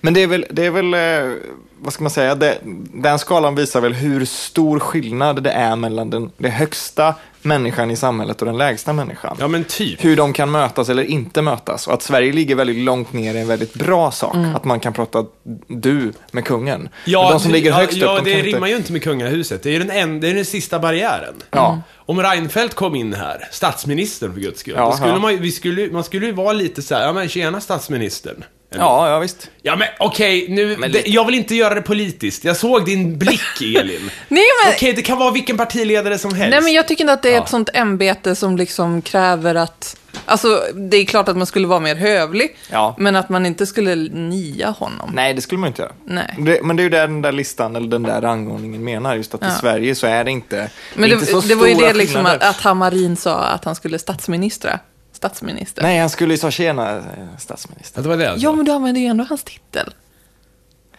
Men 0.00 0.14
det 0.14 0.22
är 0.22 0.26
väl, 0.26 0.46
det 0.50 0.66
är 0.66 0.70
väl 0.70 0.94
eh, 0.94 1.36
vad 1.80 1.92
ska 1.92 2.02
man 2.02 2.10
säga, 2.10 2.34
det, 2.34 2.58
den 2.94 3.18
skalan 3.18 3.54
visar 3.54 3.80
väl 3.80 3.94
hur 3.94 4.24
stor 4.24 4.78
skillnad 4.80 5.42
det 5.42 5.50
är 5.50 5.76
mellan 5.76 6.10
den, 6.10 6.30
den 6.38 6.50
högsta 6.52 7.14
människan 7.42 7.90
i 7.90 7.96
samhället 7.96 8.42
och 8.42 8.46
den 8.46 8.58
lägsta 8.58 8.92
människan. 8.92 9.36
Ja 9.40 9.48
men 9.48 9.64
typ. 9.64 10.04
Hur 10.04 10.16
de 10.16 10.32
kan 10.32 10.50
mötas 10.50 10.88
eller 10.88 11.02
inte 11.02 11.42
mötas. 11.42 11.86
Och 11.86 11.94
att 11.94 12.02
Sverige 12.02 12.32
ligger 12.32 12.54
väldigt 12.54 12.76
långt 12.76 13.12
ner 13.12 13.34
är 13.34 13.40
en 13.40 13.48
väldigt 13.48 13.74
bra 13.74 14.10
sak. 14.10 14.36
Att 14.54 14.64
man 14.64 14.80
kan 14.80 14.92
prata 14.92 15.24
du 15.66 16.12
med 16.30 16.44
kungen. 16.44 16.88
Men 17.04 17.12
de 17.12 17.40
som 17.40 17.48
det- 17.52 17.56
ligger 17.56 17.70
ja, 17.70 17.76
högst 17.76 17.96
ja, 17.96 18.18
upp, 18.18 18.24
de 18.24 18.30
det 18.30 18.42
rimmar 18.42 18.58
inte... 18.58 18.70
ju 18.70 18.76
inte 18.76 18.92
med 18.92 19.02
kungahuset. 19.02 19.62
Det 19.62 19.76
är 19.76 19.78
den, 19.78 19.90
en, 19.90 20.20
det 20.20 20.28
är 20.30 20.34
den 20.34 20.44
sista 20.44 20.78
barriären. 20.78 21.34
Ja. 21.50 21.80
Om 21.96 22.22
Reinfeldt 22.22 22.74
kom 22.74 22.94
in 22.94 23.14
här, 23.14 23.48
statsministern 23.50 24.32
för 24.34 24.40
guds 24.40 24.60
skull, 24.60 24.74
Ja, 24.76 24.84
då 24.84 24.92
skulle 24.92 25.12
ja. 25.12 25.18
man, 25.18 25.36
vi 25.40 25.52
skulle, 25.52 25.90
man 25.92 26.04
skulle 26.04 26.26
ju 26.26 26.32
vara 26.32 26.52
lite 26.52 26.82
så 26.82 26.94
här, 26.94 27.02
ja 27.06 27.12
men 27.12 27.28
tjena 27.28 27.60
statsministern. 27.60 28.44
Eller- 28.70 28.82
Ja, 28.84 29.10
ja 29.10 29.18
visst. 29.18 29.50
Ja 29.62 29.76
men 29.76 29.88
okej, 29.98 30.46
nu, 30.48 30.66
Men 30.78 30.80
det, 30.92 30.98
lite- 30.98 31.10
jag 31.10 31.24
vill 31.24 31.34
inte 31.34 31.54
göra 31.54 31.74
det 31.74 31.82
politiskt. 31.82 32.44
Jag 32.44 32.56
såg 32.56 32.84
din 32.84 33.18
blick 33.18 33.60
Elin. 33.76 34.10
Nej, 34.28 34.44
men, 34.64 34.72
Okej, 34.74 34.92
det 34.92 35.02
kan 35.02 35.18
vara 35.18 35.30
vilken 35.30 35.56
partiledare 35.56 36.18
som 36.18 36.34
helst. 36.34 36.50
nej, 36.50 36.60
men 36.60 36.72
jag 36.72 36.88
tycker 36.88 37.04
inte 37.04 37.12
att 37.12 37.22
det 37.22 37.28
är 37.28 37.34
Ja. 37.36 37.42
ett 37.42 37.48
sånt 37.48 37.70
ämbete 37.74 38.34
som 38.34 38.56
liksom 38.56 39.02
kräver 39.02 39.54
att... 39.54 39.96
Alltså, 40.24 40.62
det 40.74 40.96
är 40.96 41.04
klart 41.04 41.28
att 41.28 41.36
man 41.36 41.46
skulle 41.46 41.66
vara 41.66 41.80
mer 41.80 41.94
hövlig, 41.94 42.56
Ja. 42.70 42.94
men 42.98 43.16
att 43.16 43.28
man 43.28 43.46
inte 43.46 43.66
skulle 43.66 43.94
nia 43.96 44.70
honom. 44.70 45.10
Nej, 45.14 45.34
det 45.34 45.40
skulle 45.42 45.58
man 45.58 45.66
inte 45.68 45.82
göra. 45.82 45.92
Nej. 46.04 46.34
Det, 46.38 46.62
men 46.62 46.76
det 46.76 46.80
är 46.80 46.84
ju 46.84 46.90
det 46.90 47.00
den 47.00 47.22
där 47.22 47.32
listan, 47.32 47.76
eller 47.76 47.88
den 47.88 48.02
där 48.02 48.20
rangordningen 48.20 48.84
menar. 48.84 49.14
Just 49.16 49.34
att 49.34 49.42
i 49.42 49.46
Ja. 49.46 49.50
Sverige 49.60 49.94
så 49.94 50.06
är 50.06 50.24
det 50.24 50.30
inte, 50.30 50.70
Men 50.94 51.12
inte 51.12 51.26
så 51.26 51.40
det, 51.40 51.48
det 51.48 51.54
var 51.54 51.66
ju 51.66 51.74
stora 51.74 51.88
det 51.88 51.94
liksom 51.98 52.26
att, 52.26 52.42
att 52.42 52.56
Hamarin 52.60 53.16
sa 53.16 53.38
att 53.44 53.64
han 53.64 53.74
skulle 53.74 53.98
statsministra. 53.98 54.78
Statsminister. 55.18 55.82
Nej, 55.82 55.98
han 55.98 56.10
skulle 56.10 56.34
ju 56.34 56.38
säga 56.38 56.50
tjena 56.50 56.96
eh, 56.96 57.02
statsminister. 57.38 57.98
Ja, 57.98 58.02
det 58.02 58.08
var 58.08 58.16
det 58.16 58.30
alltså. 58.30 58.44
Ja, 58.44 58.52
men 58.52 58.64
du 58.64 58.72
använder 58.72 59.00
ju 59.00 59.06
ändå 59.06 59.24
hans 59.28 59.44
titel. 59.44 59.94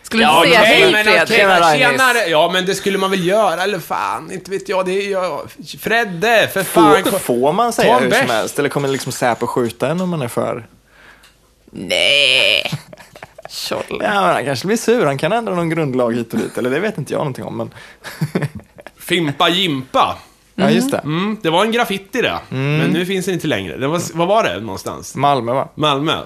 Skulle 0.04 0.24
Ja, 0.24 0.42
du 0.44 0.50
säga 0.50 0.60
hej 0.60 0.92
men 0.92 1.04
Fredrik? 1.04 1.24
okej, 1.24 1.38
Tjena, 1.38 1.76
tjenare. 1.78 2.18
Ja, 2.30 2.50
men 2.54 2.66
det 2.66 2.76
skulle 2.76 2.98
man 2.98 3.12
väl 3.12 3.26
göra, 3.28 3.64
eller 3.64 3.80
fan, 3.80 4.32
inte 4.32 4.52
vet 4.52 4.70
jag. 4.70 4.86
Det 4.86 4.92
är 4.92 5.12
jag. 5.12 5.42
Fredde, 5.80 6.50
för 6.54 6.64
fan. 6.64 7.04
Får, 7.04 7.20
får 7.20 7.54
man 7.54 7.74
säga 7.74 8.00
hur 8.00 8.12
som 8.12 8.30
helst? 8.30 8.60
Eller 8.60 8.70
kommer 8.70 8.88
liksom 8.90 9.12
Säpo 9.12 9.48
skjuta 9.48 9.88
en 9.90 10.02
om 10.02 10.10
man 10.10 10.22
är 10.22 10.28
för... 10.28 10.68
Nej. 11.72 12.72
Tjolle. 13.50 13.84
Ja, 13.90 14.22
men 14.22 14.34
han 14.34 14.46
kanske 14.46 14.68
blir 14.68 14.78
sur. 14.78 15.06
Han 15.06 15.18
kan 15.18 15.32
ändra 15.32 15.56
någon 15.56 15.70
grundlag 15.70 16.16
hit 16.16 16.34
och 16.34 16.40
dit. 16.40 16.58
Eller 16.58 16.70
det 16.70 16.80
vet 16.80 16.98
inte 16.98 17.14
jag 17.14 17.20
någonting 17.20 17.44
om. 17.46 17.58
Men... 17.58 17.70
Fimpa 19.00 19.50
Jimpa. 19.50 20.18
Ja, 20.60 20.70
just 20.72 20.92
det. 20.92 20.98
Mm, 20.98 21.38
det 21.42 21.50
var 21.50 21.66
en 21.66 21.72
graffiti 21.72 22.22
det. 22.22 22.40
Men 22.50 22.92
nu 22.92 23.06
finns 23.06 23.26
den 23.26 23.34
inte 23.34 23.48
längre. 23.48 23.78
Det 23.78 23.88
var, 23.88 24.02
vad 24.14 24.28
var 24.28 24.44
det 24.44 24.60
någonstans? 24.60 25.16
Malmö, 25.16 25.54
va? 25.54 25.68
Malmö. 25.76 26.18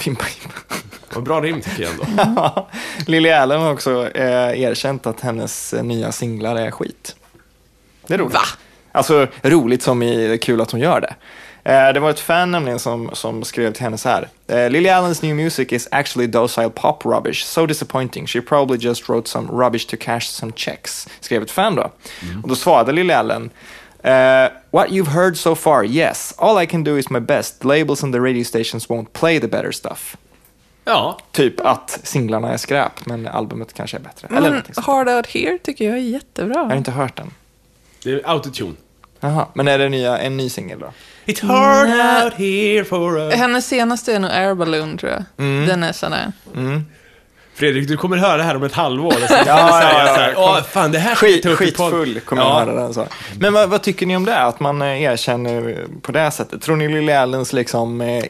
Fimpa, 0.00 0.24
Vad 1.14 1.24
bra 1.24 1.40
rim 1.40 1.60
tycker 1.60 1.82
jag 1.82 1.92
ändå. 1.92 2.68
Lily 3.06 3.30
Allen 3.30 3.60
har 3.60 3.72
också 3.72 4.10
eh, 4.14 4.60
erkänt 4.60 5.06
att 5.06 5.20
hennes 5.20 5.74
eh, 5.74 5.84
nya 5.84 6.12
singlar 6.12 6.56
är 6.56 6.70
skit. 6.70 7.16
Det 8.06 8.14
är 8.14 8.18
roligt. 8.18 8.34
Va? 8.34 8.40
Alltså 8.92 9.26
roligt 9.42 9.82
som 9.82 10.02
i 10.02 10.38
kul 10.42 10.60
att 10.60 10.70
hon 10.70 10.80
gör 10.80 11.00
det. 11.00 11.14
Eh, 11.66 11.92
det 11.92 12.00
var 12.00 12.10
ett 12.10 12.20
fan 12.20 12.50
nämligen 12.50 12.78
som, 12.78 13.10
som 13.12 13.44
skrev 13.44 13.72
till 13.72 13.82
henne 13.82 13.98
så 13.98 14.08
här. 14.08 14.28
Eh, 14.46 14.70
Lily 14.70 14.88
Allen's 14.88 15.24
new 15.24 15.36
music 15.36 15.72
is 15.72 15.88
actually 15.90 16.26
docile 16.26 16.70
pop 16.70 17.04
rubbish. 17.04 17.44
So 17.44 17.66
disappointing. 17.66 18.26
She 18.26 18.40
probably 18.40 18.78
just 18.78 19.08
wrote 19.08 19.28
some 19.28 19.48
rubbish 19.64 19.86
to 19.86 19.96
cash 20.00 20.20
some 20.20 20.52
checks. 20.56 21.08
Skrev 21.20 21.42
ett 21.42 21.50
fan 21.50 21.74
då. 21.74 21.90
Och 22.42 22.48
då 22.48 22.54
svarade 22.54 22.92
Lily 22.92 23.12
Allen. 23.12 23.50
eh, 24.02 24.48
what 24.70 24.88
you've 24.88 25.08
heard 25.08 25.36
so 25.36 25.54
far, 25.54 25.84
yes. 25.84 26.34
All 26.38 26.62
I 26.62 26.66
can 26.66 26.84
do 26.84 26.98
is 26.98 27.10
my 27.10 27.20
best. 27.20 27.60
The 27.60 27.66
labels 27.68 28.02
and 28.02 28.14
the 28.14 28.20
radio 28.20 28.44
stations 28.44 28.88
won't 28.88 29.06
play 29.12 29.40
the 29.40 29.48
better 29.48 29.72
stuff. 29.72 30.16
Ja. 30.84 31.18
Typ 31.32 31.60
att 31.60 32.00
singlarna 32.02 32.52
är 32.52 32.56
skräp, 32.56 33.06
men 33.06 33.28
albumet 33.28 33.74
kanske 33.74 33.96
är 33.96 34.00
bättre. 34.00 34.28
Eller 34.28 34.40
Men 34.40 34.50
någonting 34.50 34.74
sånt. 34.74 34.86
Hard 34.86 35.08
Out 35.08 35.26
Here 35.26 35.58
tycker 35.58 35.84
jag 35.84 35.94
är 35.94 36.00
jättebra. 36.02 36.54
Jag 36.54 36.64
har 36.64 36.76
inte 36.76 36.90
hört 36.90 37.16
den. 37.16 37.30
Det 38.02 38.10
är 38.10 38.20
autotune. 38.24 38.74
Jaha, 39.20 39.46
men 39.54 39.68
är 39.68 39.78
det 39.78 39.88
nya, 39.88 40.18
en 40.18 40.36
ny 40.36 40.48
singel 40.50 40.78
då? 40.78 40.92
It's 41.26 41.42
hard 41.42 41.88
out 42.24 42.34
here 42.34 42.84
for 42.84 43.18
us. 43.18 43.34
Hennes 43.34 43.66
senaste 43.66 44.14
är 44.14 44.18
nog 44.18 44.30
Air 44.30 44.54
Balloon, 44.54 44.98
tror 44.98 45.12
jag. 45.12 45.24
Mm. 45.38 45.66
Den 45.66 45.82
är 45.82 45.92
sådär. 45.92 46.32
Fredrik, 47.56 47.88
du 47.88 47.96
kommer 47.96 48.16
höra 48.16 48.36
det 48.36 48.42
här 48.42 48.56
om 48.56 48.62
ett 48.62 48.72
halvår. 48.72 49.06
Och 49.12 49.30
Ja, 49.30 49.46
ja, 49.46 50.30
ja. 50.30 50.32
Åh, 50.36 50.62
fan 50.62 50.92
det 50.92 50.98
här 50.98 51.14
Skit, 51.14 51.42
ta 51.42 51.48
upp 51.48 51.62
i 51.62 51.72
podd." 51.72 51.92
skitfull 51.92 52.20
kommer 52.20 52.42
ja. 52.42 52.60
jag 52.60 52.66
höra 52.66 52.82
den 52.82 52.94
så. 52.94 53.06
Men 53.40 53.52
vad, 53.52 53.68
vad 53.68 53.82
tycker 53.82 54.06
ni 54.06 54.16
om 54.16 54.24
det? 54.24 54.38
Att 54.38 54.60
man 54.60 54.82
eh, 54.82 55.02
erkänner 55.02 55.86
på 56.02 56.12
det 56.12 56.30
sättet? 56.30 56.62
Tror 56.62 56.76
ni 56.76 56.88
Lily 56.88 57.12
Allens 57.12 57.52
liksom, 57.52 58.00
eh, 58.00 58.24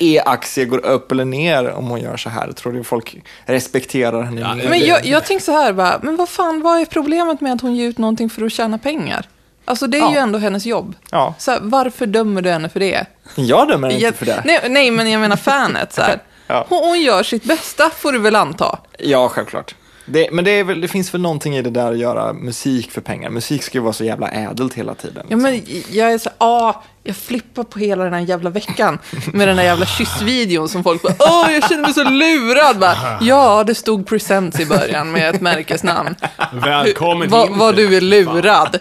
e-aktie 0.00 0.64
går 0.64 0.86
upp 0.86 1.12
eller 1.12 1.24
ner 1.24 1.70
om 1.70 1.86
hon 1.86 2.00
gör 2.00 2.16
så 2.16 2.30
här? 2.30 2.52
Tror 2.52 2.72
ni 2.72 2.84
folk 2.84 3.16
respekterar 3.46 4.22
henne 4.22 4.40
Ja? 4.40 4.68
Men 4.68 4.86
jag, 4.86 5.06
jag 5.06 5.24
tänker 5.24 5.44
så 5.44 5.52
här 5.52 5.72
bara, 5.72 6.00
men 6.02 6.16
vad 6.16 6.28
fan, 6.28 6.62
vad 6.62 6.80
är 6.80 6.84
problemet 6.84 7.40
med 7.40 7.52
att 7.52 7.60
hon 7.60 7.76
ger 7.76 7.88
ut 7.88 7.98
någonting 7.98 8.30
för 8.30 8.44
att 8.44 8.52
tjäna 8.52 8.78
pengar? 8.78 9.26
Alltså 9.70 9.86
det 9.86 9.98
är 9.98 10.00
Ja. 10.00 10.12
ju 10.12 10.18
ändå 10.18 10.38
hennes 10.38 10.66
jobb. 10.66 10.94
Ja, 11.10 11.34
Så 11.38 11.50
här, 11.50 11.58
varför 11.62 12.06
dömer 12.06 12.42
du 12.42 12.50
henne 12.50 12.68
för 12.68 12.80
det? 12.80 13.06
jag 13.34 13.68
dömer 13.68 13.88
inte 13.90 14.02
Jag- 14.04 14.14
för 14.14 14.26
det. 14.26 14.42
Nej, 14.44 14.60
nej, 14.68 14.90
men 14.90 15.10
jag 15.10 15.20
menar 15.20 15.36
fanet. 15.36 15.92
Så 15.92 16.02
här. 16.02 16.22
Ja. 16.46 16.66
hon, 16.68 16.78
hon 16.88 17.00
gör 17.00 17.22
sitt 17.22 17.44
bästa, 17.44 17.90
får 17.90 18.12
du 18.12 18.18
väl 18.18 18.36
anta. 18.36 18.78
Ja, 18.98 19.28
självklart. 19.28 19.74
Det, 20.06 20.28
men 20.32 20.44
det, 20.44 20.50
är 20.50 20.64
väl, 20.64 20.80
det 20.80 20.88
finns 20.88 21.14
väl 21.14 21.20
någonting 21.20 21.56
i 21.56 21.62
det 21.62 21.70
där 21.70 21.92
att 21.92 21.98
göra 21.98 22.32
musik 22.32 22.90
för 22.92 23.00
pengar. 23.00 23.30
Musik 23.30 23.62
ska 23.62 23.78
ju 23.78 23.82
vara 23.82 23.92
så 23.92 24.04
jävla 24.04 24.28
ädelt 24.28 24.74
hela 24.74 24.94
tiden. 24.94 25.26
Ja, 25.28 25.36
men 25.36 25.62
jag 25.90 26.12
är 26.12 26.18
så 26.18 26.30
ah, 26.38 26.72
jag 27.02 27.16
flippar 27.16 27.62
på 27.62 27.78
hela 27.78 28.04
den 28.04 28.12
här 28.12 28.20
jävla 28.20 28.50
veckan 28.50 28.98
med 29.32 29.48
den 29.48 29.56
där 29.56 29.64
jävla 29.64 29.86
kyssvideon 29.98 30.68
som 30.68 30.82
folk 30.84 31.02
bara, 31.02 31.14
åh, 31.18 31.52
jag 31.52 31.68
känner 31.68 31.82
mig 31.82 31.94
så 31.94 32.04
lurad. 32.04 32.78
Bara, 32.78 32.96
ja, 33.20 33.64
det 33.64 33.74
stod 33.74 34.06
presents 34.06 34.60
i 34.60 34.66
början 34.66 35.12
med 35.12 35.34
ett 35.34 35.40
märkesnamn. 35.40 36.14
Välkommen 36.52 37.28
Vad 37.28 37.46
in. 37.50 37.58
vad 37.58 37.76
du 37.76 37.96
är 37.96 38.00
lurad. 38.00 38.78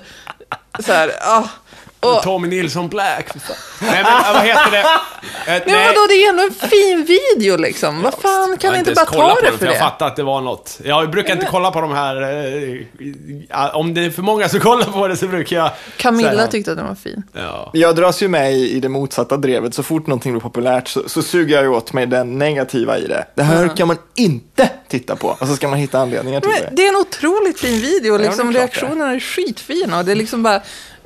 Så 0.80 0.94
här, 0.94 1.12
ah. 1.22 1.44
Och, 1.99 2.23
Tommy 2.23 2.47
Nilsson 2.47 2.89
Black. 2.89 3.27
Nej, 3.81 4.03
men 4.03 4.33
vad 4.33 4.43
heter 4.43 4.71
det? 4.71 4.85
Eh, 5.47 5.62
nej, 5.65 5.87
vadå, 5.87 6.08
det 6.08 6.13
är 6.13 6.21
ju 6.21 6.25
ändå 6.27 6.43
en 6.43 6.69
fin 6.69 7.06
video 7.06 7.58
liksom. 7.58 8.02
Vad 8.02 8.13
fan, 8.13 8.21
kan 8.21 8.58
Jag 8.58 8.60
vi 8.62 8.67
har 8.67 8.75
inte 8.77 8.93
bara 8.93 9.06
ta 9.06 9.35
på 9.35 9.41
det 9.41 9.58
för 9.58 9.65
Jag 9.65 9.75
det? 9.75 9.79
fattade 9.79 10.12
att 10.12 10.15
det 10.15 10.23
var 10.23 10.41
något. 10.41 10.79
Jag 10.83 11.12
brukar 11.12 11.33
inte 11.33 11.45
kolla 11.52 11.71
på 11.71 11.81
de 11.81 11.91
här... 11.91 12.15
eh, 12.21 13.75
om 13.75 13.93
det 13.93 14.06
är 14.06 14.10
för 14.10 14.21
många 14.21 14.50
som 14.50 14.60
kollar 14.60 14.85
på 14.85 15.08
det 15.08 15.17
så 15.17 15.27
brukar 15.27 15.56
jag... 15.58 15.71
Camilla 15.97 16.29
säga- 16.31 16.47
tyckte 16.47 16.71
att 16.71 16.77
den 16.77 16.87
var 16.87 16.95
fin. 16.95 17.23
Ja. 17.33 17.69
Jag 17.73 17.95
dras 17.95 18.23
ju 18.23 18.27
med 18.27 18.54
i, 18.54 18.79
det 18.79 18.89
motsatta 18.89 19.37
drevet. 19.37 19.73
Så 19.73 19.83
fort 19.83 20.08
någonting 20.08 20.31
blir 20.33 20.41
populärt 20.41 20.87
så, 20.87 21.10
så 21.10 21.21
suger 21.21 21.56
jag 21.56 21.63
ju 21.63 21.69
åt 21.69 21.93
mig 21.93 22.06
den 22.08 22.37
negativa 22.39 22.97
i 22.97 23.08
det. 23.08 23.25
Det 23.35 23.43
här 23.43 23.75
kan 23.77 23.87
man 23.87 23.97
inte 24.15 24.69
titta 24.87 25.15
på. 25.15 25.37
Och 25.39 25.47
så 25.47 25.56
ska 25.56 25.67
man 25.67 25.79
hitta 25.79 26.00
anledningar 26.00 26.41
till 26.41 26.50
Men 26.50 26.62
det. 26.62 26.69
det 26.75 26.85
är 26.85 26.89
en 26.89 26.95
otroligt 26.95 27.60
fin 27.60 27.81
video, 27.81 28.17
liksom, 28.17 28.50
är. 28.50 28.54
reaktionerna 28.54 29.12
är 29.13 29.19
skitfina 29.19 29.97
och 30.00 30.06
det 30.06 30.12
är 30.12 30.15
liksom 30.15 30.43
bara 30.43 30.62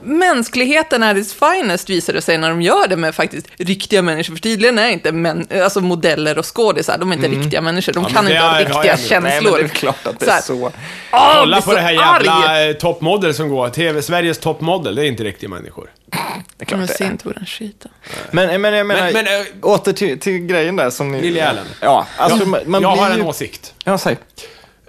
mänskligheten 0.05 1.03
är 1.03 1.15
its 1.15 1.33
finest 1.33 1.89
visar 1.89 2.13
det 2.13 2.21
sig 2.21 2.37
när 2.37 2.49
de 2.49 2.61
gör 2.61 2.87
det 2.87 2.95
med 2.97 3.15
faktiskt 3.15 3.47
riktiga 3.57 4.01
människor. 4.01 4.33
För 4.35 4.41
tydligen 4.41 4.79
är 4.79 4.89
inte 4.89 5.11
män, 5.11 5.47
alltså 5.63 5.81
modeller 5.81 6.37
och 6.37 6.55
skådisar, 6.55 6.97
de 6.97 7.11
är 7.11 7.15
inte 7.15 7.27
riktiga 7.27 7.61
människor. 7.61 7.93
De 7.93 7.99
Ja, 7.99 8.03
men 8.03 8.13
kan 8.13 8.25
det 8.25 8.31
inte 8.31 8.41
ha 8.43 8.49
har 8.49 8.59
jag 8.59 8.67
riktiga 8.67 8.93
ändå- 8.93 9.09
Nej, 9.09 9.21
men 9.21 9.31
känslor. 9.31 9.57
det 9.57 9.63
är 9.63 9.67
klart 9.67 10.07
att 10.07 10.19
det 10.19 10.25
Så 10.25 10.31
är 10.31 10.41
så. 10.41 10.71
"Åh, 11.11 11.35
Kolla 11.39 11.61
på 11.61 11.69
så 11.69 11.75
det 11.75 11.81
här 11.81 11.97
arg!" 11.97 12.25
jävla 12.25 12.69
eh, 12.69 12.73
toppmodell 12.75 13.33
som 13.33 13.49
går. 13.49 13.69
TV, 13.69 14.01
Sveriges 14.01 14.37
toppmodell, 14.37 14.95
det 14.95 15.01
är 15.01 15.05
inte 15.07 15.23
riktiga 15.23 15.49
människor. 15.49 15.89
Det 16.57 16.73
är 16.73 16.77
Men 16.77 16.87
klart 16.87 16.87
det 16.87 16.93
se 16.97 17.03
är. 17.03 17.07
inte 17.11 17.23
på 17.23 17.31
den 17.31 17.45
skiten. 17.45 17.91
Men, 18.31 18.61
men 18.61 18.73
jag 18.73 18.85
menar, 18.87 19.03
Men- 19.03 19.13
men, 19.13 19.27
äh, 19.41 19.45
åter 19.61 19.93
till, 19.93 20.19
till 20.19 20.37
grejen 20.39 20.75
där 20.75 20.89
som 20.89 21.11
ni... 21.11 21.21
Lily 21.21 21.39
Allen. 21.39 21.65
Ja, 21.79 22.07
alltså 22.17 22.39
jag 22.39 22.47
man, 22.47 22.59
man 22.65 22.81
jag 22.81 22.93
blir 22.93 23.03
har 23.03 23.11
en 23.11 23.17
ju... 23.17 23.23
åsikt. 23.23 23.73
Ja, 23.83 23.97
säg. 23.97 24.17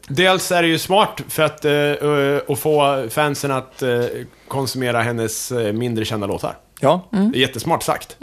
Dels 0.08 0.52
är 0.52 0.62
det 0.62 0.68
ju 0.68 0.78
smart 0.78 1.20
för 1.28 1.42
att, 1.42 1.64
eh, 1.64 2.52
att 2.52 2.58
få 2.58 3.06
fansen 3.10 3.50
att 3.50 3.82
eh, 3.82 4.04
konsumera 4.48 5.02
hennes 5.02 5.52
mindre 5.72 6.04
kända 6.04 6.26
låtar. 6.26 6.56
Ja. 6.80 7.08
Mm. 7.12 7.32
Det 7.32 7.38
är 7.38 7.40
jättesmart 7.40 7.82
sagt. 7.82 8.16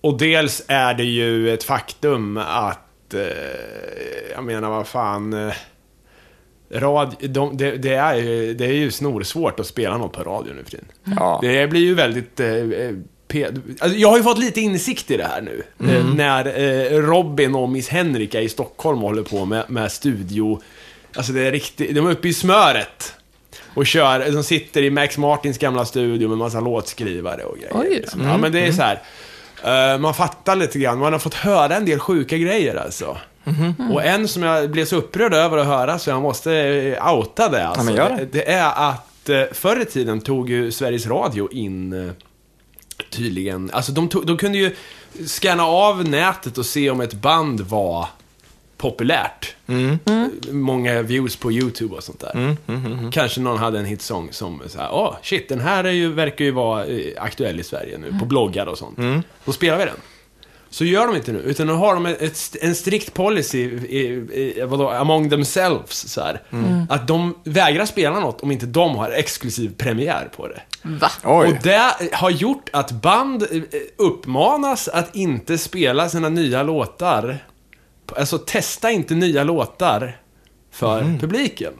Och 0.00 0.18
dels 0.18 0.64
är 0.68 0.94
det 0.94 1.04
ju 1.04 1.54
ett 1.54 1.64
faktum 1.64 2.36
att, 2.36 3.14
eh, 3.14 3.22
jag 4.34 4.44
menar 4.44 4.70
vad 4.70 4.86
fan, 4.86 5.52
rad, 6.70 7.16
de, 7.20 7.56
det, 7.56 7.70
det, 7.70 7.94
är 7.94 8.14
ju, 8.14 8.54
det 8.54 8.66
är 8.66 8.72
ju 8.72 8.90
snorsvårt 8.90 9.60
att 9.60 9.66
spela 9.66 9.98
något 9.98 10.12
på 10.12 10.22
radio 10.22 10.52
nu 10.54 10.64
för 10.64 10.70
tiden. 10.70 10.86
Ja. 11.04 11.38
Det 11.42 11.70
blir 11.70 11.80
ju 11.80 11.94
väldigt... 11.94 12.40
Alltså, 13.80 13.98
jag 13.98 14.08
har 14.08 14.16
ju 14.16 14.22
fått 14.22 14.38
lite 14.38 14.60
insikt 14.60 15.10
i 15.10 15.16
det 15.16 15.24
här 15.24 15.40
nu. 15.40 15.62
Eh, 15.92 16.04
när 16.14 16.46
eh, 16.46 16.98
Robin 17.02 17.54
och 17.54 17.68
Miss 17.68 17.88
Henrika 17.88 18.40
i 18.40 18.48
Stockholm 18.48 18.98
håller 18.98 19.22
på 19.22 19.44
med, 19.44 19.64
med 19.68 19.92
studio... 19.92 20.60
Alltså 21.16 21.32
det 21.32 21.46
är 21.46 21.52
riktigt... 21.52 21.94
De 21.94 22.06
är 22.06 22.10
uppe 22.10 22.28
i 22.28 22.34
smöret. 22.34 23.14
Och 23.74 23.86
kör, 23.86 24.32
de 24.32 24.42
sitter 24.44 24.82
i 24.82 24.90
Max 24.90 25.18
Martins 25.18 25.58
gamla 25.58 25.84
studio 25.84 26.28
med 26.28 26.38
massa 26.38 26.60
låtskrivare 26.60 27.42
och 27.42 27.56
grejer. 27.56 27.72
Oj 27.74 27.88
liksom. 27.90 28.22
Ja, 28.22 28.36
men 28.38 28.52
det 28.52 28.66
är 28.66 28.72
så 28.72 28.82
här. 28.82 29.02
eh, 29.94 29.98
man 29.98 30.14
fattar 30.14 30.56
lite 30.56 30.78
grann, 30.78 30.98
man 30.98 31.12
har 31.12 31.20
fått 31.20 31.34
höra 31.34 31.76
en 31.76 31.84
del 31.84 31.98
sjuka 31.98 32.36
grejer 32.36 32.74
alltså. 32.76 33.16
Och 33.92 34.04
en 34.04 34.28
som 34.28 34.42
jag 34.42 34.70
blev 34.70 34.84
så 34.84 34.96
upprörd 34.96 35.34
över 35.34 35.58
att 35.58 35.66
höra 35.66 35.98
så 35.98 36.10
jag 36.10 36.22
måste 36.22 36.52
eh, 36.54 37.14
outa 37.14 37.48
det 37.48 37.66
alltså. 37.66 37.96
gör 37.96 38.10
det. 38.10 38.24
det. 38.32 38.52
Är 38.52 38.90
att 38.90 39.30
förr 39.52 39.80
i 39.82 39.84
tiden 39.84 40.20
tog 40.20 40.50
ju 40.50 40.70
Sveriges 40.70 41.06
Radio 41.06 41.52
in 41.52 42.12
tydligen, 43.10 43.70
alltså 43.72 43.92
de, 43.92 44.08
tog, 44.08 44.26
de 44.26 44.36
kunde 44.36 44.58
ju 44.58 44.76
scanna 45.26 45.62
av 45.66 46.08
nätet 46.08 46.58
och 46.58 46.66
se 46.66 46.90
om 46.90 47.00
ett 47.00 47.14
band 47.14 47.60
var 47.60 48.06
populärt. 48.76 49.54
Många 50.50 51.02
views 51.02 51.36
på 51.36 51.52
YouTube 51.52 51.94
och 51.94 52.02
sånt 52.04 52.20
där. 52.20 52.56
Kanske 53.12 53.40
någon 53.40 53.58
hade 53.58 53.78
en 53.78 53.84
hitsång 53.84 54.28
som 54.32 54.62
så 54.66 54.78
här, 54.78 54.88
åh 54.92 55.16
shit, 55.22 55.48
den 55.48 55.60
här 55.60 55.84
är 55.84 55.90
ju, 55.92 56.12
verkar 56.12 56.44
ju 56.44 56.50
vara 56.50 56.84
eh, 56.84 57.12
aktuell 57.22 57.60
i 57.60 57.62
Sverige 57.62 57.98
nu, 57.98 58.18
på 58.18 58.24
bloggar 58.24 58.66
och 58.66 58.78
sånt. 58.78 58.98
Då 59.44 59.52
spelar 59.52 59.78
vi 59.78 59.84
den. 59.84 59.96
Så 60.70 60.84
gör 60.84 61.06
de 61.06 61.16
inte 61.16 61.32
nu, 61.32 61.38
utan 61.38 61.66
nu 61.66 61.72
har 61.72 61.94
de 61.94 62.06
ett, 62.06 62.56
en 62.60 62.74
strikt 62.74 63.14
policy, 63.14 63.58
i, 63.58 63.98
i, 64.32 64.62
vadå, 64.66 64.90
among 64.90 65.30
themselves, 65.30 66.12
så 66.12 66.20
här. 66.20 66.42
Att 66.88 67.08
de 67.08 67.34
vägrar 67.44 67.86
spela 67.86 68.20
något 68.20 68.40
om 68.40 68.50
inte 68.52 68.66
de 68.66 68.96
har 68.96 69.10
exklusiv 69.10 69.74
premiär 69.76 70.28
på 70.36 70.48
det. 70.48 70.60
Va? 70.88 71.10
Oj. 71.24 71.48
Och 71.48 71.54
det 71.62 71.94
har 72.12 72.30
gjort 72.30 72.68
att 72.72 72.90
band 72.90 73.42
eh, 73.42 73.62
uppmanas 73.96 74.88
att 74.88 75.16
inte 75.16 75.58
spela 75.58 76.08
sina 76.08 76.28
nya 76.28 76.62
låtar. 76.62 77.38
Alltså 78.16 78.38
testa 78.38 78.90
inte 78.90 79.14
nya 79.14 79.44
låtar 79.44 80.16
för 80.72 81.02
Mhm. 81.02 81.18
publiken. 81.18 81.72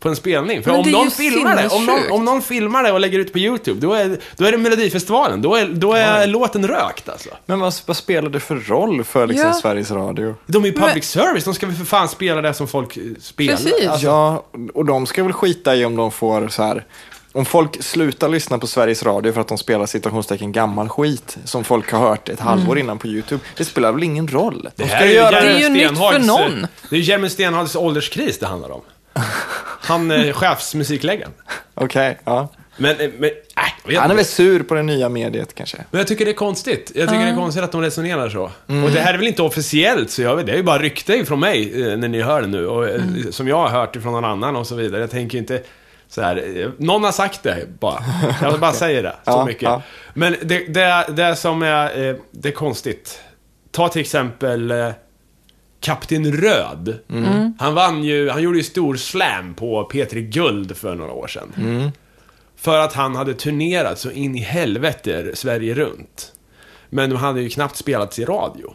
På 0.00 0.08
en 0.08 0.16
spelning. 0.16 0.62
För 0.62 0.70
Men 0.70 0.80
om 0.80 0.84
det 0.86 0.90
är 0.90 0.92
någon, 0.92 1.10
filmar 1.10 1.56
det, 1.56 1.68
om, 1.68 1.86
någon, 1.86 2.00
om 2.10 2.24
någon 2.24 2.42
filmar 2.42 2.82
det 2.82 2.92
och 2.92 3.00
lägger 3.00 3.18
ut 3.18 3.32
på 3.32 3.38
YouTube, 3.38 3.80
då 3.80 3.92
är, 3.92 4.18
då 4.36 4.44
är 4.44 4.52
det 4.52 4.58
Melodifestivalen. 4.58 5.42
Då 5.42 5.54
är, 5.54 5.66
då 5.68 5.92
är 5.94 6.26
låten 6.26 6.68
rökt 6.68 7.08
alltså. 7.08 7.28
Men 7.46 7.60
vad, 7.60 7.74
vad 7.86 7.96
spelar 7.96 8.30
det 8.30 8.40
för 8.40 8.56
roll 8.56 9.04
för 9.04 9.26
liksom 9.26 9.46
Ja. 9.48 9.54
Sveriges 9.54 9.90
Radio? 9.90 10.34
De 10.46 10.62
är 10.62 10.66
ju 10.66 10.72
public 10.72 10.94
Men- 10.94 11.02
service, 11.24 11.44
de 11.44 11.54
ska 11.54 11.66
väl 11.66 11.74
för 11.76 11.84
fan 11.84 12.08
spela 12.08 12.40
det 12.40 12.54
som 12.54 12.68
folk 12.68 12.96
eh, 12.96 13.02
spelar. 13.20 13.56
Precis. 13.56 13.88
Alltså, 13.88 14.06
Ja, 14.06 14.44
och 14.74 14.84
de 14.84 15.06
ska 15.06 15.22
väl 15.22 15.32
skita 15.32 15.76
i 15.76 15.84
om 15.84 15.96
de 15.96 16.10
får 16.10 16.48
så 16.48 16.62
här... 16.62 16.84
Om 17.32 17.44
folk 17.44 17.82
slutar 17.82 18.28
lyssna 18.28 18.58
på 18.58 18.66
Sveriges 18.66 19.02
Radio 19.02 19.32
för 19.32 19.40
att 19.40 19.48
de 19.48 19.58
spelar 19.58 19.86
citationstecken 19.86 20.52
gammal 20.52 20.88
skit 20.88 21.38
som 21.44 21.64
folk 21.64 21.92
har 21.92 21.98
hört 21.98 22.28
ett 22.28 22.40
halvår 22.40 22.78
innan 22.78 22.98
på 22.98 23.06
YouTube. 23.06 23.40
Det 23.56 23.64
spelar 23.64 23.92
väl 23.92 24.02
ingen 24.02 24.28
roll? 24.28 24.68
De 24.76 24.82
Det 24.82 24.88
ska 24.88 24.96
här 24.96 25.04
är 25.04 25.08
ju 25.08 25.14
göra 25.14 25.30
Det 25.30 25.36
är 25.36 25.58
ju 25.58 25.68
nytt 25.68 25.98
för 25.98 26.14
eh, 26.14 26.26
någon. 26.26 26.66
Det 26.90 26.96
är 26.96 27.00
ju 27.00 27.04
Jeremy 27.04 27.28
Stenhags 27.28 27.76
ålderskris 27.76 28.38
det 28.38 28.46
handlar 28.46 28.70
om. 28.70 28.80
Han 29.80 30.10
är 30.10 30.32
chefsmusikläggaren. 30.42 31.32
Okej, 31.74 32.18
ja. 32.24 32.48
Men, 32.76 33.00
eh, 33.00 33.10
men, 33.18 33.30
äh, 33.88 34.00
Han 34.00 34.10
är 34.10 34.14
väl 34.14 34.24
sur 34.24 34.62
på 34.62 34.74
det 34.74 34.82
nya 34.82 35.08
mediet 35.08 35.54
kanske. 35.54 35.76
Men 35.90 35.98
jag 35.98 36.08
tycker 36.08 36.24
det 36.24 36.30
är 36.30 36.34
konstigt. 36.34 36.92
Jag 36.94 37.08
tycker 37.08 37.24
det 37.24 37.30
är 37.30 37.36
konstigt 37.36 37.64
att 37.64 37.72
de 37.72 37.82
resonerar 37.82 38.28
så. 38.28 38.42
Och 38.84 38.90
det 38.92 39.00
här 39.00 39.14
är 39.14 39.18
väl 39.18 39.26
inte 39.28 39.42
officiellt, 39.42 40.10
så 40.10 40.22
jag 40.22 40.36
vet, 40.36 40.46
det 40.46 40.52
är 40.52 40.56
ju 40.56 40.62
bara 40.62 40.78
rykte 40.78 41.24
från 41.24 41.40
mig 41.40 41.82
eh, 41.82 41.96
när 41.98 42.08
ni 42.08 42.22
hör 42.22 42.40
det 42.42 42.48
nu. 42.48 42.66
Och, 42.66 42.88
eh, 42.88 43.02
Som 43.30 43.48
jag 43.48 43.56
har 43.56 43.68
hört 43.68 43.96
ifrån 43.96 44.12
någon 44.12 44.24
annan 44.24 44.56
och 44.56 44.66
så 44.66 44.74
vidare. 44.74 45.00
Jag 45.00 45.10
tänker 45.10 45.38
inte 45.38 45.62
så 46.10 46.22
här, 46.22 46.56
eh, 46.62 46.70
någon 46.78 47.04
har 47.04 47.12
sagt 47.12 47.42
det 47.42 47.66
bara. 47.80 48.02
Jag 48.42 48.60
bara 48.60 48.72
säger 48.86 49.02
det, 49.02 49.16
så 49.24 49.30
Ja, 49.30 49.44
mycket. 49.46 49.62
ja. 49.62 49.82
Men 50.14 50.36
det, 50.42 50.74
det, 50.74 51.04
det 51.12 51.36
som 51.36 51.62
är, 51.62 52.08
eh, 52.08 52.16
det 52.30 52.48
är 52.48 52.52
konstigt. 52.52 53.20
Ta 53.70 53.88
till 53.88 54.00
exempel 54.00 54.70
eh, 54.70 54.90
Kapten 55.80 56.32
Röd. 56.32 56.98
Han 57.58 57.74
vann 57.74 58.04
ju, 58.04 58.30
han 58.30 58.42
gjorde 58.42 58.58
ju 58.58 58.64
stor 58.64 58.96
slam 58.96 59.54
på 59.54 59.88
P3 59.92 60.20
Guld 60.20 60.76
för 60.76 60.94
några 60.94 61.12
år 61.12 61.26
sedan. 61.26 61.92
För 62.56 62.78
att 62.78 62.92
han 62.92 63.16
hade 63.16 63.34
turnerat 63.34 63.98
så 63.98 64.10
in 64.10 64.36
i 64.36 64.40
helvete 64.40 65.30
Sverige 65.34 65.74
runt. 65.74 66.32
Men 66.90 67.10
de 67.10 67.16
hade 67.16 67.40
ju 67.40 67.48
knappt 67.48 67.76
spelats 67.76 68.18
i 68.18 68.24
radio. 68.24 68.74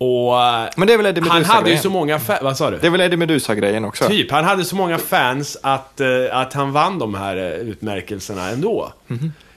Och 0.00 0.42
eh, 0.42 0.68
Men 0.76 0.86
det 0.86 0.92
är 0.92 0.96
väl 0.96 1.06
Eddie 1.06 1.20
han 1.28 1.44
hade 1.44 1.70
ju 1.70 1.76
så 1.76 1.90
många 1.90 2.18
fans, 2.18 2.42
vad 2.42 2.56
sa 2.56 2.70
du? 2.70 2.78
Det 2.78 2.86
är 2.86 2.90
väl 2.90 3.00
Eddie 3.00 3.16
Meduza-grejen 3.16 3.84
också? 3.84 4.08
Typ, 4.08 4.30
han 4.30 4.44
hade 4.44 4.64
så 4.64 4.76
många 4.76 4.98
fans 4.98 5.56
att, 5.62 6.00
eh, 6.00 6.08
att 6.32 6.52
han 6.52 6.72
vann 6.72 6.98
de 6.98 7.14
här 7.14 7.36
eh, 7.36 7.42
utmärkelserna 7.68 8.48
ändå. 8.48 8.92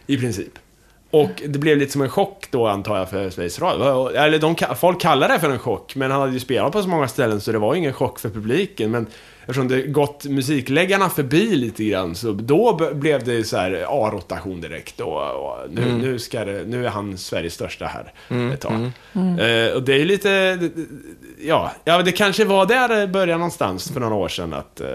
I 0.07 0.17
princip. 0.17 0.53
Och 1.13 1.43
det 1.47 1.59
blev 1.59 1.77
lite 1.77 1.91
som 1.91 2.01
en 2.01 2.09
chock 2.09 2.47
då 2.49 2.67
antar 2.67 2.97
jag 2.97 3.09
för 3.09 3.29
Sveriges 3.29 3.59
Radio. 3.59 4.09
Eller 4.09 4.39
de, 4.39 4.55
folk 4.75 5.01
kallar 5.01 5.29
det 5.29 5.39
för 5.39 5.49
en 5.49 5.59
chock, 5.59 5.95
men 5.95 6.11
han 6.11 6.21
hade 6.21 6.33
ju 6.33 6.39
spelat 6.39 6.71
på 6.71 6.81
så 6.81 6.89
många 6.89 7.07
ställen 7.07 7.41
så 7.41 7.51
det 7.51 7.57
var 7.57 7.75
ingen 7.75 7.93
chock 7.93 8.19
för 8.19 8.29
publiken. 8.29 8.91
Men 8.91 9.07
eftersom 9.41 9.67
det 9.67 9.81
gått 9.81 10.25
musikläggarna 10.25 11.09
förbi 11.09 11.55
lite 11.55 11.83
grann 11.83 12.15
så 12.15 12.31
då 12.31 12.91
blev 12.93 13.23
det 13.23 13.43
så 13.43 13.57
här 13.57 13.85
A-rotation 13.89 14.61
direkt. 14.61 14.99
Och, 14.99 15.17
och 15.17 15.57
nu, 15.69 15.97
nu, 16.01 16.19
ska 16.19 16.45
det, 16.45 16.63
nu 16.67 16.85
är 16.85 16.89
han 16.89 17.17
Sveriges 17.17 17.53
största 17.53 17.85
här 17.85 18.13
ett 18.53 18.61
tag. 18.61 18.73
Eh, 19.13 19.73
och 19.75 19.83
det 19.83 20.01
är 20.01 20.05
lite, 20.05 20.59
ja, 21.41 21.71
ja, 21.83 22.01
det 22.01 22.11
kanske 22.11 22.45
var 22.45 22.65
där 22.65 22.87
det 22.87 23.07
började 23.07 23.37
någonstans 23.37 23.91
för 23.91 23.99
några 23.99 24.15
år 24.15 24.29
sedan 24.29 24.53
att 24.53 24.81
eh, 24.81 24.87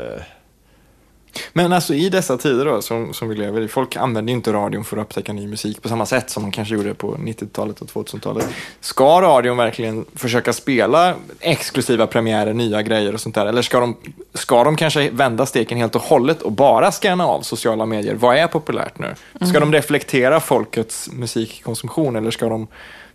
Men 1.53 1.73
alltså 1.73 1.95
i 1.95 2.09
dessa 2.09 2.37
tider 2.37 2.65
då, 2.65 2.83
som, 2.83 3.15
som 3.15 3.29
vi 3.29 3.35
lever 3.35 3.61
i, 3.61 3.69
folk 3.69 3.97
använder 3.97 4.31
ju 4.33 4.37
inte 4.37 4.53
radion 4.53 4.85
för 4.85 4.97
att 4.97 5.03
upptäcka 5.03 5.33
ny 5.33 5.47
musik 5.47 5.83
på 5.83 5.89
samma 5.89 6.07
sätt 6.07 6.31
som 6.31 6.43
man 6.43 6.53
kanske 6.53 6.75
gjorde 6.75 6.95
på 6.95 7.15
90-talet 7.15 7.81
och 7.81 7.89
2000-talet. 7.89 8.49
Ska 8.81 9.21
radion 9.21 9.57
verkligen 9.57 10.05
försöka 10.15 10.53
spela 10.53 11.15
exklusiva 11.41 12.07
premiärer, 12.07 12.55
nya 12.55 12.83
grejer 12.83 13.15
och 13.15 13.21
sånt 13.21 13.35
där? 13.35 13.47
Eller 13.47 13.63
ska 13.63 13.81
de, 13.81 13.97
ska 14.35 14.65
de 14.65 14.77
kanske 14.77 15.11
vända 15.11 15.47
steken 15.47 15.79
helt 15.79 15.95
och 15.95 16.03
hållet 16.03 16.43
och 16.43 16.53
bara 16.53 16.93
scanna 16.93 17.27
av 17.27 17.43
sociala 17.43 17.87
medier? 17.87 18.15
Vad 18.15 18.37
är 18.37 18.47
populärt 18.47 18.99
nu? 18.99 19.15
Ska 19.47 19.61
de 19.61 19.73
reflektera 19.73 20.41
folkets 20.41 21.11
musikkonsumtion 21.13 22.17
eller 22.17 22.31
ska 22.31 22.49
de 22.49 22.67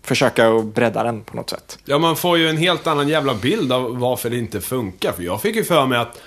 försöka 0.01 0.49
att 0.49 0.65
bredda 0.65 1.03
den 1.03 1.21
på 1.21 1.35
något 1.35 1.49
sätt? 1.49 1.79
Ja, 1.85 1.97
man 1.97 2.15
får 2.15 2.37
ju 2.37 2.49
en 2.49 2.57
helt 2.57 2.87
annan 2.87 3.07
jävla 3.07 3.33
bild 3.33 3.73
av 3.73 3.99
varför 3.99 4.29
det 4.29 4.37
inte 4.37 4.61
funkar. 4.61 5.11
För 5.11 5.23
jag 5.23 5.41
fick 5.41 5.55
ju 5.55 5.63
för 5.63 5.85
mig 5.85 5.99
att 5.99 6.21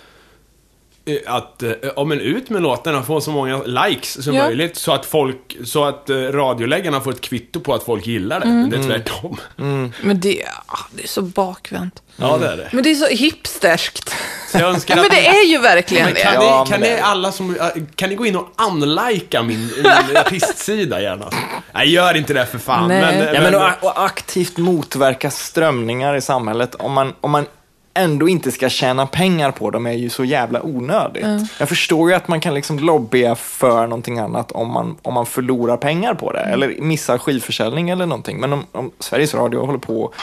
att, 1.26 1.62
eh, 1.62 1.70
ja 1.96 2.04
men 2.04 2.20
ut 2.20 2.50
med 2.50 2.62
låtarna, 2.62 3.02
få 3.02 3.20
så 3.20 3.30
många 3.30 3.62
likes 3.62 4.24
som 4.24 4.34
Ja. 4.34 4.44
möjligt 4.44 4.76
så 4.76 4.92
att 4.92 5.06
folk, 5.06 5.56
så 5.64 5.84
att 5.84 6.10
eh, 6.10 6.14
radioläggarna 6.16 7.00
får 7.00 7.10
ett 7.10 7.20
kvitto 7.20 7.60
på 7.60 7.74
att 7.74 7.82
folk 7.82 8.06
gillar 8.06 8.40
det. 8.40 8.46
Men 8.46 8.70
det 8.70 8.76
är 8.76 8.82
tvärtom. 8.82 9.40
Men 10.00 10.20
det, 10.20 10.42
ah, 10.66 10.78
det 10.92 11.02
är 11.02 11.08
så 11.08 11.22
bakvänt. 11.22 12.02
Ja, 12.16 12.36
det 12.38 12.46
är 12.48 12.56
det. 12.56 12.68
Men 12.72 12.82
det 12.84 12.90
är 12.90 12.94
så 12.94 13.06
hipsterskt. 13.06 14.14
Så 14.52 14.58
jag 14.58 14.70
önskar 14.70 14.96
Ja, 14.96 15.02
men 15.02 15.10
det 15.10 15.26
är 15.26 15.44
ju 15.46 15.58
verkligen 15.58 16.04
men 16.04 16.14
det. 16.14 16.20
kan, 16.20 16.34
Ja, 16.34 16.64
ni, 16.64 16.70
kan 16.70 16.80
men 16.80 16.90
ni 16.90 17.00
alla 17.00 17.32
som, 17.32 17.56
kan 17.94 18.08
ni 18.08 18.14
gå 18.14 18.26
in 18.26 18.36
och 18.36 18.48
unlika 18.68 19.42
min, 19.42 19.70
min 19.76 19.86
artistsida 20.16 21.00
gärna? 21.02 21.30
Nej, 21.74 21.92
gör 21.92 22.16
inte 22.16 22.34
det 22.34 22.46
för 22.46 22.58
fan. 22.58 22.88
Nej. 22.88 23.00
Men, 23.00 23.34
Ja, 23.34 23.40
men 23.40 23.54
och, 23.54 23.62
och 23.82 24.04
aktivt 24.04 24.56
motverka 24.56 25.30
strömningar 25.30 26.16
i 26.16 26.20
samhället 26.20 26.74
om 26.74 26.92
man, 26.92 27.14
om 27.20 27.30
man 27.30 27.46
ändå 27.96 28.28
inte 28.28 28.52
ska 28.52 28.68
tjäna 28.68 29.06
pengar 29.06 29.50
på 29.50 29.70
dem 29.70 29.86
är 29.86 29.92
ju 29.92 30.10
så 30.10 30.24
jävla 30.24 30.62
onödigt. 30.62 31.26
Jag 31.58 31.68
förstår 31.68 32.10
ju 32.10 32.16
att 32.16 32.28
man 32.28 32.40
kan 32.40 32.54
liksom 32.54 32.78
lobbya 32.78 33.34
för 33.34 33.86
någonting 33.86 34.18
annat 34.18 34.52
om 34.52 34.72
man, 34.72 34.96
om 35.02 35.14
man 35.14 35.26
förlorar 35.26 35.76
pengar 35.76 36.14
på 36.14 36.32
det 36.32 36.40
eller 36.40 36.80
missar 36.80 37.18
skivförsäljning 37.18 37.90
eller 37.90 38.06
någonting. 38.06 38.40
Men 38.40 38.52
om, 38.52 38.66
om 38.72 38.90
Sveriges 38.98 39.34
Radio 39.34 39.66
håller 39.66 39.78
på, 39.78 40.14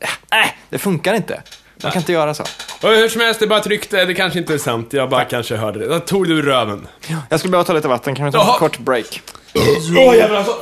äh, 0.00 0.50
det 0.70 0.78
funkar 0.78 1.14
inte. 1.14 1.42
Man 1.82 1.92
kan 1.92 2.02
inte 2.02 2.12
göra 2.12 2.34
så. 2.34 2.42
Och 2.82 2.88
hur 2.88 3.08
som 3.08 3.20
helst, 3.20 3.40
det 3.40 3.46
bara 3.46 3.60
tryckte, 3.60 4.04
det 4.04 4.14
kanske 4.14 4.38
inte 4.38 4.54
är 4.54 4.58
sant, 4.58 4.92
jag 4.92 5.10
bara 5.10 5.24
kanske 5.24 5.56
hörde 5.56 5.78
det. 5.78 5.88
Då 5.88 6.00
tog 6.00 6.28
du 6.28 6.42
röven. 6.42 6.86
Jag 7.28 7.40
skulle 7.40 7.50
behöva 7.50 7.64
ta 7.64 7.72
lite 7.72 7.88
vatten, 7.88 8.14
kan 8.14 8.26
vi 8.26 8.32
ta 8.32 8.52
en 8.52 8.58
kort 8.58 8.78
break? 8.78 9.22
Åh 9.54 10.16
jävlar 10.16 10.36
alltså. 10.36 10.54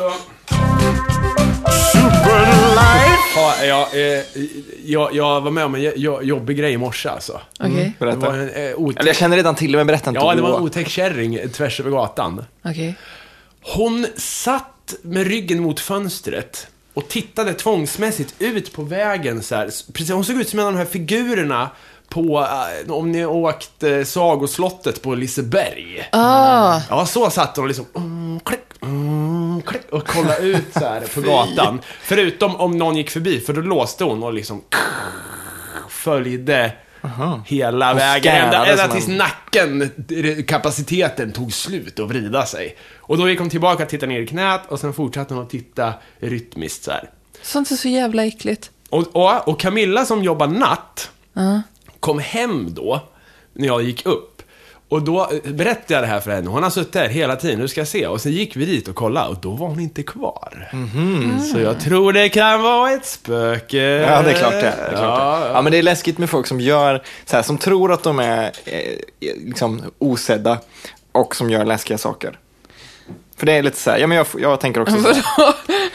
Ja, 3.37 3.65
jag, 3.65 4.15
eh, 4.17 4.23
jag, 4.85 5.15
jag 5.15 5.41
var 5.41 5.51
med 5.51 5.65
om 5.65 5.75
en 5.75 5.93
jo- 5.97 6.23
jobbig 6.23 6.57
grej 6.59 6.73
i 6.73 6.77
morse 6.77 7.09
alltså. 7.09 7.41
Okej, 7.61 7.93
Det 7.99 8.05
Berätta. 8.05 8.19
var 8.19 8.35
en 8.35 8.49
eh, 8.69 8.75
otäck... 8.77 9.01
Eller 9.01 9.09
jag 9.09 9.17
känner 9.17 9.37
redan 9.37 9.55
till 9.55 9.73
det, 9.73 9.79
men 9.79 9.87
berätta 9.87 10.11
inte. 10.11 10.21
Ja, 10.21 10.35
det 10.35 10.43
var 10.43 10.57
en 10.57 10.63
otäck 10.63 10.89
kärring 10.89 11.49
tvärs 11.49 11.81
över 11.81 11.91
gatan. 11.91 12.45
okej. 12.65 12.95
Hon 13.63 14.07
satt 14.17 14.95
med 15.03 15.27
ryggen 15.27 15.63
mot 15.63 15.81
fönstret 15.81 16.67
och 16.95 17.09
tittade 17.09 17.53
tvångsmässigt 17.55 18.35
ut 18.39 18.73
på 18.73 18.83
vägen 18.83 19.43
så 19.43 19.55
här. 19.55 19.65
Precis, 19.93 20.11
hon 20.11 20.25
såg 20.25 20.37
ut 20.41 20.49
som 20.49 20.59
en 20.59 20.67
av 20.67 20.73
de 20.73 20.79
här 20.79 20.85
figurerna 20.87 21.71
på, 22.09 22.47
eh, 22.87 22.93
om 22.93 23.13
ni 23.13 23.25
åkt 23.25 23.83
eh, 23.83 24.03
Sagoslottet 24.05 25.03
på 25.03 25.15
Liseberg. 25.15 26.09
Ah, 26.13 26.81
Ja, 26.91 27.07
så 27.07 27.31
satt 27.31 27.57
hon 27.57 27.63
och 27.65 27.69
liksom, 27.69 27.87
mm, 27.97 28.41
klick, 28.45 28.61
mm, 28.83 29.63
klick, 29.67 29.83
och 29.93 30.07
kollade 30.07 30.39
ut 30.43 30.65
så 30.73 30.79
här 30.85 31.01
på 31.15 31.21
gatan. 31.21 31.81
Förutom 32.03 32.57
om 32.57 32.79
någon 32.79 32.97
gick 32.97 33.11
förbi, 33.11 33.41
för 33.41 33.53
då 33.53 33.61
låste 33.61 34.05
hon 34.05 34.23
och 34.23 34.33
liksom 34.33 34.63
följde 35.89 36.73
hela 37.47 37.93
Och 37.93 37.99
vägen. 37.99 38.37
Ända, 38.37 38.67
ända 38.67 38.89
tills 38.89 39.09
en- 39.09 39.17
nacken, 39.17 39.91
kapaciteten 40.49 41.33
tog 41.33 41.53
slut 41.53 41.99
och 41.99 42.09
vrida 42.09 42.47
sig. 42.47 42.77
Och 42.99 43.19
då 43.19 43.29
gick 43.29 43.39
hon 43.39 43.51
tillbaka 43.51 43.83
och 43.83 43.89
tittade 43.89 44.13
ner 44.13 44.21
i 44.21 44.27
knät 44.27 44.61
och 44.69 44.81
sen 44.81 44.93
fortsatte 44.93 45.35
hon 45.35 45.43
att 45.43 45.51
titta 45.51 45.93
rytmiskt 46.21 46.85
så 46.85 46.91
här. 46.91 47.11
sånt 47.43 47.71
är 47.71 47.75
så 47.77 47.89
jävla 47.89 48.25
äckligt. 48.27 48.71
Och, 48.91 49.17
och, 49.17 49.49
och 49.49 49.61
Camilla 49.61 50.05
som 50.05 50.25
jobbar 50.25 50.47
natt 50.47 51.11
kom 52.01 52.19
hem 52.19 52.75
då, 52.75 53.01
när 53.53 53.67
jag 53.67 53.83
gick 53.83 54.07
upp. 54.07 54.43
Och 54.89 55.03
då 55.03 55.31
berättade 55.45 55.95
jag 55.95 56.03
det 56.03 56.07
här 56.07 56.21
för 56.21 56.31
henne. 56.31 56.51
Hon 56.51 56.63
har 56.63 56.71
suttit 56.71 56.93
där 56.93 57.09
hela 57.09 57.37
tiden, 57.37 57.59
nu 57.59 57.69
ska 57.69 57.81
jag 57.81 57.89
se. 57.89 58.07
Och 58.07 58.21
sen 58.21 58.33
gick 58.33 58.57
vi 58.57 58.65
dit 58.65 58.89
och 58.89 58.95
kollade 58.95 59.29
och 59.29 59.37
då 59.41 59.51
var 59.51 59.69
hon 59.69 59.81
inte 59.81 60.03
kvar. 60.03 60.69
Så 61.53 61.61
jag 61.61 61.81
tror 61.81 62.13
det 62.13 62.29
kan 62.29 62.63
vara 62.63 62.91
ett 62.93 63.07
spöke. 63.07 63.77
Ja, 63.79 64.23
det 64.23 64.31
är 64.31 64.35
klart 64.35 64.53
det. 64.53 64.61
det, 64.61 64.67
är 64.67 64.91
klart 64.91 65.21
Ja, 65.21 65.41
det. 65.45 65.53
Ja, 65.53 65.63
men 65.63 65.73
det 65.73 65.79
är 65.79 65.83
läskigt 65.83 66.19
med 66.19 66.31
folk 66.31 66.47
som 66.47 66.61
gör, 66.61 67.03
så 67.25 67.37
här, 67.37 67.43
som 67.43 67.59
tror 67.59 67.93
att 67.93 68.03
de 68.03 68.19
är 68.19 68.53
eh, 68.65 68.99
liksom 69.21 69.83
osedda 69.99 70.59
och 71.13 71.37
som 71.37 71.51
gör 71.51 71.65
läskiga 71.65 71.99
saker. 71.99 72.39
För 73.39 73.47
det 73.47 73.53
är 73.53 73.63
lite 73.63 73.77
så 73.79 73.91
här, 73.91 73.99
ja 73.99 74.07
men 74.07 74.17
jag, 74.19 74.27
jag 74.39 74.61
tänker 74.61 74.81
också 74.83 75.03
så 75.03 75.09
här. 75.09 75.23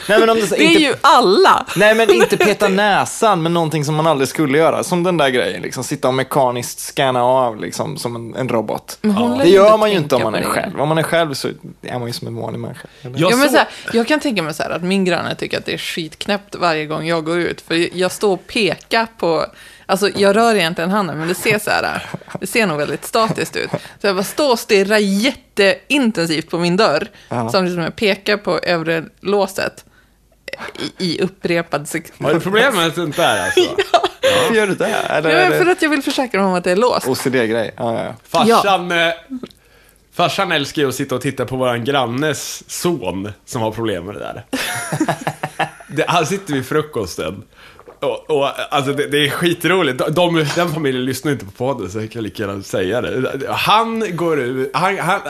Nej 0.08 0.20
men 0.20 0.30
om 0.30 0.36
det, 0.36 0.46
så- 0.46 0.54
Det 0.54 0.64
är 0.64 0.68
inte, 0.68 0.82
ju 0.82 0.94
alla. 1.00 1.66
Nej 1.76 1.94
men 1.94 2.10
inte 2.14 2.36
peta 2.36 2.68
näsan, 2.68 3.42
men 3.42 3.54
någonting 3.54 3.84
som 3.84 3.94
man 3.94 4.06
aldrig 4.06 4.28
skulle 4.28 4.58
göra. 4.58 4.84
Som 4.84 5.02
den 5.02 5.16
där 5.16 5.28
grejen, 5.28 5.62
liksom 5.62 5.84
sitta 5.84 6.08
och 6.08 6.14
mekaniskt 6.14 6.78
scanna 6.80 7.22
av 7.24 7.60
liksom, 7.60 7.96
som 7.96 8.16
en, 8.16 8.34
en 8.34 8.48
robot. 8.48 8.98
Lär 9.02 9.38
Det 9.44 9.50
gör 9.50 9.76
man 9.78 9.90
ju 9.90 9.96
inte 9.96 10.14
om 10.14 10.22
man 10.22 10.34
är 10.34 10.42
själv. 10.42 10.80
Om 10.80 10.88
man 10.88 10.98
är 10.98 11.02
själv 11.02 11.34
så 11.34 11.48
är 11.82 11.98
man 11.98 12.06
ju 12.08 12.12
som 12.12 12.28
en 12.28 12.36
vanlig 12.36 12.58
människa. 12.60 12.88
Jag 13.02 13.12
Ja, 13.16 13.36
men 13.36 13.50
så 13.50 13.56
här, 13.56 13.68
jag 13.92 14.08
kan 14.08 14.20
tänka 14.20 14.42
mig 14.42 14.54
så 14.54 14.62
här 14.62 14.70
att 14.70 14.82
min 14.82 15.04
granne 15.04 15.34
tycker 15.34 15.58
att 15.58 15.64
det 15.66 15.74
är 15.74 15.78
skitknäppt 15.78 16.54
varje 16.54 16.86
gång 16.86 17.06
jag 17.06 17.24
går 17.24 17.38
ut. 17.38 17.60
För 17.60 17.98
jag 17.98 18.12
står 18.12 18.32
och 18.32 18.46
pekar 18.46 19.06
på, 19.18 19.46
alltså 19.86 20.08
jag 20.08 20.36
rör 20.36 20.54
egentligen 20.54 20.90
handen, 20.90 21.18
men 21.18 21.28
det 21.28 21.34
ser 21.34 21.58
så 21.58 21.70
här, 21.70 22.06
det 22.40 22.46
ser 22.46 22.66
nog 22.66 22.78
väldigt 22.78 23.04
statiskt 23.04 23.56
ut. 23.56 23.70
Så 23.70 24.06
jag 24.06 24.16
bara 24.16 24.24
står 24.24 24.50
och 24.52 24.58
stirrar 24.58 24.98
jätteintensivt 24.98 26.50
på 26.50 26.58
min 26.58 26.76
dörr, 26.76 27.08
Ja. 27.28 27.48
samtidigt 27.50 27.74
som 27.74 27.82
jag 27.82 27.96
pekar 27.96 28.36
på 28.36 28.58
övre 28.58 29.04
låset 29.20 29.84
i, 30.98 31.04
i 31.14 31.20
upprepad 31.20 31.88
sex- 31.88 32.12
Har 32.20 32.34
du 32.34 32.40
problem 32.40 32.74
med 32.76 32.94
sånt 32.94 33.16
där 33.16 33.44
alltså? 33.44 33.60
Varför 34.40 34.54
gör 34.54 34.66
du 34.66 34.74
det? 34.74 34.86
Eller 34.86 35.30
Ja, 35.44 35.50
för 35.50 35.66
att 35.66 35.82
jag 35.82 35.90
vill 35.90 36.02
försäkra 36.02 36.40
mig 36.40 36.48
om 36.48 36.54
att 36.54 36.64
det 36.64 36.70
är 36.72 36.76
låst. 36.76 37.08
OCD-grej? 37.08 37.74
Ja, 37.76 37.94
ja, 37.98 38.04
ja. 38.04 38.14
Farsan, 38.28 38.92
eh, 38.92 39.12
farsan 40.14 40.52
älskar 40.52 40.82
ju 40.82 40.88
att 40.88 40.94
sitta 40.94 41.14
och 41.14 41.20
titta 41.20 41.44
på 41.46 41.56
våran 41.56 41.84
grannes 41.84 42.70
son 42.70 43.32
som 43.44 43.62
har 43.62 43.70
problem 43.70 44.04
med 44.06 44.14
det 44.14 44.18
där. 44.20 44.44
det, 45.88 46.04
han 46.08 46.26
sitter 46.26 46.54
vid 46.54 46.66
frukosten. 46.66 47.42
Och, 48.02 48.30
och 48.30 48.74
alltså 48.74 48.92
det, 48.92 49.06
det 49.06 49.26
är 49.26 49.30
skitroligt. 49.30 49.98
De, 49.98 50.14
de, 50.14 50.46
den 50.56 50.72
familjen 50.72 51.04
lyssnar 51.04 51.32
inte 51.32 51.44
på 51.44 51.50
podden 51.50 51.90
så 51.90 52.00
jag 52.00 52.10
kan 52.10 52.22
lika 52.22 52.42
gärna 52.42 52.62
säga 52.62 53.00
det. 53.00 53.48
Han 53.48 54.16
går 54.16 54.40
ut, 54.40 54.70
han, 54.74 54.98
han, 54.98 55.20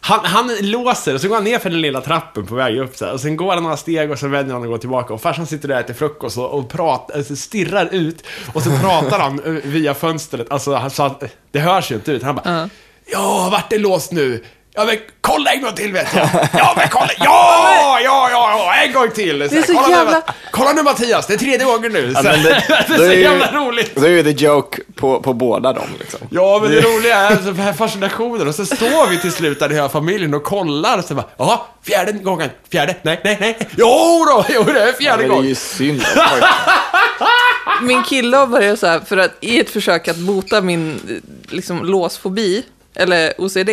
han, 0.00 0.20
han 0.24 0.50
låser 0.60 1.14
och 1.14 1.20
så 1.20 1.28
går 1.28 1.34
han 1.34 1.44
ner 1.44 1.58
för 1.58 1.70
den 1.70 1.80
lilla 1.80 2.00
trappen 2.00 2.46
på 2.46 2.54
väg 2.54 2.78
upp 2.78 2.96
så 2.96 3.04
här, 3.04 3.12
och 3.12 3.20
sen 3.20 3.36
går 3.36 3.54
han 3.54 3.62
några 3.62 3.76
steg 3.76 4.10
och 4.10 4.18
sen 4.18 4.30
vänder 4.30 4.52
han 4.52 4.62
och 4.62 4.68
går 4.68 4.78
tillbaka 4.78 5.14
och 5.14 5.20
farsan 5.20 5.46
sitter 5.46 5.68
där 5.68 5.74
och 5.74 5.80
äter 5.80 5.94
frukost 5.94 6.38
och, 6.38 6.50
och 6.58 6.68
pratar, 6.68 7.16
alltså 7.16 7.36
stirrar 7.36 7.88
ut 7.92 8.24
och 8.52 8.62
så 8.62 8.70
pratar 8.70 9.18
han 9.18 9.40
eh, 9.44 9.52
via 9.52 9.94
fönstret, 9.94 10.50
alltså 10.50 10.74
han 10.74 10.90
sa, 10.90 11.20
det 11.50 11.58
hörs 11.58 11.90
ju 11.90 11.94
inte 11.94 12.12
ut. 12.12 12.22
Han 12.22 12.34
bara, 12.34 12.70
ja, 13.06 13.48
vart 13.52 13.72
är 13.72 13.78
låst 13.78 14.12
nu? 14.12 14.44
Ja 14.76 14.84
men 14.84 14.96
kolla 15.20 15.52
en 15.52 15.62
gång 15.62 15.72
till 15.74 15.92
vet 15.92 16.08
jag. 16.14 16.28
Ja 16.58 16.74
men 16.76 16.88
kolla, 16.88 17.10
ja, 17.18 17.98
ja, 18.04 18.28
ja, 18.30 18.30
ja, 18.30 18.74
en 18.86 18.92
gång 18.92 19.10
till. 19.10 19.42
är 19.42 19.48
så 19.48 19.74
kolla, 19.74 19.88
jävla- 19.90 20.12
nu, 20.26 20.32
kolla 20.50 20.72
nu 20.72 20.82
Mattias, 20.82 21.26
det 21.26 21.34
är 21.34 21.38
tredje 21.38 21.66
gången 21.66 21.92
nu. 21.92 22.14
Så, 22.14 22.20
Ja, 22.24 22.30
men 22.32 22.42
det, 22.42 22.48
det- 22.68 22.84
det 22.88 22.94
är 22.94 22.98
så 22.98 23.04
ju- 23.04 23.20
jävla 23.22 23.52
roligt. 23.52 23.96
Då 23.96 24.04
är 24.06 24.10
ju 24.10 24.22
the 24.22 24.44
joke 24.44 24.78
på, 24.94 25.20
på 25.20 25.32
båda 25.32 25.72
dem 25.72 25.86
liksom. 25.98 26.20
Ja, 26.30 26.58
men 26.62 26.70
det 26.70 26.80
roliga 26.80 27.16
är 27.16 27.26
alltså 27.30 27.44
den 27.52 27.56
här 27.60 27.72
fascinationen 27.72 28.48
och 28.48 28.54
så 28.54 28.66
står 28.66 29.06
vi 29.10 29.18
till 29.20 29.32
slut 29.32 29.60
där 29.60 29.68
hela 29.68 29.88
familjen 29.88 30.34
och 30.34 30.44
kollar 30.44 30.98
och 30.98 31.04
så 31.04 31.14
bara, 31.14 31.26
ja, 31.36 31.66
fjärde 31.82 32.12
gången, 32.12 32.50
fjärde, 32.72 32.96
nej, 33.02 33.20
nej, 33.24 33.36
nej, 33.40 33.58
jo 33.76 34.24
då, 34.28 34.44
jo 34.48 34.62
det 34.62 34.80
är 34.80 34.86
Ja, 34.86 34.92
fjärde 34.92 35.16
men 35.18 35.28
det 35.28 35.32
är 35.32 35.36
gången. 35.36 35.48
ju 35.48 35.54
synd. 35.54 36.02
Min 37.82 38.02
kille 38.02 38.36
har 38.36 38.46
börjat 38.46 38.78
så 38.78 38.86
här, 38.86 39.00
för 39.00 39.16
att 39.16 39.32
i 39.40 39.60
ett 39.60 39.70
försök 39.70 40.08
att 40.08 40.16
bota 40.16 40.60
min 40.60 41.00
liksom, 41.48 41.84
låsfobi, 41.84 42.62
eller 42.94 43.32
OCD, 43.38 43.70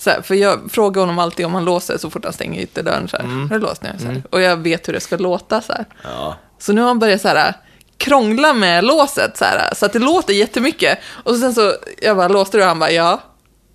så 0.00 0.10
här, 0.10 0.22
för 0.22 0.34
jag 0.34 0.60
frågar 0.70 1.00
honom 1.00 1.18
alltid 1.18 1.46
om 1.46 1.54
han 1.54 1.64
låser 1.64 1.98
så 1.98 2.10
fort 2.10 2.24
han 2.24 2.32
stänger 2.32 2.62
ytterdörren. 2.62 3.08
Så 3.08 3.16
här, 3.16 3.24
Mm. 3.24 3.50
Har 3.50 3.58
du 3.58 3.62
låst 3.66 3.82
nu? 3.82 3.90
Så 3.98 4.06
här. 4.06 4.22
Och 4.30 4.40
jag 4.40 4.56
vet 4.56 4.88
hur 4.88 4.92
det 4.92 5.00
ska 5.00 5.16
låta. 5.16 5.60
Så, 5.60 5.72
här. 5.72 5.84
så 6.58 6.72
nu 6.72 6.80
har 6.80 6.88
han 6.88 6.98
börjat 6.98 7.20
så 7.20 7.28
här, 7.28 7.54
krångla 7.98 8.52
med 8.52 8.84
låset, 8.84 9.36
så, 9.36 9.44
här, 9.44 9.74
så 9.74 9.86
att 9.86 9.92
det 9.92 9.98
låter 9.98 10.34
jättemycket. 10.34 10.98
Och 11.24 11.36
sen 11.36 11.54
så, 11.54 11.72
jag 12.02 12.16
bara, 12.16 12.28
låste 12.28 12.58
du? 12.58 12.64
Han 12.64 12.78
bara, 12.78 12.90
ja. 12.90 13.20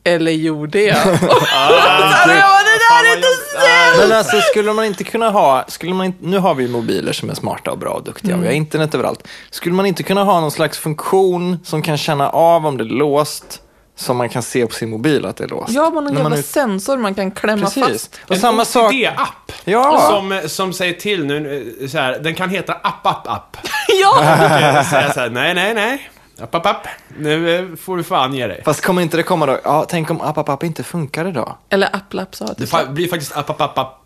Eller 0.07 0.31
gjorde 0.31 0.81
jag? 0.81 0.97
och 0.97 1.19
så 1.19 1.45
här, 1.45 2.29
jag 2.29 2.41
bara, 2.41 2.63
det 2.63 2.79
där 2.89 3.11
är 3.11 3.15
inte 3.15 3.27
snällt! 3.51 4.09
Men 4.09 4.17
alltså 4.17 4.41
skulle 4.41 4.73
man 4.73 4.85
inte 4.85 5.03
kunna 5.03 5.29
ha, 5.29 5.65
skulle 5.67 5.93
man 5.93 6.05
inte, 6.05 6.25
nu 6.25 6.37
har 6.37 6.55
vi 6.55 6.67
mobiler 6.67 7.13
som 7.13 7.29
är 7.29 7.33
smarta 7.33 7.71
och 7.71 7.77
bra 7.77 7.89
och 7.93 8.03
duktiga 8.03 8.35
och 8.35 8.41
vi 8.41 8.45
har 8.45 8.51
Mm. 8.53 8.63
internet 8.63 8.95
överallt. 8.95 9.27
Skulle 9.51 9.75
man 9.75 9.85
inte 9.85 10.03
kunna 10.03 10.23
ha 10.23 10.39
någon 10.41 10.51
slags 10.51 10.77
funktion 10.77 11.59
som 11.63 11.81
kan 11.81 11.97
känna 11.97 12.29
av 12.29 12.65
om 12.65 12.77
det 12.77 12.83
är 12.83 12.85
låst, 12.85 13.61
som 13.95 14.17
man 14.17 14.29
kan 14.29 14.43
se 14.43 14.65
på 14.67 14.73
sin 14.73 14.89
mobil 14.89 15.25
att 15.25 15.37
det 15.37 15.43
är 15.43 15.47
låst? 15.47 15.73
Ja, 15.73 15.89
man 15.89 16.03
har 16.03 16.11
en 16.11 16.17
jävla 16.17 16.37
är- 16.37 16.41
sensor 16.41 16.97
man 16.97 17.15
kan 17.15 17.31
klämma 17.31 17.61
Precis. 17.65 17.83
fast. 17.83 18.19
Och 18.25 18.31
En 18.31 18.39
samma 18.41 18.65
sak... 18.65 18.91
OCD-app. 18.93 19.51
Ja. 19.63 20.07
Som, 20.11 20.41
som 20.49 20.73
säger 20.73 20.93
till 20.93 21.25
nu, 21.25 21.73
eh, 21.81 21.87
så 21.87 21.97
här, 21.97 22.19
den 22.19 22.35
kan 22.35 22.49
heta 22.49 22.73
app, 22.73 23.05
app, 23.07 23.27
app. 23.27 23.57
ja! 24.01 24.23
Jag 24.61 24.85
säger 24.85 25.09
så 25.13 25.19
här, 25.19 25.29
nej, 25.29 25.53
nej, 25.53 25.73
nej. 25.73 26.09
App, 26.41 26.55
app, 26.55 26.65
app. 26.65 26.87
Nu 27.17 27.55
eh, 27.59 27.75
får 27.75 27.97
du 27.97 28.03
fan 28.03 28.33
ge 28.33 28.47
dig. 28.47 28.61
Fast 28.65 28.81
kommer 28.81 29.01
inte 29.01 29.17
det 29.17 29.23
komma 29.23 29.45
då? 29.45 29.59
Ja, 29.63 29.85
tänk 29.89 30.11
om 30.11 30.21
app, 30.21 30.37
app, 30.37 30.49
app 30.49 30.63
inte 30.63 30.83
funkar 30.83 31.27
idag? 31.27 31.55
Eller 31.69 31.95
applap 31.95 32.35
sa 32.35 32.45
Det 32.45 32.53
det. 32.57 32.65
fa- 32.65 32.91
blir 32.93 33.07
faktiskt 33.07 33.37
app, 33.37 33.49
app, 33.49 33.61
app, 33.61 33.77
app, 33.77 33.97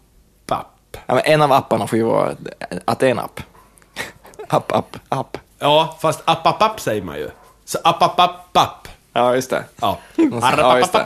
app. 0.52 0.98
Ja, 1.06 1.14
men 1.16 1.24
en 1.26 1.42
av 1.42 1.52
apparna 1.52 1.88
får 1.88 1.98
ju 1.98 2.04
vara 2.06 2.32
att 2.86 3.00
det 3.00 3.08
är 3.08 3.12
en 3.12 3.20
app. 3.20 3.40
app, 4.50 4.72
app, 4.72 4.96
app. 5.10 5.38
Ja, 5.60 5.98
fast 6.02 6.22
app, 6.26 6.48
app, 6.48 6.62
app 6.62 6.80
säger 6.80 7.02
man 7.02 7.16
ju. 7.18 7.30
Så 7.66 7.78
app, 7.84 8.02
app, 8.04 8.20
app, 8.20 8.58
app. 8.58 8.88
Ja, 9.14 9.36
just 9.36 9.50
det. 9.50 9.64
Ja. 9.82 10.00
Ja, 10.16 10.78
just 10.78 10.92
det. 10.92 11.04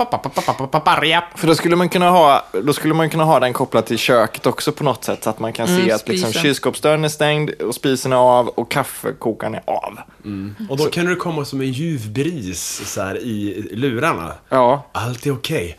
För 1.35 1.47
då 1.47 1.55
skulle 1.55 1.75
man 1.75 1.89
kunna 1.89 2.09
ha, 2.09 2.45
då 2.63 2.73
skulle 2.73 2.93
man 2.93 3.09
kunna 3.09 3.23
ha 3.23 3.39
den 3.39 3.53
kopplad 3.53 3.85
till 3.85 3.97
köket 3.97 4.45
också 4.45 4.71
på 4.71 4.83
något 4.83 5.03
sätt. 5.03 5.23
Så 5.23 5.29
att 5.29 5.39
man 5.39 5.53
kan 5.53 5.67
se 5.67 5.73
Mm, 5.73 5.95
att 5.95 6.07
liksom, 6.07 6.33
kylskåpsdörren 6.33 7.03
är 7.05 7.09
stängd 7.09 7.49
och 7.61 7.75
spisen 7.75 8.13
är 8.13 8.17
av 8.17 8.47
och 8.47 8.71
kaffekokaren 8.71 9.55
är 9.55 9.61
av. 9.65 9.99
Och 10.69 10.77
då 10.77 10.85
kan 10.85 11.05
det 11.05 11.15
komma 11.15 11.45
som 11.45 11.61
en 11.61 11.71
ljuv 11.71 12.11
bris 12.11 12.81
så 12.93 13.01
här, 13.01 13.17
i 13.17 13.67
lurarna. 13.71 14.33
Ja, 14.49 14.83
Allt 14.91 15.25
är 15.25 15.31
okej. 15.33 15.77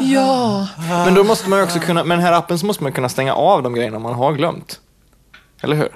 Ja. 0.00 0.66
men 0.86 1.14
då 1.14 1.24
måste 1.24 1.48
man 1.48 1.58
ju 1.58 1.64
också 1.64 1.78
kunna, 1.78 2.04
med 2.04 2.18
den 2.18 2.26
här 2.26 2.32
appen 2.32 2.58
så 2.58 2.66
måste 2.66 2.82
man 2.82 2.92
kunna 2.92 3.08
stänga 3.08 3.34
av 3.34 3.62
de 3.62 3.74
grejerna 3.74 3.98
man 3.98 4.14
har 4.14 4.32
glömt. 4.32 4.80
Eller 5.62 5.76
hur? 5.76 5.88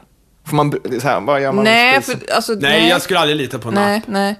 Får 0.46 0.56
man, 0.56 0.72
så 1.00 1.08
här, 1.08 1.20
vad 1.20 1.42
gör 1.42 1.52
man? 1.52 1.64
Nej, 1.64 2.02
för, 2.02 2.16
alltså, 2.34 2.52
Nej, 2.52 2.88
jag 2.88 3.02
skulle 3.02 3.18
aldrig 3.20 3.36
lita 3.36 3.58
på 3.58 3.68
en 3.68 3.74
Nej, 3.74 3.98
app. 3.98 4.04
nej. 4.06 4.36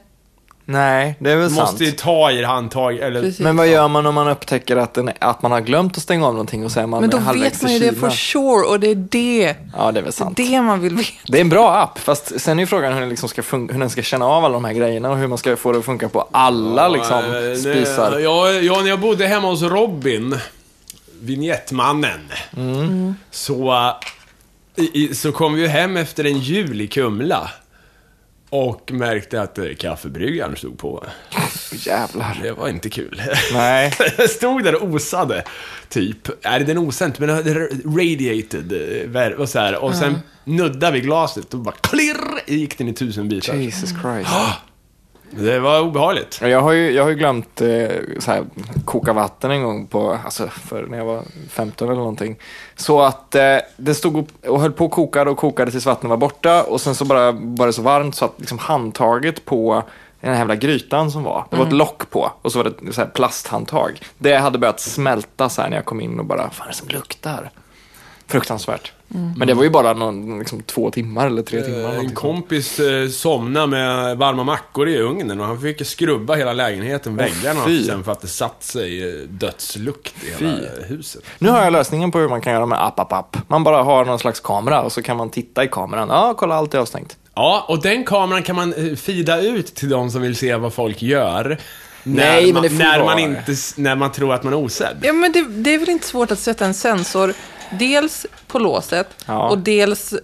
Nej, 0.67 1.17
det 1.19 1.31
är 1.31 1.37
väl 1.37 1.49
Du 1.49 1.55
sant. 1.55 1.71
måste 1.71 1.85
ju 1.85 1.91
ta 1.91 2.31
i 2.31 2.45
handtag, 2.45 2.99
eller... 2.99 3.21
Precis. 3.23 3.41
Men 3.41 3.57
vad 3.57 3.69
gör 3.69 3.89
man 3.89 4.07
om 4.07 4.15
man 4.15 4.29
upptäcker 4.29 4.77
att, 4.77 4.95
den, 4.95 5.11
att 5.19 5.43
man 5.43 5.53
har 5.53 5.61
glömt 5.61 5.97
att 5.97 6.03
stänga 6.03 6.27
av 6.27 6.33
någonting 6.33 6.65
och 6.65 6.73
så 6.73 6.81
är 6.81 6.87
man 6.87 7.01
Men 7.01 7.11
då 7.11 7.19
vet 7.19 7.63
man 7.63 7.73
ju 7.73 7.79
det 7.79 7.95
for 7.95 8.11
sure 8.11 8.67
och 8.67 8.81
det 8.81 8.87
är 8.91 8.95
det. 8.95 9.55
Ja, 9.77 9.93
det 9.93 10.01
är 10.01 10.05
väl 10.05 10.13
sant. 10.13 10.37
Det 10.37 10.61
man 10.63 10.81
vill 10.81 10.95
veta. 10.97 11.11
Det 11.27 11.37
är 11.39 11.41
en 11.41 11.49
bra 11.49 11.77
app, 11.77 11.99
fast 11.99 12.41
sen 12.41 12.59
är 12.59 12.63
ju 12.63 12.67
frågan 12.67 12.93
hur 12.93 13.01
den, 13.01 13.09
liksom 13.09 13.29
ska 13.29 13.43
fun- 13.43 13.73
hur 13.73 13.81
den 13.81 13.91
ska 13.91 14.03
känna 14.03 14.27
av 14.27 14.45
alla 14.45 14.55
de 14.55 14.65
här 14.65 14.73
grejerna 14.73 15.11
och 15.11 15.17
hur 15.19 15.27
man 15.27 15.39
ska 15.39 15.57
få 15.57 15.73
det 15.73 15.79
att 15.79 15.85
funka 15.85 16.09
på 16.09 16.29
alla 16.33 16.89
liksom, 16.89 17.19
Eh, 17.25 17.31
nej, 17.31 17.57
spisar. 17.57 18.19
Ja, 18.19 18.51
ja, 18.53 18.81
när 18.81 18.89
jag 18.89 19.01
bodde 19.01 19.27
hemma 19.27 19.49
hos 19.49 19.63
Robin, 19.63 20.39
vignettmannen, 21.21 22.21
så, 23.31 23.91
i, 24.77 25.15
så 25.15 25.33
kom 25.33 25.55
vi 25.55 25.61
ju 25.63 25.69
hem 25.69 25.97
efter 25.97 26.25
en 26.25 26.39
jul 26.39 26.81
i 26.81 26.87
Kumla. 26.87 27.51
Och 28.57 28.93
märkte 28.93 29.43
att 29.43 29.59
eh, 29.59 29.65
kaffebryggaren 29.79 30.57
stod 30.57 30.79
på. 30.79 31.05
Jävlar. 31.73 32.39
Det 32.43 32.53
var 32.53 32.69
inte 32.69 32.91
kul. 32.91 33.23
Nej. 33.53 33.93
Jag 34.19 34.31
stod 34.37 34.65
där 34.65 34.83
och 34.83 34.89
osade, 34.89 35.45
typ. 35.89 36.29
Nej, 36.45 36.65
den 36.65 36.79
osade 36.79 37.07
inte, 37.09 37.27
men 37.27 37.45
radiated. 37.97 38.73
eh, 39.17 39.29
Och, 39.41 39.49
så 39.49 39.59
här. 39.59 39.75
och 39.85 39.95
sen 39.95 40.19
nuddade 40.45 40.93
vi 40.93 41.01
glaset 41.01 41.55
och 41.55 41.61
bara 41.61 41.75
klirr 41.81 42.41
gick 42.47 42.79
den 42.79 42.89
i 42.89 42.93
tusen 42.95 43.29
bitar. 43.29 43.55
Jesus 43.55 43.91
Christ. 44.03 44.31
Det 45.39 45.59
var 45.59 45.81
obehagligt. 45.81 46.39
Ja, 46.43 46.49
Jag 46.49 46.61
har 46.61 46.73
ju, 46.73 46.91
jag 46.91 47.03
har 47.03 47.11
ju 47.11 47.17
glömt 47.17 47.61
eh, 47.61 47.89
så 48.19 48.31
här, 48.31 48.45
koka 48.85 49.13
vatten 49.13 49.51
en 49.51 49.63
gång 49.63 49.87
på, 49.87 50.19
alltså 50.25 50.49
för 50.49 50.87
när 50.87 50.99
jag 50.99 51.05
var 51.05 51.23
15 51.51 51.89
eller 51.89 51.99
någonting. 51.99 52.37
Så 52.77 53.03
att 53.03 53.35
eh, 53.35 53.57
det 53.77 53.95
stod 53.95 54.17
upp 54.19 54.47
och 54.47 54.61
höll 54.61 54.73
på 54.73 54.85
och 54.85 54.91
kokade 54.91 55.31
och 55.31 55.37
kokade 55.39 55.71
tills 55.71 55.87
vattnet 55.87 56.11
var 56.11 56.17
borta 56.17 56.63
och 56.63 56.81
sen 56.81 56.95
så 56.95 57.05
bara 57.05 57.33
var 57.33 57.67
det 57.67 57.73
så 57.73 57.83
varmt 57.83 58.15
så 58.17 58.25
att 58.25 58.35
liksom 58.37 58.59
handtaget 58.59 59.45
på 59.45 59.83
den 60.21 60.33
här 60.33 60.39
jävla 60.39 60.55
grytan 60.57 61.11
som 61.11 61.23
var, 61.23 61.45
det 61.51 61.57
var 61.57 61.67
ett 61.67 61.73
lock 61.73 62.11
på 62.11 62.33
och 62.43 62.53
så 62.53 62.59
var 62.59 62.65
det 62.65 62.89
ett 62.89 62.95
så 62.95 63.01
här 63.01 63.09
plasthandtag. 63.09 64.01
Det 64.19 64.37
hade 64.37 64.59
börjat 64.59 64.81
smälta 64.81 65.49
så 65.49 65.63
här 65.63 65.69
när 65.69 65.77
jag 65.77 65.85
kom 65.85 66.01
in 66.01 66.19
och 66.19 66.25
bara, 66.25 66.43
vad 66.43 66.53
fan 66.53 66.67
är 66.67 66.71
det 66.71 66.77
som 66.77 66.89
luktar? 66.89 67.51
Fruktansvärt. 68.27 68.93
Men 69.37 69.49
det 69.49 69.55
var 69.55 69.63
ju 69.63 69.71
bara 69.71 69.93
någon, 69.93 70.39
liksom, 70.39 70.63
två 70.63 70.91
timmar 70.91 71.27
eller 71.27 71.43
tre 71.43 71.63
timmar. 71.63 71.77
En 71.77 71.83
någonting 71.83 72.09
sånt. 72.09 72.19
kompis 72.19 72.81
eh, 72.81 73.09
somnade 73.09 73.67
med 73.67 74.17
varma 74.17 74.45
mackor 74.45 74.89
i 74.89 74.99
ugnen 74.99 75.41
och 75.41 75.47
han 75.47 75.61
fick 75.61 75.87
skrubba 75.87 76.35
hela 76.35 76.53
lägenheten, 76.53 77.17
väggarna, 77.17 77.65
fy. 77.67 77.85
sen 77.85 78.05
för 78.05 78.13
att 78.13 78.21
det 78.21 78.29
satt 78.29 78.63
sig 78.63 79.09
eh, 79.09 79.29
dödslukt 79.29 80.15
i 80.23 80.45
hela 80.45 80.59
huset. 80.89 81.23
Nu 81.39 81.49
har 81.49 81.65
jag 81.65 81.73
lösningen 81.73 82.11
på 82.11 82.19
hur 82.19 82.29
man 82.29 82.41
kan 82.41 82.53
göra 82.53 82.67
med 82.67 82.85
app, 82.87 83.01
app, 83.01 83.13
app. 83.13 83.37
Man 83.49 83.65
bara 83.65 83.83
har 83.83 84.05
någon 84.05 84.19
slags 84.19 84.41
kamera 84.41 84.83
och 84.83 84.93
så 84.93 85.03
kan 85.03 85.17
man 85.17 85.31
titta 85.31 85.65
i 85.65 85.69
kameran. 85.69 86.09
Ja, 86.09 86.35
kolla 86.39 86.55
allt 86.55 86.75
är 86.75 86.79
avstängt. 86.79 87.17
Ja, 87.35 87.65
och 87.69 87.83
den 87.83 88.05
kameran 88.05 88.43
kan 88.43 88.57
man 88.57 88.73
eh, 88.73 88.95
fida 88.95 89.41
ut 89.41 89.75
till 89.75 89.89
de 89.89 90.11
som 90.11 90.23
vill 90.23 90.37
se 90.37 90.57
vad 90.57 90.73
folk 90.73 91.03
gör. 91.03 91.59
Nej, 92.07 92.27
när 92.27 92.43
men 92.43 92.55
man, 92.55 92.63
det 92.63 92.71
får 92.71 92.79
när 92.79 93.05
man 93.05 93.19
inte, 93.19 93.53
när 93.77 93.97
man 93.97 94.13
tror 94.13 94.35
att 94.35 94.43
man 94.43 94.53
är 94.53 94.57
osedd. 94.57 94.97
Ja, 95.03 95.13
men 95.13 95.33
det, 95.33 95.45
det 95.49 95.75
är 95.75 95.79
väl 95.79 95.89
inte 95.89 96.07
svårt 96.07 96.31
att 96.31 96.39
sätta 96.39 96.65
en 96.65 96.75
sensor 96.75 97.35
dels 97.71 98.27
på 98.47 98.59
låset 98.59 99.09
Ja. 99.27 99.49
och 99.51 99.59
dels 99.59 100.13
eh, 100.13 100.21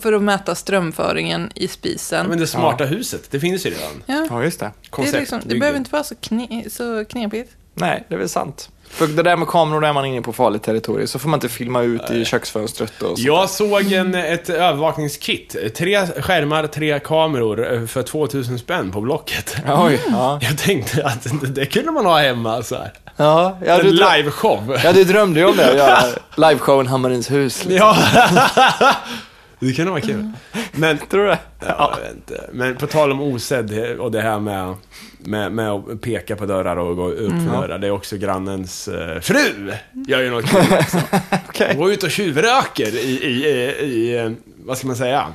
för 0.00 0.12
att 0.12 0.22
mäta 0.22 0.54
strömföringen 0.54 1.50
i 1.54 1.68
spisen. 1.68 2.18
Ja, 2.22 2.28
men 2.28 2.38
det 2.38 2.46
smarta 2.46 2.84
huset, 2.84 3.30
det 3.30 3.40
finns 3.40 3.66
ju 3.66 3.70
redan. 3.70 4.02
Ja, 4.06 4.26
Ja, 4.30 4.44
just 4.44 4.60
det. 4.60 4.70
det, 4.96 5.08
är 5.08 5.20
liksom, 5.20 5.40
det 5.44 5.58
behöver 5.58 5.78
inte 5.78 5.90
vara 5.90 6.04
så, 6.04 6.14
kne, 6.14 6.64
så 6.70 7.04
knepigt. 7.04 7.52
Nej, 7.74 8.04
det 8.08 8.14
är 8.14 8.18
väl 8.18 8.28
sant. 8.28 8.70
För 8.90 9.06
det 9.06 9.22
där 9.22 9.36
med 9.36 9.48
kameror, 9.48 9.80
då 9.80 9.86
är 9.86 9.92
man 9.92 10.04
inne 10.04 10.22
på 10.22 10.32
farligt 10.32 10.62
territorium. 10.62 11.06
Så 11.06 11.18
får 11.18 11.28
man 11.28 11.36
inte 11.36 11.48
filma 11.48 11.82
ut 11.82 12.10
i 12.10 12.24
köksfönstret 12.24 13.02
och 13.02 13.18
så. 13.18 13.26
Jag 13.26 13.50
såg 13.50 13.92
en, 13.92 14.14
ett 14.14 14.50
övervakningskit. 14.50 15.56
Tre 15.76 16.06
skärmar, 16.06 16.66
tre 16.66 17.00
kameror 17.00 17.74
eh, 17.74 17.86
för 17.86 18.02
2000 18.02 18.58
spänn 18.58 18.92
på 18.92 19.00
Blocket. 19.00 19.56
Oj, 19.66 20.00
ja. 20.10 20.38
Jag 20.42 20.58
tänkte 20.58 21.06
att 21.06 21.26
det, 21.54 21.66
kunde 21.66 21.92
man 21.92 22.06
ha 22.06 22.18
hemma 22.18 22.62
så 22.62 22.74
här. 22.74 22.92
Ja, 23.16 23.58
ja, 23.66 23.80
En 23.80 23.90
liveshow. 23.90 24.78
ja, 24.84 24.92
du 24.92 25.04
drömde 25.04 25.40
ju 25.40 25.46
om 25.46 25.56
det, 25.56 26.14
liveshowen 26.36 26.86
Hammarins 26.86 27.30
hus. 27.30 27.66
Ja. 27.68 27.96
det 29.66 29.72
kan 29.72 29.90
vara 29.90 30.00
kul. 30.00 30.30
Men, 30.72 30.98
Tror 30.98 31.22
du 31.22 31.28
det? 31.28 31.38
ja, 31.60 31.94
jag 31.96 32.08
vet 32.08 32.16
inte. 32.16 32.50
Men 32.52 32.76
på 32.76 32.86
tal 32.86 33.12
om 33.12 33.20
osedd 33.20 33.98
och 33.98 34.12
det 34.12 34.20
här 34.20 34.40
med, 34.40 34.74
med, 35.18 35.52
med 35.52 35.70
att 35.70 36.00
peka 36.00 36.36
på 36.36 36.46
dörrar 36.46 36.76
och 36.76 36.96
gå 36.96 37.08
upp 37.08 37.30
för 37.30 37.60
dörrar. 37.60 37.78
Det 37.78 37.86
är 37.86 37.90
också 37.90 38.16
grannens 38.16 38.88
eh, 38.88 39.20
fru. 39.20 39.72
Gör 40.06 40.20
ju 40.20 40.30
något 40.30 40.46
kul 40.46 40.78
också. 40.78 40.98
Okej. 41.48 41.68
Hon 41.68 41.76
går 41.76 41.92
ut 41.92 42.02
och 42.02 42.10
tjuvröker 42.10 42.94
i, 42.96 43.10
i, 43.10 43.46
i, 43.46 43.84
i, 43.84 44.18
eh, 44.18 44.30
vad 44.64 44.78
ska 44.78 44.86
man 44.86 44.96
säga, 44.96 45.26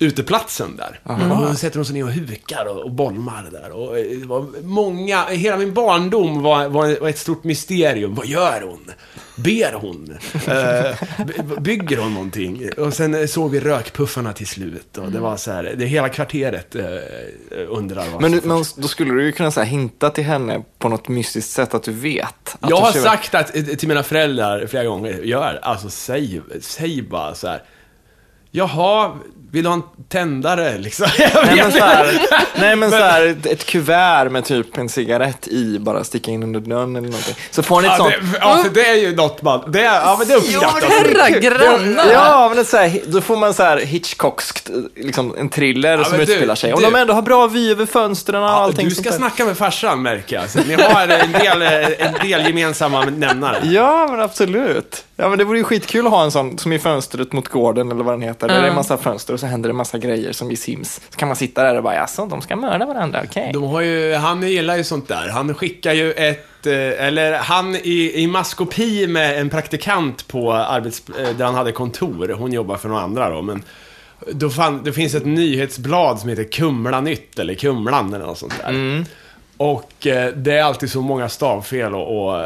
uteplatsen 0.00 0.76
där. 0.76 1.00
Och 1.02 1.46
då 1.48 1.54
sätter 1.54 1.76
hon 1.76 1.84
sig 1.84 1.94
ner 1.94 2.04
och 2.04 2.10
hukar 2.12 2.66
och, 2.66 2.82
och 2.82 2.90
bolmar 2.90 3.48
där. 3.52 3.70
Och 3.70 3.98
eh, 3.98 4.18
det 4.18 4.26
var 4.26 4.46
många, 4.62 5.24
hela 5.24 5.56
min 5.56 5.74
barndom 5.74 6.42
var, 6.42 6.68
var, 6.68 7.00
var 7.00 7.08
ett 7.08 7.18
stort 7.18 7.44
mysterium. 7.44 8.14
Vad 8.14 8.26
gör 8.26 8.62
hon? 8.62 8.90
Ber 9.36 9.72
hon? 9.72 10.18
By- 11.26 11.60
bygger 11.60 11.96
hon 11.96 12.14
någonting? 12.14 12.68
Och 12.78 12.94
sen 12.94 13.14
eh, 13.14 13.26
såg 13.26 13.50
vi 13.50 13.60
rökpuffarna 13.60 14.32
till 14.32 14.46
slut. 14.46 14.98
Och 14.98 15.12
det 15.12 15.20
var 15.20 15.36
så 15.36 15.50
här, 15.52 15.74
det 15.76 15.86
hela 15.86 16.08
kvarteret 16.08 16.74
eh, 16.74 16.84
undrar 17.68 18.08
vad 18.10 18.20
Men, 18.22 18.40
men 18.44 18.64
då 18.76 18.88
skulle 18.88 19.12
du 19.14 19.24
ju 19.24 19.32
kunna 19.32 19.50
så 19.50 19.60
här, 19.60 19.66
hinta 19.66 20.10
till 20.10 20.24
henne 20.24 20.62
på 20.78 20.88
något 20.88 21.08
mystiskt 21.08 21.50
sätt 21.50 21.74
att 21.74 21.82
du 21.82 21.92
vet. 21.92 22.56
Att 22.60 22.70
Jag 22.70 22.76
har 22.76 22.92
tjuvar- 22.92 23.04
sagt 23.04 23.34
att, 23.34 23.78
till 23.78 23.88
mina 23.88 24.02
föräldrar 24.02 24.66
flera 24.66 24.84
gånger, 24.84 25.12
gör, 25.22 25.58
alltså 25.62 25.90
säg, 25.90 26.40
säg 26.60 27.02
bara 27.02 27.34
så 27.34 27.48
här. 27.48 27.62
Jaha, 28.50 29.12
vill 29.54 29.62
du 29.64 29.68
ha 29.68 29.74
en 29.74 29.82
tändare 30.08 30.78
liksom? 30.78 31.06
Nej 31.18 31.56
men, 31.56 31.72
så 31.72 31.78
här, 31.78 32.12
inte. 32.12 32.40
nej, 32.56 32.76
men 32.76 32.90
så 32.90 32.96
här, 32.96 33.26
ett, 33.26 33.46
ett 33.46 33.66
kuvert 33.66 34.28
med 34.30 34.44
typ 34.44 34.78
en 34.78 34.88
cigarett 34.88 35.48
i, 35.48 35.78
bara 35.78 36.04
sticka 36.04 36.30
in 36.30 36.42
under 36.42 36.60
dörren 36.60 36.96
eller 36.96 37.08
någonting. 37.08 37.34
Så 37.50 37.62
får 37.62 37.80
ni 37.82 37.86
ett 37.88 37.92
Ja, 37.92 38.04
sånt... 38.04 38.14
det, 38.32 38.38
ja, 38.40 38.56
för 38.64 38.70
det 38.74 38.86
är 38.88 38.94
ju 38.94 39.16
något 39.16 39.42
man, 39.42 39.70
det, 39.72 39.80
är- 39.80 39.84
ja 40.00 40.16
men 40.18 40.28
det 40.28 40.34
uppskattas. 40.34 40.84
Herra 40.84 41.30
grannar! 41.30 42.12
Ja, 42.12 42.44
men 42.48 42.56
det 42.56 42.62
är 42.62 42.64
så 42.64 42.76
här, 42.76 43.00
då 43.06 43.20
får 43.20 43.36
man 43.36 43.54
så 43.54 43.62
här 43.62 43.76
Hitchcockskt, 43.78 44.70
liksom 44.96 45.34
en 45.38 45.48
thriller 45.48 45.98
Ja, 45.98 46.04
som 46.04 46.16
du, 46.16 46.22
utspelar 46.22 46.54
sig. 46.54 46.72
Om 46.72 46.80
du- 46.80 46.86
de 46.90 46.94
ändå 46.94 47.14
har 47.14 47.22
bra 47.22 47.46
vy 47.46 47.70
över 47.70 47.86
fönstren 47.86 48.42
och 48.42 48.48
Ja, 48.48 48.52
allting 48.52 48.88
du 48.88 48.94
sånt 48.94 49.06
ska 49.06 49.10
där. 49.10 49.18
snacka 49.18 49.44
med 49.44 49.56
farsan 49.58 50.02
märker 50.02 50.36
jag. 50.36 50.50
Så 50.50 50.58
Ni 50.66 50.74
har 50.74 51.02
en 51.08 51.32
del, 51.32 51.62
en 51.98 52.28
del 52.28 52.46
gemensamma 52.46 53.04
nämnare. 53.04 53.58
Ja, 53.64 54.08
men 54.10 54.20
absolut. 54.20 55.04
Ja, 55.16 55.28
men 55.28 55.38
det 55.38 55.44
vore 55.44 55.58
ju 55.58 55.64
skitkul 55.64 56.06
att 56.06 56.12
ha 56.12 56.24
en 56.24 56.30
sån 56.30 56.58
som 56.58 56.72
i 56.72 56.78
fönstret 56.78 57.32
mot 57.32 57.48
gården 57.48 57.90
eller 57.92 58.04
vad 58.04 58.14
den 58.14 58.22
heter. 58.22 58.48
Där 58.48 58.54
det 58.54 58.60
är 58.60 58.68
en 58.68 58.74
massa 58.74 58.96
fönster 58.96 59.34
och 59.34 59.40
så 59.44 59.48
händer 59.48 59.68
det 59.68 59.72
en 59.72 59.76
massa 59.76 59.98
grejer 59.98 60.32
som 60.32 60.50
i 60.50 60.56
Sims. 60.56 61.00
Så 61.10 61.16
kan 61.16 61.28
man 61.28 61.36
sitta 61.36 61.62
där 61.62 61.76
och 61.76 61.82
bara, 61.82 61.94
jaså, 61.94 62.26
de 62.26 62.42
ska 62.42 62.56
mörda 62.56 62.86
varandra, 62.86 63.20
okej. 63.24 63.50
De 63.52 63.62
har 63.62 63.80
ju, 63.80 64.14
han 64.14 64.42
gillar 64.42 64.76
ju 64.76 64.84
sånt 64.84 65.08
där. 65.08 65.28
Han 65.28 65.54
skickar 65.54 65.92
ju 65.92 66.12
ett, 66.12 66.66
eh, 66.66 67.06
eller 67.06 67.38
han 67.38 67.76
i, 67.76 68.12
i 68.14 68.26
maskopi 68.26 69.06
med 69.06 69.40
en 69.40 69.50
praktikant 69.50 70.28
på 70.28 70.52
arbets, 70.52 71.02
eh, 71.08 71.36
där 71.36 71.44
han 71.44 71.54
hade 71.54 71.72
kontor. 71.72 72.28
Hon 72.28 72.52
jobbar 72.52 72.76
för 72.76 72.88
några 72.88 73.02
andra 73.02 73.30
då, 73.30 73.42
men 73.42 73.62
då 74.32 74.50
fann, 74.50 74.84
det 74.84 74.92
finns 74.92 75.14
ett 75.14 75.26
nyhetsblad 75.26 76.20
som 76.20 76.28
heter 76.28 76.44
Kumla 76.44 77.00
Nytt 77.00 77.38
eller 77.38 77.54
Kumlan 77.54 78.14
eller 78.14 78.26
något 78.26 78.38
sånt 78.38 78.60
där. 78.66 79.04
Och 79.56 80.06
eh, 80.06 80.32
det 80.34 80.58
är 80.58 80.62
alltid 80.62 80.90
så 80.90 81.00
många 81.00 81.28
stavfel 81.28 81.94
och, 81.94 82.28
och 82.28 82.40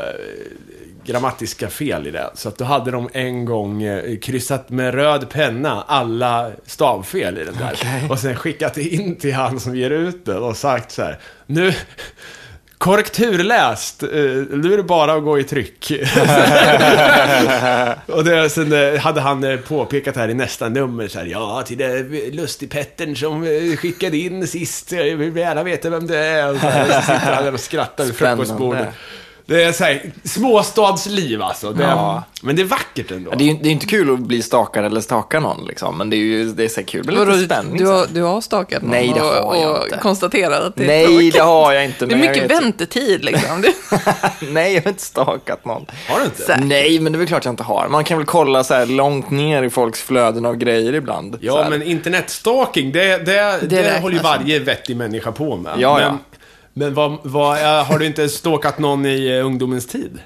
grammatiska 1.09 1.68
fel 1.68 2.06
i 2.06 2.11
det. 2.11 2.30
Så 2.34 2.48
att 2.48 2.59
då 2.59 2.64
hade 2.64 2.90
de 2.90 3.09
en 3.12 3.44
gång 3.44 3.82
eh, 3.82 4.18
kryssat 4.18 4.70
med 4.70 4.94
röd 4.94 5.30
penna 5.30 5.84
alla 5.86 6.50
stavfel 6.66 7.38
i 7.38 7.44
den 7.44 7.56
där. 7.56 8.11
Och 8.11 8.18
sen 8.18 8.36
skickat 8.36 8.78
in 8.78 9.16
till 9.16 9.34
han 9.34 9.61
som 9.61 9.76
ger 9.76 9.90
ut 9.90 10.24
det 10.24 10.38
och 10.38 10.56
sagt 10.56 10.90
så 10.90 11.02
här. 11.02 11.18
Nu, 11.46 11.74
korrekturläst, 12.78 14.02
eh, 14.02 14.09
nu 14.50 14.72
är 14.72 14.76
det 14.76 14.82
bara 14.82 15.14
att 15.14 15.24
gå 15.24 15.38
i 15.38 15.44
tryck. 15.44 15.92
och 18.06 18.24
det, 18.24 18.50
sen 18.50 18.72
eh, 18.72 19.00
hade 19.00 19.20
han 19.20 19.59
påpekat 19.68 20.16
här 20.16 20.28
i 20.28 20.34
nästa 20.34 20.68
nummer 20.68 21.09
så 21.09 21.18
här, 21.18 21.26
ja, 21.26 21.62
till 21.66 21.78
det 21.78 22.02
lustigpettern 22.32 23.16
som 23.16 23.46
skickade 23.76 24.16
in 24.16 24.46
sist, 24.46 24.92
jag 24.92 25.16
vill 25.16 25.36
gärna 25.36 25.62
veta 25.62 25.90
vem 25.90 26.06
det 26.06 26.18
är. 26.18 26.50
Och 26.50 26.61
så, 26.61 26.66
här, 26.66 26.86
så 26.86 27.00
sitter 27.00 27.32
han 27.32 27.54
och 27.54 27.61
skrattar 27.61 28.04
vid 28.04 28.16
frukostbordet. 28.16 28.88
Det 29.49 29.62
är 29.62 29.72
så 29.72 29.84
här, 29.84 30.12
småstadsliv 30.24 31.42
alltså. 31.42 31.72
Det, 31.72 31.82
Ja. 31.84 32.22
Men 32.42 32.57
det 32.57 32.62
är 32.62 32.66
vackert 32.66 33.11
ändå. 33.11 33.30
Det 33.30 33.51
är 33.51 33.55
det 33.62 33.68
är 33.68 33.72
inte 33.72 33.86
kul 33.86 34.14
att 34.14 34.18
bli 34.20 34.42
stakad 34.42 34.84
eller 34.84 35.01
staka 35.01 35.40
någon, 35.40 35.66
liksom. 35.66 35.99
men 35.99 36.11
det 36.11 36.16
är 36.16 36.18
ju 36.18 36.44
det 36.53 36.64
är 36.64 36.68
så 36.68 36.82
kul. 36.84 37.07
Det 37.07 37.12
Vadå, 37.12 37.32
lite 37.32 37.44
spänning. 37.44 37.78
du, 37.78 37.86
har, 37.86 38.07
du 38.12 38.22
har 38.22 38.40
stakat 38.40 38.82
någon 38.82 38.90
Nej, 38.90 39.12
det 39.14 39.20
har 39.20 39.46
och, 39.46 39.57
jag 39.57 39.78
och 39.78 39.84
inte. 39.84 39.99
konstaterat 39.99 40.62
att 40.62 40.76
det 40.76 40.82
är 40.82 40.86
Nej, 40.86 41.07
tråkigt. 41.07 41.34
det 41.34 41.40
har 41.40 41.72
jag 41.72 41.84
inte. 41.84 42.07
Det 42.07 42.14
är 42.14 42.18
mycket 42.18 42.51
väntetid 42.51 43.24
liksom. 43.24 43.62
Det, 43.62 43.72
Nej, 44.51 44.74
jag 44.74 44.82
har 44.82 44.88
inte 44.88 45.03
stakat 45.03 45.64
någon. 45.64 45.86
Har 46.09 46.18
du 46.18 46.24
inte? 46.24 46.42
Så 46.42 46.53
här. 46.53 46.61
Nej, 46.61 47.01
men 47.01 47.12
det 47.12 47.16
är 47.16 47.18
väl 47.18 47.28
klart 47.28 47.44
jag 47.44 47.53
inte 47.53 47.62
har. 47.62 47.88
Man 47.88 48.05
kan 48.05 48.18
väl 48.18 48.26
kolla 48.26 48.64
så 48.64 48.74
här 48.74 48.86
långt 48.86 49.30
ner 49.30 49.62
i 49.62 49.70
folks 49.70 50.03
flöden 50.03 50.46
av 50.46 50.57
grejer 50.57 50.92
ibland. 50.94 51.38
Ja, 51.40 51.66
men 51.70 51.82
internetstalking, 51.82 52.92
det, 52.92 53.26
det, 53.26 53.59
det, 53.68 53.82
räknas 53.82 54.03
håller 54.03 54.16
ju 54.16 54.22
varje 54.22 54.59
vettig 54.59 54.96
människa 54.96 55.32
på 55.32 55.57
med. 55.57 55.72
Ja, 55.78 55.94
men, 55.94 56.03
ja 56.03 56.18
men 56.78 56.94
vad, 56.94 57.18
vad, 57.22 57.58
eh, 57.58 57.84
har 57.84 57.98
du 57.98 58.06
inte 58.06 58.28
stalkat 58.28 58.78
någon 58.78 59.06
i 59.06 59.28
eh, 59.28 59.46
ungdomens 59.46 59.86
tid? 59.86 60.18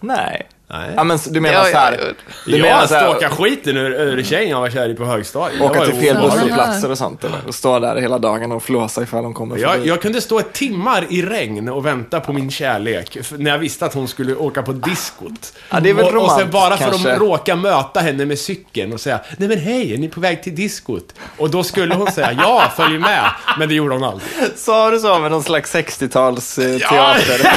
Nej. 0.00 0.48
Nej. 0.72 0.90
Ja, 0.96 1.04
men 1.04 1.18
du 1.30 1.40
menar 1.40 1.54
Ja, 1.58 1.64
så 1.64 1.70
ja, 1.70 1.78
här. 1.78 1.92
ja. 1.92 1.98
Du 2.46 2.52
jag 2.52 2.60
menar 2.60 2.78
här, 2.78 2.86
stalkade 2.86 3.34
skiten 3.34 3.76
ur, 3.76 3.90
ur 3.90 4.22
tjejen 4.22 4.50
jag 4.50 4.60
var 4.60 4.70
kär 4.70 4.88
i 4.88 4.94
på 4.94 5.04
högstadiet. 5.04 5.60
Åka 5.62 5.78
Jag 5.78 5.86
till 5.86 6.00
fel 6.00 6.16
busshållplatser 6.16 6.90
och 6.90 6.98
sånt 6.98 7.24
eller? 7.24 7.38
Och 7.46 7.54
stå 7.54 7.78
där 7.78 7.96
hela 7.96 8.18
dagen 8.18 8.52
och 8.52 8.62
flåsa 8.62 9.02
ifall 9.02 9.22
de 9.22 9.34
kommer 9.34 9.58
jag, 9.58 9.72
förbi. 9.72 9.88
jag 9.88 10.02
kunde 10.02 10.20
stå 10.20 10.38
ett 10.38 10.52
timmar 10.52 11.06
i 11.10 11.22
regn 11.22 11.68
och 11.68 11.86
vänta 11.86 12.20
på 12.20 12.32
min 12.32 12.50
kärlek. 12.50 13.18
När 13.36 13.50
jag 13.50 13.58
visste 13.58 13.86
att 13.86 13.94
hon 13.94 14.08
skulle 14.08 14.34
åka 14.34 14.62
på 14.62 14.72
diskot. 14.72 15.52
Ja, 15.70 15.80
det 15.80 15.90
är 15.90 15.94
väl 15.94 16.16
och, 16.16 16.24
och 16.24 16.30
sen 16.32 16.50
bara 16.50 16.76
för 16.76 16.84
kanske. 16.90 17.12
att 17.12 17.20
råka 17.20 17.56
möta 17.56 18.00
henne 18.00 18.26
med 18.26 18.38
cykeln 18.38 18.92
och 18.92 19.00
säga 19.00 19.20
Nej 19.36 19.48
men 19.48 19.58
hej, 19.58 19.94
är 19.94 19.98
ni 19.98 20.08
på 20.08 20.20
väg 20.20 20.42
till 20.42 20.54
diskot? 20.54 21.14
Och 21.36 21.50
då 21.50 21.62
skulle 21.62 21.94
hon 21.94 22.12
säga 22.12 22.32
ja, 22.32 22.72
följ 22.76 22.98
med. 22.98 23.30
Men 23.58 23.68
det 23.68 23.74
gjorde 23.74 23.94
hon 23.94 24.04
aldrig. 24.04 24.28
Sa 24.56 24.90
du 24.90 25.00
så 25.00 25.18
med 25.18 25.30
någon 25.30 25.42
slags 25.42 25.74
60-tals 25.74 26.58
eh, 26.58 26.76
Ja. 26.76 26.88
teater? 26.88 27.50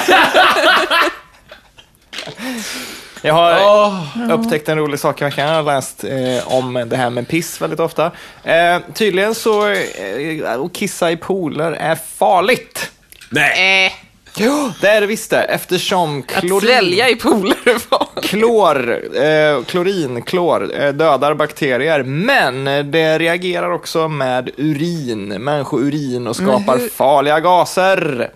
Jag 3.25 3.33
har 3.33 3.51
Åh. 3.53 4.31
upptäckt 4.31 4.69
en 4.69 4.77
rolig 4.77 4.99
sak 4.99 5.21
i 5.21 5.23
veckan. 5.25 5.47
Jag 5.47 5.55
har 5.55 5.63
läst 5.75 6.03
eh, 6.03 6.53
om 6.53 6.83
det 6.87 6.97
här 6.97 7.09
med 7.09 7.27
piss 7.27 7.61
väldigt 7.61 7.79
ofta. 7.79 8.11
Eh, 8.43 8.77
tydligen 8.93 9.35
så, 9.35 9.67
eh, 9.69 10.51
att 10.51 10.73
kissa 10.73 11.11
i 11.11 11.17
pooler 11.17 11.71
är 11.71 11.95
farligt. 11.95 12.91
Nej. 13.29 13.85
Äh, 13.85 13.91
Jo, 14.37 14.71
det 14.81 14.87
är 14.87 15.01
det 15.01 15.07
visst 15.07 15.29
det. 15.29 15.41
Eftersom 15.43 16.19
att 16.35 16.41
klorin, 16.41 16.67
svälja 16.69 17.09
i 17.09 17.15
pooler 17.15 17.57
är 17.65 17.79
farligt. 17.79 18.25
klor, 18.29 18.91
eh, 19.23 19.63
klorin, 19.63 20.21
klor, 20.21 20.75
eh, 20.81 20.93
dödar 20.93 21.33
bakterier. 21.33 22.03
Men 22.03 22.67
eh, 22.67 22.83
det 22.83 23.19
reagerar 23.19 23.71
också 23.71 24.07
med 24.07 24.49
urin, 24.57 25.27
människourin 25.27 26.27
och 26.27 26.35
skapar 26.35 26.89
farliga 26.89 27.39
gaser. 27.39 28.29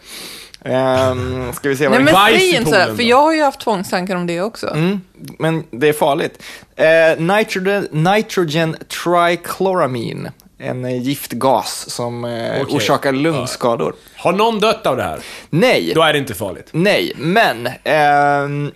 Ehm, 0.70 1.54
ska 1.54 1.70
vi 1.70 1.78
se 1.78 1.88
vad 1.88 1.92
Nej 2.04 2.06
det 2.14 2.20
men 2.20 2.40
säg 2.40 2.56
inte 2.56 2.70
så 2.70 2.76
här, 2.76 2.82
poolen 2.84 2.98
för 2.98 3.04
jag 3.04 3.22
har 3.22 3.34
ju 3.34 3.44
haft 3.44 3.60
tvångstankar 3.60 4.16
om 4.16 4.28
det 4.28 4.42
också. 4.42 4.68
Mm, 4.68 5.02
men 5.40 5.64
det 5.72 5.90
är 5.90 5.94
farligt. 5.94 6.44
Eh, 6.76 7.20
nitrogen, 7.38 7.88
nitrogen 7.92 8.76
trichloramine, 9.04 10.32
en 10.58 10.86
eh, 10.86 11.02
giftgas 11.02 11.90
som 11.90 12.26
eh, 12.26 12.62
Okej. 12.62 12.76
orsakar 12.76 13.12
lungskador. 13.12 13.94
Har 14.16 14.34
någon 14.34 14.60
dött 14.60 14.86
av 14.86 14.98
det 14.98 15.04
här? 15.04 15.20
Nej, 15.50 15.92
Då 15.96 16.02
är 16.02 16.14
det 16.14 16.20
inte 16.20 16.34
farligt. 16.34 16.68
nej, 16.72 17.14
men 17.18 17.70
ehm, 17.84 18.72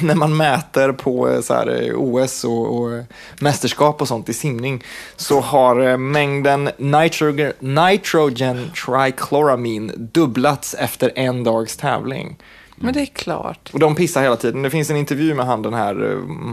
när 0.00 0.14
man 0.14 0.36
mäter 0.36 0.92
på 0.92 1.30
eh, 1.30 1.40
så 1.40 1.54
här, 1.54 1.82
eh, 1.82 1.94
OS 1.96 2.44
och, 2.44 2.76
och 2.76 3.04
mästerskap 3.40 4.00
och 4.00 4.08
sånt 4.08 4.28
i 4.28 4.34
simning 4.34 4.84
så 5.16 5.40
har 5.40 5.80
eh, 5.80 5.96
mängden 5.96 6.70
nitrogen, 6.78 7.52
nitrogen 7.58 8.70
trichloramine 8.86 9.92
dubblats 9.96 10.74
efter 10.74 11.12
en 11.14 11.44
dags 11.44 11.76
tävling. 11.76 12.36
Men 12.76 12.94
det 12.94 13.00
är 13.00 13.06
klart. 13.06 13.70
Och 13.72 13.78
de 13.78 13.94
pissar 13.94 14.22
hela 14.22 14.36
tiden. 14.36 14.62
Det 14.62 14.70
finns 14.70 14.90
en 14.90 14.96
intervju 14.96 15.34
med 15.34 15.46
han 15.46 15.62
den 15.62 15.74
här 15.74 15.94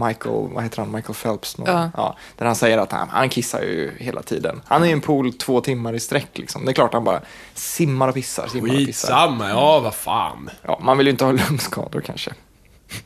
Michael, 0.06 0.48
vad 0.52 0.62
heter 0.62 0.78
han, 0.78 0.92
Michael 0.92 1.14
Phelps? 1.14 1.58
någon? 1.58 1.68
Ja. 1.68 1.90
Ja, 1.96 2.16
där 2.36 2.46
han 2.46 2.56
säger 2.56 2.78
att 2.78 2.92
han, 2.92 3.08
han 3.08 3.28
kissar 3.28 3.60
ju 3.60 3.92
hela 3.98 4.22
tiden. 4.22 4.62
Han 4.66 4.82
är 4.82 4.86
i 4.86 4.92
en 4.92 5.00
pool 5.00 5.32
två 5.32 5.60
timmar 5.60 5.92
i 5.92 6.00
sträck 6.00 6.38
liksom. 6.38 6.64
Det 6.64 6.70
är 6.70 6.74
klart 6.74 6.92
han 6.92 7.04
bara 7.04 7.20
simmar 7.54 8.08
och 8.08 8.14
pissar, 8.14 8.46
simmar 8.46 8.68
och 8.68 8.74
pissar. 8.74 9.08
Skitsamma, 9.08 9.48
ja 9.48 9.80
vad 9.80 9.94
fan. 9.94 10.50
Ja, 10.62 10.80
man 10.82 10.98
vill 10.98 11.06
ju 11.06 11.10
inte 11.10 11.24
ha 11.24 11.32
lungskador 11.32 12.00
kanske. 12.00 12.32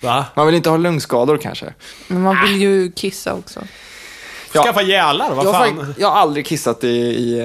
Va? 0.00 0.26
Man 0.36 0.46
vill 0.46 0.54
inte 0.54 0.70
ha 0.70 0.76
lungskador 0.76 1.36
kanske. 1.36 1.74
Men 2.08 2.22
man 2.22 2.36
vill 2.44 2.60
ju 2.60 2.92
kissa 2.92 3.34
också. 3.34 3.62
Skaffa 4.64 4.82
gälar, 4.82 5.30
vad 5.30 5.46
Jag 5.46 5.52
har, 5.52 5.64
fan. 5.66 5.76
fakt- 5.86 5.98
jag 6.00 6.10
har 6.10 6.16
aldrig 6.20 6.46
kissat 6.46 6.84
i, 6.84 6.88
i 6.88 7.38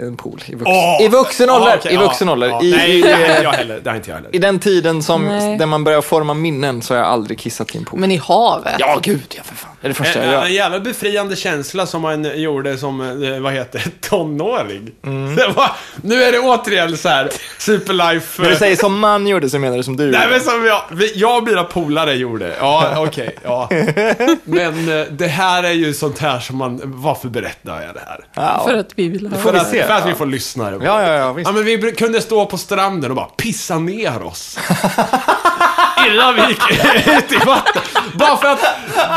eh, 0.00 0.06
en 0.06 0.16
pool. 0.16 0.42
I, 0.46 0.54
vux- 0.54 0.62
Åh! 0.66 1.02
I 1.02 1.08
vuxen 1.08 1.50
ålder. 1.50 1.76
okej, 1.80 1.94
I 1.94 1.96
vuxen 1.96 2.26
ja, 2.28 2.32
ålder. 2.32 2.48
ja. 2.48 2.62
I, 2.62 2.70
Nej, 2.70 2.98
i, 2.98 3.02
det 3.02 3.12
har 3.12 3.20
inte 3.28 3.42
jag 3.42 3.52
heller. 3.52 3.80
Det 3.84 3.90
har 3.90 3.96
inte 3.96 4.10
jag 4.10 4.16
heller. 4.16 4.34
I 4.36 4.38
den 4.38 4.58
tiden 4.58 5.02
som, 5.02 5.22
Nej. 5.22 5.58
där 5.58 5.66
man 5.66 5.84
börjar 5.84 6.00
forma 6.00 6.34
minnen 6.34 6.82
så 6.82 6.94
har 6.94 6.98
jag 6.98 7.08
aldrig 7.08 7.38
kissat 7.38 7.74
i 7.74 7.78
en 7.78 7.84
pool. 7.84 8.00
Men 8.00 8.10
i 8.10 8.16
havet? 8.16 8.74
Ja, 8.78 8.98
gud 9.02 9.34
ja, 9.36 9.42
för 9.44 9.54
fan. 9.54 9.70
Det 9.80 9.86
är 9.86 9.88
det 9.88 9.94
första 9.94 10.18
jag 10.18 10.26
En, 10.26 10.32
gör. 10.32 10.44
en 10.44 10.54
jävla 10.54 10.80
befriande 10.80 11.36
känsla 11.36 11.86
som 11.86 12.02
man 12.02 12.40
gjorde 12.40 12.78
som, 12.78 13.22
eh, 13.24 13.40
vad 13.40 13.52
heter 13.52 13.82
det, 13.84 13.90
tonåring. 14.08 14.90
Mm. 15.04 15.36
Det 15.36 15.48
var, 15.48 15.70
nu 16.02 16.22
är 16.22 16.32
det 16.32 16.38
återigen 16.38 16.96
så 16.96 17.08
här, 17.08 17.30
superlife... 17.58 18.42
När 18.42 18.50
du 18.50 18.56
säger 18.56 18.76
som 18.76 18.98
man 18.98 19.26
gjorde 19.26 19.50
så 19.50 19.58
menar 19.58 19.76
du 19.76 19.82
som 19.82 19.96
du 19.96 20.10
Nej 20.10 20.20
gjorde. 20.22 20.30
men 20.30 20.40
som 20.40 20.64
jag, 20.66 20.82
jag 21.14 21.36
och 21.38 21.44
mina 21.44 21.64
polare 21.64 22.14
gjorde. 22.14 22.52
Ja, 22.60 22.92
okej, 23.06 23.36
ja. 23.44 23.68
Men 24.44 25.00
eh, 25.00 25.06
det 25.10 25.26
här 25.26 25.62
är 25.62 25.72
ju 25.72 25.94
sånt 25.94 26.18
här 26.18 26.35
som 26.40 26.56
man, 26.56 26.80
varför 26.84 27.28
berättar 27.28 27.82
jag 27.82 27.94
det 27.94 28.02
här? 28.06 28.24
Ja. 28.34 28.64
För 28.68 28.74
att 28.76 28.90
vi 28.94 29.08
vill 29.08 29.26
ha 29.26 29.38
får 29.38 29.50
För 29.50 29.58
att, 29.58 29.70
för 29.70 29.92
att 29.92 30.06
vi 30.06 30.14
får 30.14 30.26
lyssnare 30.26 30.78
på 30.78 30.84
Ja, 30.84 31.02
ja, 31.02 31.12
ja, 31.12 31.32
visst. 31.32 31.48
Ja, 31.48 31.52
men 31.52 31.64
vi 31.64 31.92
kunde 31.92 32.20
stå 32.20 32.46
på 32.46 32.58
stranden 32.58 33.10
och 33.10 33.16
bara 33.16 33.26
pissa 33.26 33.78
ner 33.78 34.22
oss. 34.22 34.58
Innan 36.06 36.34
vi 36.34 36.42
gick 36.48 36.70
ut 37.06 37.32
i 37.32 37.46
vattnet. 37.46 37.84
Bara 38.14 38.36
för 38.36 38.48
att 38.48 38.60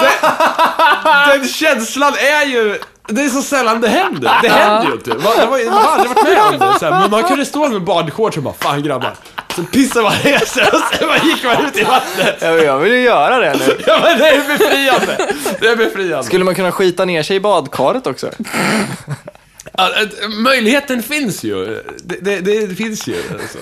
det, 0.02 1.38
den 1.38 1.48
känslan 1.48 2.14
är 2.14 2.46
ju... 2.46 2.80
Det 3.08 3.22
är 3.22 3.30
så 3.30 3.42
sällan 3.42 3.82
det 3.82 3.88
händer. 3.88 4.32
Det 4.42 4.50
händer 4.50 4.88
ju 4.88 4.94
inte. 4.94 5.10
Man, 5.10 5.22
det 5.40 5.46
var, 5.46 5.72
man 5.72 5.86
har 5.86 5.92
aldrig 5.92 6.16
varit 6.16 6.24
med 6.24 6.42
om 6.42 6.74
det. 6.74 6.80
Så 6.80 6.86
här, 6.86 7.00
men 7.02 7.12
man 7.12 7.24
kunde 7.24 7.46
stå 7.46 7.70
med 7.70 7.84
badshorts 7.84 8.38
och 8.38 8.44
bara, 8.44 8.54
fan 8.54 8.84
grabbar. 8.84 9.14
Så 9.60 9.66
pissar 9.66 10.04
man 10.04 10.14
ner 10.24 10.46
sig 10.46 10.64
och 10.64 10.82
sen 10.92 11.28
gick 11.30 11.44
man 11.44 11.66
ut 11.66 11.78
i 11.78 11.84
vattnet. 11.84 12.38
Ja, 12.42 12.52
men 12.52 12.66
jag 12.66 12.78
vill 12.80 12.92
ju 12.94 13.02
göra 13.02 13.40
det 13.40 13.54
nu. 13.60 13.78
Ja 13.88 14.00
men 14.04 14.18
det 14.20 14.28
är 14.28 14.58
befriande. 14.58 15.34
Det 15.60 15.68
är 15.68 15.76
befriande. 15.76 16.24
Skulle 16.24 16.44
man 16.44 16.56
kunna 16.56 16.72
skita 16.72 17.06
ner 17.06 17.24
sig 17.24 17.36
i 17.36 17.40
badkaret 17.40 18.08
också? 18.08 18.30
Ja, 19.78 19.90
möjligheten 20.30 21.04
finns 21.04 21.44
ju. 21.44 21.84
Det, 22.04 22.16
det, 22.22 22.68
det 22.68 22.76
finns 22.76 23.08
ju. 23.08 23.16
Alltså. 23.32 23.58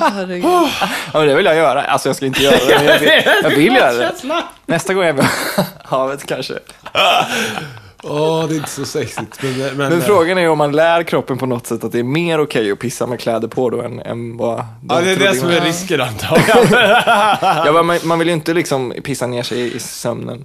Herregud. 0.00 0.44
Ja, 0.44 0.68
men 1.12 1.26
det 1.26 1.34
vill 1.34 1.46
jag 1.46 1.56
göra. 1.56 1.82
Alltså 1.82 2.08
jag 2.08 2.16
ska 2.16 2.26
inte 2.26 2.42
göra 2.42 2.56
det, 2.68 2.74
men 2.78 2.86
jag 2.86 2.98
vill, 2.98 3.10
jag 3.42 3.50
vill 3.50 3.76
göra 3.76 3.92
det. 3.92 4.42
Nästa 4.66 4.94
gång 4.94 5.04
jag 5.04 5.18
är 5.18 5.22
vid 5.22 5.26
havet 5.84 6.26
kanske. 6.26 6.54
Åh, 8.08 8.48
det 8.48 8.54
är 8.54 8.56
inte 8.56 8.70
så 8.70 8.84
sexigt. 8.84 9.42
Men, 9.42 9.76
men, 9.76 9.76
Men 9.76 10.02
frågan 10.02 10.38
är 10.38 10.48
om 10.48 10.58
man 10.58 10.72
lär 10.72 11.02
kroppen 11.02 11.38
på 11.38 11.46
något 11.46 11.66
sätt 11.66 11.84
att 11.84 11.92
det 11.92 11.98
är 11.98 12.02
mer 12.02 12.40
okej 12.40 12.72
att 12.72 12.78
pissa 12.78 13.06
med 13.06 13.20
kläder 13.20 13.48
på 13.48 13.70
då 13.70 13.82
än, 13.82 14.00
än 14.00 14.36
vad 14.36 14.58
de 14.58 14.64
Ja, 14.88 15.00
det 15.00 15.10
är 15.10 15.16
det 15.16 15.34
som 15.34 15.48
är 15.48 15.60
risken 15.60 16.00
antar 16.08 16.42
jag. 16.48 17.66
Ja, 17.66 17.82
man, 17.82 17.98
man 18.04 18.18
vill 18.18 18.28
ju 18.28 18.34
inte 18.34 18.54
liksom 18.54 18.94
pissa 19.04 19.26
ner 19.26 19.42
sig 19.42 19.58
i, 19.58 19.74
i 19.74 19.78
sömnen. 19.78 20.44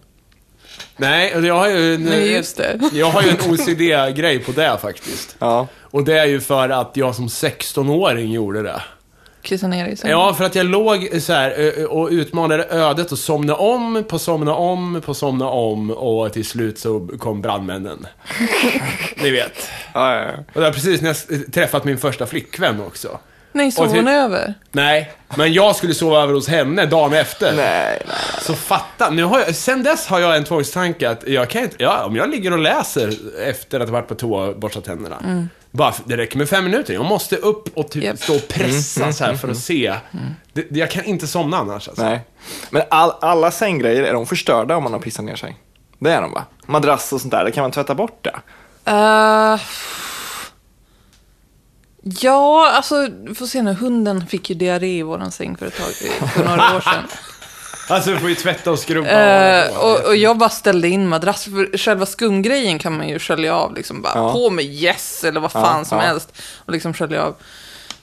Nej, 0.97 1.45
jag 1.45 1.55
har 1.55 1.68
ju 1.68 1.95
en, 1.95 2.03
Nej, 2.03 2.32
just 2.32 2.57
det. 2.57 2.80
jag 2.93 3.09
har 3.09 3.22
ju 3.22 3.30
en 3.30 3.51
OCD-grej 3.51 4.39
på 4.39 4.51
det 4.51 4.78
faktiskt. 4.82 5.36
Ja. 5.39 5.68
Och 5.82 6.03
det 6.03 6.20
är 6.20 6.26
ju 6.26 6.39
för 6.39 6.70
att 6.70 6.91
jag 6.93 7.16
som 7.16 7.28
16-åring 7.28 8.32
gjorde 8.32 8.64
det. 8.64 8.82
Kissa 9.42 9.68
ner 9.68 9.88
i 9.88 9.96
sängen. 9.96 10.18
Ja, 10.18 10.34
för 10.34 10.44
att 10.44 10.56
jag 10.56 10.66
låg 10.66 11.10
så 11.22 11.34
här 11.34 11.86
och 11.92 12.10
utmanade 12.12 12.66
ödet 12.66 13.12
och 13.12 13.20
somna 13.20 13.56
om, 13.56 14.04
på 14.10 14.20
somna 14.20 14.56
om, 14.56 15.02
på 15.06 15.14
somna 15.14 15.50
om 15.50 15.92
och 15.92 16.34
till 16.34 16.46
slut 16.46 16.80
så 16.80 17.08
kom 17.20 17.42
brandmännen. 17.42 18.08
Ni 19.16 19.32
vet. 19.32 19.70
Ja, 19.94 20.16
ja, 20.16 20.22
ja. 20.22 20.32
Och 20.54 20.62
det 20.62 20.62
var 20.62 20.72
precis 20.72 21.02
när 21.02 21.08
jag 21.08 21.54
träffat 21.54 21.84
min 21.84 21.98
första 21.98 22.26
flickvän 22.26 22.82
också. 22.82 23.20
Nej, 23.54 23.72
sov 23.72 23.88
hon 23.88 24.08
över? 24.08 24.54
Nej, 24.72 25.12
men 25.36 25.54
jag 25.54 25.76
skulle 25.76 25.94
sova 25.94 26.24
över 26.24 26.34
hos 26.34 26.48
henne 26.48 26.86
dagen 26.86 27.14
efter. 27.14 27.54
Nej, 27.56 28.02
nej. 28.08 28.18
Så 28.42 28.54
fatta, 28.54 29.10
nu 29.10 29.24
har 29.24 29.39
jag, 29.39 29.56
sen 29.56 29.84
dess 29.84 30.08
har 30.08 30.20
jag 30.20 30.38
en 30.38 30.44
tvångstanke 30.44 31.10
att 31.10 31.28
jag 31.28 31.50
kan 31.50 31.64
inte, 31.64 31.76
ja, 31.80 32.06
om 32.06 32.16
jag 32.16 32.30
ligger 32.30 32.54
och 32.54 32.60
läser 32.60 33.14
efter 33.48 33.80
att 33.80 33.89
ha 33.89 33.94
varit 33.94 34.08
på 34.08 34.16
toa 34.16 34.48
och 34.48 34.60
borstat 34.60 34.86
tänderna. 34.86 35.48
Bara, 35.72 35.94
det 36.06 36.18
räcker 36.18 36.38
med 36.38 36.50
fem 36.50 36.64
minuter. 36.64 36.94
Jag 36.94 37.06
måste 37.06 37.36
upp 37.36 37.78
och 37.78 37.90
typ 37.92 38.04
Japp. 38.04 38.20
stå 38.20 38.36
och 38.36 38.48
pressa 38.48 39.14
så 39.14 39.24
här 39.24 39.36
för 39.36 39.48
att 39.50 39.58
se. 39.58 39.96
Det, 40.54 40.62
det- 40.70 40.80
jag 40.80 40.92
kan 40.92 41.04
inte 41.06 41.28
somna 41.28 41.58
annars 41.58 41.88
alltså. 41.88 42.04
nej. 42.04 42.22
Men 42.70 42.82
all, 42.90 43.12
alla 43.22 43.52
sänggrejer, 43.52 44.04
är 44.04 44.14
de 44.14 44.26
förstörda 44.26 44.76
om 44.78 44.84
man 44.84 44.94
har 44.94 45.00
pissat 45.00 45.26
ner 45.26 45.36
sig? 45.36 45.58
Det 46.00 46.12
är 46.12 46.22
de 46.22 46.32
va? 46.32 46.46
Madrass 46.66 47.14
och 47.14 47.22
sånt 47.22 47.32
där, 47.32 47.46
det 47.46 47.52
kan 47.52 47.62
man 47.62 47.72
tvätta 47.72 47.96
bort 47.96 48.24
det. 48.24 48.36
Eh, 48.92 49.60
ja, 52.02 52.72
alltså, 52.76 52.96
får 53.36 53.46
se 53.46 53.62
nu. 53.62 53.74
Hunden 53.74 54.28
fick 54.28 54.50
ju 54.50 54.56
diarré 54.56 54.98
i 54.98 55.02
våran 55.04 55.32
säng 55.32 55.58
för 55.58 55.66
ett 55.66 55.78
tag, 55.78 55.92
för 56.30 56.44
några 56.46 56.76
år 56.76 56.82
sedan. 56.82 57.04
Alltså, 57.92 58.12
du 58.12 58.18
får 58.20 58.30
ju 58.30 58.36
tvätta 58.36 58.72
och 58.72 58.80
skrubba 58.80 59.10
Eh, 59.10 59.78
och, 59.78 60.06
och, 60.08 60.16
jag 60.16 60.38
bara 60.38 60.50
ställde 60.50 60.88
in 60.89 61.08
madrass, 61.08 61.44
för 61.44 61.78
själva 61.78 62.06
skumgrejen 62.06 62.80
kan 62.80 62.98
man 62.98 63.10
ju 63.10 63.20
skölja 63.20 63.56
av, 63.56 63.76
liksom 63.76 64.02
bara 64.02 64.14
Ja. 64.16 64.34
på 64.34 64.50
med 64.50 64.66
yes 64.66 65.24
eller 65.24 65.39
vad 65.42 65.52
Ja, 65.54 65.62
fan 65.62 65.86
som 65.86 65.98
ja. 65.98 66.04
helst. 66.04 66.42
Och 66.66 66.72
liksom 66.74 66.94
skölja 66.94 67.24
av. 67.24 67.36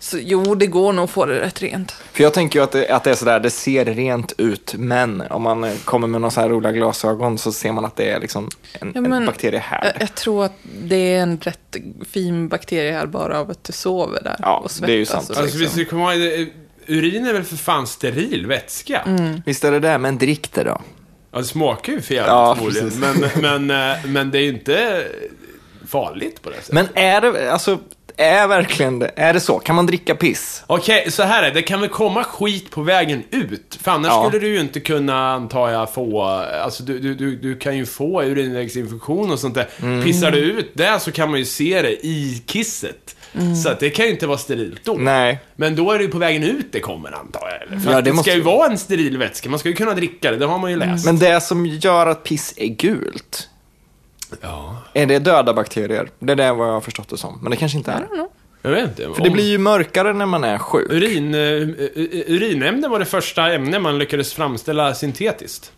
Så 0.01 0.18
jo, 0.20 0.55
det 0.55 0.66
går 0.66 0.93
nog 0.93 1.05
att 1.05 1.11
få 1.11 1.26
det 1.26 1.41
rätt 1.41 1.62
rent. 1.62 1.91
För 2.12 2.22
jag 2.22 2.34
tänker 2.34 2.59
ju 2.59 2.62
att 2.64 2.72
det, 2.72 2.89
att 2.91 3.05
det 3.05 3.11
är 3.11 3.14
sådär, 3.14 3.41
det 3.41 3.51
ser 3.51 3.84
rent 3.84 4.32
ut, 4.39 4.74
men 4.78 5.20
om 5.30 5.43
man 5.43 5.76
kommer 5.84 6.09
med 6.09 6.20
några 6.20 6.30
så 6.30 6.41
här 6.41 6.49
roliga 6.49 6.72
glasögon 6.72 7.39
så 7.39 7.53
ser 7.53 7.72
man 7.72 7.84
att 7.84 7.97
det 7.97 8.11
är 8.11 8.20
liksom 8.20 8.49
en, 8.72 8.93
Ja, 8.95 9.01
men- 9.01 9.12
en 9.12 9.26
bakteriehärd. 9.26 9.84
Jag, 9.84 10.03
jag 10.03 10.14
tror 10.14 10.45
att 10.45 10.53
det 10.82 11.14
är 11.14 11.22
en 11.22 11.39
rätt 11.41 11.76
fin 12.12 12.49
bakterie 12.49 12.93
här 12.93 13.07
bara 13.07 13.41
av 13.41 13.51
att 13.51 13.64
du 13.64 13.72
sover 13.72 14.22
där 14.22 14.36
Ja, 14.39 14.57
och 14.57 14.70
svettas. 14.70 14.86
det 14.86 14.93
är 14.93 14.97
ju 14.97 15.07
sant. 15.07 15.30
Alltså, 15.36 15.59
vi 15.59 15.68
liksom. 15.76 16.01
eh, 16.01 16.47
urin 16.89 17.26
är 17.26 17.32
väl 17.32 17.45
för 17.45 17.57
fan 17.57 17.86
steril 17.86 18.47
vätska? 18.47 19.03
Visst 19.47 19.64
är 19.64 19.70
det 19.72 19.80
det, 19.80 19.99
men 19.99 20.18
drick 20.18 20.53
det 20.53 20.64
då. 20.64 20.80
Ja, 21.32 21.39
det 21.39 21.45
smakar 21.45 21.93
ju 21.93 22.01
för 22.01 22.14
jävligt 22.14 22.28
Ja, 22.30 22.55
förmodligen. 22.55 22.91
Men, 23.01 23.66
men, 23.66 23.91
eh, 23.91 23.97
men 24.07 24.30
det 24.30 24.39
är 24.39 24.43
ju 24.43 24.49
inte 24.49 25.05
farligt 25.89 26.43
på 26.43 26.51
det 26.51 26.57
sättet. 26.57 26.72
Men 26.74 26.89
är 26.95 27.20
det, 27.20 27.53
alltså, 27.53 27.78
är 28.16 28.47
verkligen 28.47 28.99
det, 28.99 29.11
är 29.16 29.32
det 29.32 29.41
så? 29.41 29.59
Kan 29.59 29.76
man 29.76 29.86
dricka 29.86 30.14
piss? 30.14 30.62
Okej, 30.66 31.11
så 31.11 31.22
här 31.22 31.43
är 31.43 31.47
det. 31.47 31.55
Det 31.55 31.62
kan 31.62 31.80
väl 31.80 31.91
komma 31.91 32.24
skit 32.24 32.70
på 32.70 32.82
vägen 32.82 33.22
ut? 33.30 33.78
För 33.82 33.91
annars 33.91 34.09
Ja. 34.09 34.28
skulle 34.28 34.47
du 34.47 34.49
ju 34.55 34.61
inte 34.61 34.80
kunna, 34.80 35.32
antar 35.32 35.68
jag, 35.70 35.95
få... 35.95 36.22
Alltså 36.62 36.82
du, 36.82 36.99
du, 36.99 37.14
du, 37.14 37.36
du 37.36 37.57
kan 37.59 37.76
ju 37.76 37.86
få 37.86 38.22
urinvägsinfektion 38.22 39.30
och 39.30 39.39
sånt 39.39 39.55
där. 39.55 39.68
Mm. 39.82 40.05
Pissar 40.05 40.30
du 40.30 40.39
ut 40.39 40.70
det 40.74 41.01
så 41.01 41.12
kan 41.12 41.30
man 41.30 41.39
ju 41.39 41.45
se 41.45 41.82
det 41.82 42.07
i 42.07 42.43
kisset. 42.47 43.16
Så 43.62 43.68
att 43.68 43.81
det 43.81 43.91
kan 43.91 44.05
ju 44.05 44.11
inte 44.11 44.26
vara 44.26 44.39
sterilt 44.39 44.81
då. 44.85 44.93
Nej. 44.99 45.41
Men 45.57 45.76
då 45.76 45.91
är 45.93 45.99
det 45.99 46.05
ju 46.05 46.11
på 46.11 46.18
vägen 46.18 46.43
ut 46.43 46.72
det 46.72 46.81
kommer, 46.81 47.12
antar 47.12 47.49
jag. 47.51 47.62
Eller? 47.68 47.81
För 47.85 47.91
Ja, 47.93 47.99
att 47.99 48.05
det 48.05 48.11
det, 48.11 48.14
måste 48.14 48.31
ska 48.31 48.39
ju 48.39 48.43
ju- 48.43 48.45
vara 48.45 48.70
en 48.70 48.79
steril 48.79 49.18
vätska. 49.18 49.49
Man 49.51 49.59
ska 49.59 49.68
ju 49.68 49.74
kunna 49.74 49.95
dricka 49.95 50.31
det, 50.31 50.37
det 50.37 50.47
har 50.47 50.59
man 50.59 50.70
ju 50.70 50.76
läst. 50.76 51.07
Men 51.07 51.18
det 51.18 51.41
som 51.41 51.66
gör 51.66 52.07
att 52.07 52.24
piss 52.24 52.55
är 52.57 52.66
gult, 52.66 53.49
Ja. 54.41 54.76
är 54.95 55.07
det 55.07 55.18
döda 55.18 55.55
bakterier? 55.55 56.11
Det 56.18 56.33
är 56.33 56.37
det 56.37 56.53
vad 56.53 56.68
jag 56.68 56.72
har 56.72 56.81
förstått 56.81 57.09
det 57.09 57.16
som. 57.16 57.39
Men 57.43 57.51
det 57.51 57.57
kanske 57.57 57.79
inte 57.79 57.91
är. 57.93 58.07
Ja, 58.71 58.77
Jag 58.79 58.87
vet 58.87 58.99
inte. 58.99 59.14
För 59.14 59.25
det 59.25 59.31
blir 59.31 59.51
ju 59.51 59.59
mörkare 59.59 60.12
när 60.12 60.27
man 60.27 60.45
är 60.45 60.59
sjuk. 60.59 60.93
Urin, 60.93 61.35
uh, 61.35 61.69
urinämne 62.27 62.89
var 62.89 62.99
det 62.99 63.05
första 63.05 63.53
ämne 63.53 63.79
man 63.79 63.99
lyckades 63.99 64.33
framställa 64.33 64.95
syntetiskt. 64.95 65.73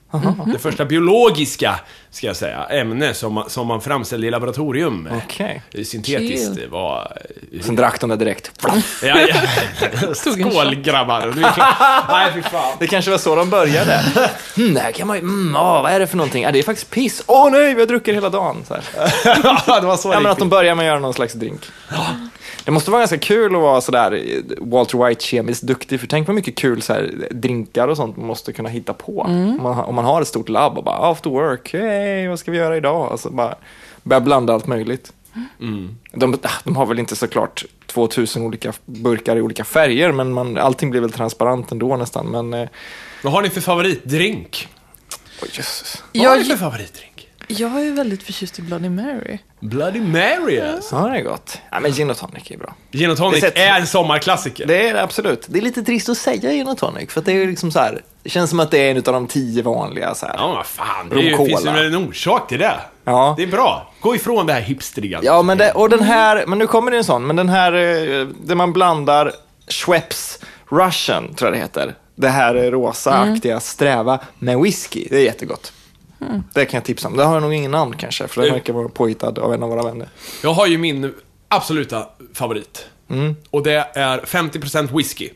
Det 0.53 0.59
första 0.59 0.84
biologiska, 0.84 1.80
ska 2.11 2.26
jag 2.26 2.36
säga, 2.36 2.64
ämne 2.64 3.14
som 3.14 3.32
man, 3.34 3.51
som 3.51 3.66
man 3.66 3.80
framställde 3.80 4.26
i 4.26 4.30
laboratorium. 4.30 5.09
Okej. 5.24 5.62
Eh, 5.70 5.84
Syntetiskt 5.84 6.55
Chill. 6.55 6.68
var... 6.68 7.18
Sen 7.61 7.76
drack 7.76 8.01
de 8.01 8.11
det 8.11 8.16
direkt. 8.16 8.51
Ja, 8.62 8.72
ja. 9.03 9.26
Tog 10.24 10.41
en 10.41 10.51
Skål 10.51 10.74
grabbar. 10.74 11.20
Är. 11.20 11.34
Nej, 12.09 12.30
fy 12.34 12.43
fan. 12.43 12.76
Det 12.78 12.86
kanske 12.86 13.11
var 13.11 13.18
så 13.18 13.36
de 13.36 13.51
började. 13.51 14.01
Mm, 14.57 14.74
det 14.74 14.80
här 14.80 14.93
kan 14.93 15.07
man 15.07 15.16
ju... 15.16 15.22
Mm, 15.22 15.57
åh, 15.57 15.82
vad 15.82 15.93
är 15.93 16.01
det 16.01 16.07
för 16.07 16.16
någonting? 16.16 16.43
Ja, 16.43 16.53
det 16.53 16.59
är 16.59 16.62
faktiskt 16.62 16.91
piss. 16.91 17.22
Åh 17.26 17.51
nej, 17.51 17.74
vi 17.74 17.80
har 17.80 17.86
druckit 17.88 18.14
hela 18.14 18.28
dagen. 18.28 18.64
Så 18.68 18.74
här. 18.74 18.82
Ja, 19.66 19.80
det 19.80 19.86
var 19.86 19.97
så 19.97 20.12
Ja, 20.12 20.20
men 20.20 20.32
att 20.32 20.38
de 20.38 20.49
börjar 20.49 20.74
med 20.74 20.82
att 20.82 20.86
göra 20.86 20.99
någon 20.99 21.14
slags 21.14 21.34
drink. 21.34 21.61
Det 22.70 22.74
måste 22.74 22.90
vara 22.90 23.00
ganska 23.00 23.18
kul 23.18 23.54
att 23.56 23.62
vara 23.62 23.80
sådär 23.80 24.24
Walter 24.60 25.06
White 25.08 25.24
kemiskt 25.24 25.62
duktig, 25.62 26.00
för 26.00 26.06
tänk 26.06 26.28
vad 26.28 26.34
mycket 26.34 26.54
kul 26.56 26.82
så 26.82 26.92
här, 26.92 27.28
drinkar 27.30 27.88
och 27.88 27.96
sånt 27.96 28.16
man 28.16 28.26
måste 28.26 28.52
kunna 28.52 28.68
hitta 28.68 28.92
på. 28.94 29.20
Om, 29.20 29.58
man, 29.62 29.74
har- 29.74 29.84
om 29.84 29.94
man 29.94 30.04
har 30.04 30.22
ett 30.22 30.28
stort 30.28 30.48
labb 30.48 30.78
och 30.78 30.84
bara 30.84 30.96
after 31.10 31.30
work, 31.30 31.72
hej, 31.72 32.28
vad 32.28 32.38
ska 32.38 32.50
vi 32.50 32.56
göra 32.58 32.76
idag? 32.76 33.08
Alltså 33.12 33.30
bara 33.30 33.54
börja 34.02 34.20
blanda 34.20 34.54
allt 34.54 34.66
möjligt. 34.66 35.12
De, 36.12 36.38
ah, 36.42 36.48
de 36.64 36.76
har 36.76 36.86
väl 36.86 36.98
inte 36.98 37.16
såklart 37.16 37.64
2000 37.86 38.42
olika 38.42 38.72
burkar 38.84 39.36
i 39.36 39.40
olika 39.40 39.64
färger, 39.64 40.12
men 40.12 40.32
man, 40.32 40.56
allting 40.58 40.90
blir 40.90 41.00
väl 41.00 41.12
transparent 41.12 41.72
ändå 41.72 41.96
nästan. 41.96 42.26
Men, 42.26 42.54
eh, 42.54 42.68
Vad 43.24 43.32
har 43.32 43.42
ni 43.42 43.50
för 43.50 43.60
favoritdrink? 43.60 44.68
oj, 45.42 45.48
jösses. 45.52 46.02
Vad 46.14 46.22
har 46.26 46.36
ni 46.36 46.40
Jag, 46.40 46.46
för 46.48 46.56
favoritdrink? 46.56 47.09
Jag 47.51 47.86
är 47.86 47.92
väldigt 47.92 48.22
förtjust 48.22 48.59
i 48.59 48.62
Bloody 48.62 48.88
Mary. 48.88 49.38
Bloody 49.61 50.01
Mary 50.01 50.61
alltså. 50.61 50.96
Ja, 50.96 51.09
det 51.09 51.18
är 51.18 51.22
gott. 51.22 51.59
Ja, 51.70 51.80
men 51.80 51.92
gin 51.92 52.11
och 52.11 52.16
tonic 52.16 52.51
är 52.51 52.57
bra. 52.59 52.74
Gin 52.92 53.11
och 53.11 53.16
tonic 53.16 53.36
är 53.36 53.40
sett- 53.40 53.59
är 53.59 53.80
en 53.80 53.86
sommarklassiker. 53.86 54.66
Det 54.66 54.88
är 54.88 54.94
det 54.94 55.03
absolut. 55.03 55.44
Det 55.48 55.59
är 55.59 55.62
lite 55.62 55.82
trist 55.82 56.09
att 56.09 56.18
säga 56.18 56.53
gin 56.53 56.68
och 56.68 56.78
tonic, 56.78 57.11
för 57.12 57.20
att 57.20 57.26
det 57.26 57.32
är 57.32 57.36
ju 57.36 57.46
liksom 57.46 57.70
så 57.72 57.78
här, 57.78 58.03
det 58.22 58.30
känns 58.30 58.51
som 58.51 58.61
att 58.61 58.70
det 58.70 58.78
är 58.78 58.90
en 58.90 58.96
av 58.96 59.03
de 59.03 59.26
tio 59.26 59.62
vanliga 59.62 60.14
så 60.14 60.26
här. 60.26 60.34
Ja, 60.38 60.53
vad 60.57 60.66
fan. 60.66 61.09
Det 61.09 61.14
är 61.30 61.36
finns 61.36 61.64
ju 61.64 61.68
en 61.86 61.96
orsak 62.09 62.48
till 62.48 62.59
det. 62.59 62.74
Ja. 63.05 63.34
Det 63.36 63.42
är 63.42 63.46
bra. 63.46 63.92
Gå 64.01 64.14
ifrån 64.14 64.46
det 64.46 64.53
här 64.53 64.61
hipstriga. 64.61 65.20
Ja, 65.22 65.42
men, 65.42 65.59
det, 65.59 65.72
och 65.72 65.88
den 65.88 66.03
här, 66.03 66.44
men 66.46 66.59
nu 66.59 66.66
kommer 66.66 66.90
det 66.90 66.96
en 66.96 67.05
sån, 67.05 67.26
men 67.26 67.36
den 67.36 67.48
här, 67.48 67.72
eh, 67.72 68.26
där 68.42 68.55
man 68.55 68.72
blandar 68.72 69.32
Schweppes 69.68 70.38
Russian, 70.70 71.34
tror 71.34 71.48
jag 71.51 71.59
det 71.59 71.62
heter. 71.62 71.94
Det 72.14 72.28
här 72.28 72.55
eh, 72.55 72.70
rosaaktiga 72.70 73.61
sträva 73.61 74.18
med 74.38 74.59
whisky. 74.59 75.07
Det 75.11 75.16
är 75.16 75.24
jättegott. 75.24 75.72
Det 76.52 76.64
kan 76.66 76.78
jag 76.78 76.84
tipsa 76.84 77.08
om. 77.08 77.16
Det 77.16 77.24
har 77.24 77.34
jag 77.34 77.42
nog 77.42 77.54
ingen 77.54 77.70
namn 77.70 77.96
kanske, 77.96 78.28
för 78.28 78.40
den 78.40 78.48
Eh. 78.50 78.54
verkar 78.54 78.72
vara 78.72 78.88
påhittad 78.88 79.38
av 79.38 79.54
en 79.54 79.62
av 79.62 79.68
våra 79.70 79.82
vänner. 79.82 80.08
Jag 80.42 80.52
har 80.52 80.66
ju 80.66 80.78
min 80.78 81.14
absoluta 81.48 82.06
favorit. 82.34 82.86
Mm. 83.10 83.36
Och 83.50 83.62
det 83.62 83.88
är 83.94 84.18
50% 84.18 84.96
whisky. 84.98 85.30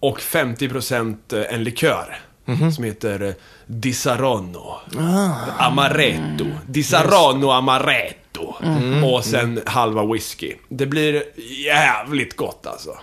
Och 0.00 0.20
50% 0.20 1.32
en 1.50 1.64
likör. 1.64 2.20
Mhm. 2.44 2.72
Som 2.72 2.84
heter 2.84 3.22
eh, 3.22 3.32
Disarano. 3.66 4.74
Ah. 4.98 5.30
Amaretto. 5.66 6.44
Disarano 6.66 7.50
Amaretto. 7.50 8.54
Mm. 8.62 9.04
Och 9.04 9.24
sen 9.24 9.60
halva 9.66 10.04
whisky. 10.12 10.54
Det 10.68 10.86
blir 10.86 11.22
jävligt 11.66 12.36
gott 12.36 12.66
alltså. 12.66 12.96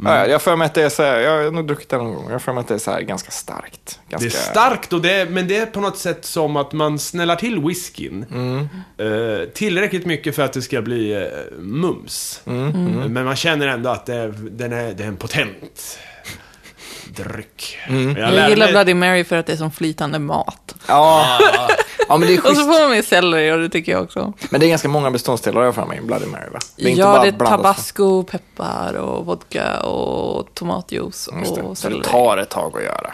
Mm. 0.00 0.12
Ja, 0.12 0.18
ja, 0.18 0.26
jag 0.26 0.42
för 0.42 0.56
mig 0.56 0.66
att 0.66 0.74
det 0.74 0.82
är 0.82 0.88
så 0.88 1.02
här, 1.02 1.18
jag 1.18 1.44
har 1.44 1.50
nog 1.50 1.66
druckit 1.66 1.88
den 1.88 1.98
någon 2.00 2.14
gång, 2.14 2.30
jag 2.30 2.42
för 2.42 2.52
mig 2.52 2.60
att 2.60 2.68
det 2.68 2.74
är 2.74 2.78
så 2.78 2.90
här 2.90 3.00
ganska 3.00 3.30
starkt. 3.30 4.00
Ganska... 4.08 4.28
Det 4.28 4.34
är 4.34 4.38
starkt, 4.50 4.92
och 4.92 5.02
det 5.02 5.12
är, 5.12 5.26
men 5.26 5.48
det 5.48 5.56
är 5.56 5.66
på 5.66 5.80
något 5.80 5.98
sätt 5.98 6.24
som 6.24 6.56
att 6.56 6.72
man 6.72 6.98
snällar 6.98 7.36
till 7.36 7.60
whiskyn. 7.60 8.26
Mm. 8.30 8.68
Eh, 8.98 9.48
tillräckligt 9.48 10.06
mycket 10.06 10.34
för 10.34 10.42
att 10.42 10.52
det 10.52 10.62
ska 10.62 10.82
bli 10.82 11.12
eh, 11.12 11.58
mums. 11.58 12.42
Mm. 12.46 12.72
Men 13.12 13.24
man 13.24 13.36
känner 13.36 13.66
ändå 13.66 13.90
att 13.90 14.06
det 14.06 14.14
är, 14.14 14.34
den 14.50 14.72
är, 14.72 14.92
det 14.92 15.04
är 15.04 15.08
en 15.08 15.16
potent 15.16 15.98
dryck. 17.16 17.78
Mm. 17.88 18.16
Jag 18.16 18.34
Jag, 18.34 18.50
gillar 18.50 18.66
mig- 18.66 18.72
Bloody 18.72 18.94
Mary 18.94 19.24
för 19.24 19.36
att 19.36 19.46
det 19.46 19.52
är 19.52 19.56
som 19.56 19.70
flytande 19.70 20.18
mat. 20.18 20.74
Ja. 20.86 21.38
ja, 22.08 22.16
men 22.16 22.28
det 22.28 22.34
är 22.34 22.38
Och 22.38 22.42
så 22.42 22.48
schysst. 22.48 22.62
får 22.66 22.80
man 22.80 22.90
med 22.90 23.04
selleri 23.04 23.52
och 23.52 23.58
det 23.58 23.68
tycker 23.68 23.92
jag 23.92 24.02
också. 24.02 24.32
Men 24.50 24.60
det 24.60 24.66
är 24.66 24.68
ganska 24.70 24.88
många 24.88 25.10
beståndsdelar 25.10 25.62
jag 25.62 25.74
för 25.74 25.84
mig 25.84 25.98
i 25.98 26.00
Bloody 26.00 26.26
Mary, 26.26 26.50
va? 26.52 26.58
Det 26.76 26.84
är 26.84 26.88
inte 26.88 27.00
ja, 27.00 27.12
bara 27.12 27.22
det 27.22 27.28
är 27.28 27.46
tabasco, 27.46 28.22
peppar 28.22 28.94
och 28.94 29.26
vodka 29.26 29.80
och 29.80 30.54
tomatjuice 30.54 31.28
det. 31.32 31.40
och 31.40 31.46
Så 31.46 31.68
det 31.68 31.76
selleri. 31.76 32.02
tar 32.04 32.36
ett 32.38 32.48
tag 32.50 32.76
att 32.76 32.84
göra. 32.84 33.12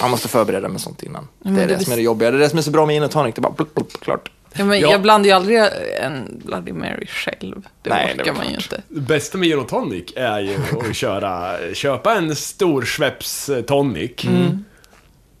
Man 0.00 0.10
måste 0.10 0.28
förbereda 0.28 0.68
med 0.68 0.80
sånt 0.80 1.02
innan. 1.02 1.28
men 1.44 1.54
det 1.54 1.62
är 1.62 1.68
det, 1.68 1.76
det 1.76 1.84
som 1.84 1.92
är 1.92 1.96
det 1.96 2.02
jobbiga. 2.02 2.30
Det 2.30 2.36
är 2.36 2.40
det 2.40 2.48
som 2.48 2.58
är 2.58 2.62
så 2.62 2.70
bra 2.70 2.86
med 2.86 2.94
gin 2.94 3.02
och 3.02 3.10
tonic. 3.10 3.34
Det 3.34 3.38
är 3.38 3.42
bara 3.42 3.52
plupp, 3.52 3.74
plupp, 3.74 4.00
klart. 4.00 4.30
Ja, 4.54 4.64
men 4.64 4.80
Ja. 4.80 4.90
Jag 4.90 5.02
blandar 5.02 5.28
ju 5.28 5.32
aldrig 5.32 5.58
en 6.00 6.40
Bloody 6.44 6.72
Mary 6.72 7.06
själv. 7.06 7.66
Det 7.82 7.90
Nej, 7.90 8.14
det 8.16 8.22
orkar 8.22 8.32
är 8.32 8.36
man 8.36 8.48
ju 8.48 8.54
inte. 8.54 8.82
Det 8.88 9.00
bästa 9.00 9.38
med 9.38 9.48
gin 9.48 9.58
och 9.58 9.68
tonic 9.68 10.12
är 10.16 10.40
ju 10.40 10.56
att 10.88 10.96
köra, 10.96 11.56
köpa 11.74 12.14
en 12.14 12.36
stor 12.36 12.82
Schweppes 12.82 13.48
eh, 13.48 13.62
tonic. 13.62 14.24
Mm. 14.24 14.64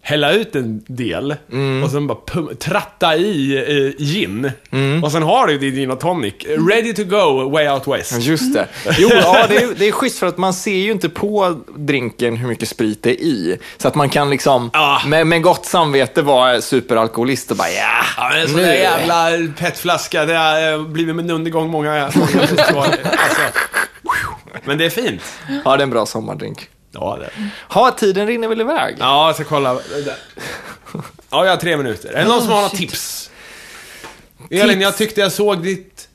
Hälla 0.04 0.32
ut 0.32 0.56
en 0.56 0.84
del 0.86 1.34
och 1.84 1.90
sen 1.90 2.06
bara 2.06 2.18
pum- 2.26 2.54
tratta 2.54 3.16
i 3.16 3.56
eh, 3.56 4.04
gin. 4.04 4.50
Mm. 4.70 5.04
Och 5.04 5.12
sen 5.12 5.22
har 5.22 5.46
du 5.46 5.58
din 5.58 5.74
gin 5.74 5.90
och 5.90 6.00
tonic. 6.00 6.34
Ready 6.70 6.94
to 6.94 7.04
go, 7.04 7.48
way 7.50 7.68
out 7.68 7.88
west. 7.88 8.12
Just 8.20 8.54
det. 8.54 8.68
Jo, 8.98 9.08
ja, 9.22 9.46
det 9.48 9.56
är, 9.56 9.68
det 9.76 9.88
är 9.88 9.92
schysst 9.92 10.18
för 10.18 10.26
att 10.26 10.38
man 10.38 10.54
ser 10.54 10.76
ju 10.76 10.90
inte 10.92 11.08
på 11.08 11.60
drinken 11.76 12.36
hur 12.36 12.48
mycket 12.48 12.68
sprit 12.68 13.02
det 13.02 13.10
är 13.10 13.24
i. 13.24 13.58
Så 13.76 13.88
att 13.88 13.94
man 13.94 14.08
kan 14.08 14.30
liksom 14.30 14.70
Ja. 14.72 15.02
med, 15.06 15.26
med 15.26 15.42
gott 15.42 15.66
samvete 15.66 16.22
vara 16.22 16.60
superalkoholist 16.60 17.50
och 17.50 17.56
bara 17.56 17.70
ja, 17.70 18.04
Ja, 18.16 18.28
men 18.32 18.40
en 18.42 18.48
sån 18.48 18.56
där 18.60 18.72
jävla 18.74 19.28
petflaska, 19.58 20.24
det 20.26 20.34
har 20.36 20.72
eh, 20.72 20.82
blivit 20.86 21.18
en 21.18 21.30
undergång 21.30 21.70
många, 21.70 22.10
många 22.14 22.46
festivaler. 22.46 22.98
Alltså. 23.04 23.42
Men 24.64 24.78
det 24.78 24.84
är 24.84 24.90
fint. 24.90 25.22
Ja, 25.64 25.76
det 25.76 25.80
är 25.80 25.82
en 25.82 25.90
bra 25.90 26.06
sommardrink. 26.06 26.68
Ja, 26.92 27.18
det. 27.20 27.30
Ha, 27.74 27.90
tiden 27.90 28.26
rinner 28.26 28.48
väl 28.48 28.60
iväg? 28.60 28.96
Ja, 28.98 29.26
jag 29.26 29.34
ska 29.34 29.44
kolla. 29.44 29.78
Ja, 31.30 31.44
jag 31.44 31.50
har 31.52 31.56
tre 31.56 31.76
minuter. 31.76 32.08
Är 32.12 32.22
det 32.22 32.28
någon 32.28 32.40
som 32.40 32.48
har 32.50 32.56
några 32.56 32.68
shit. 32.68 32.78
tips? 32.90 33.30
Elin, 34.50 34.80
jag 34.80 34.96
tyckte 34.96 35.20
jag 35.20 35.32
såg 35.32 35.62
ditt, 35.62 36.08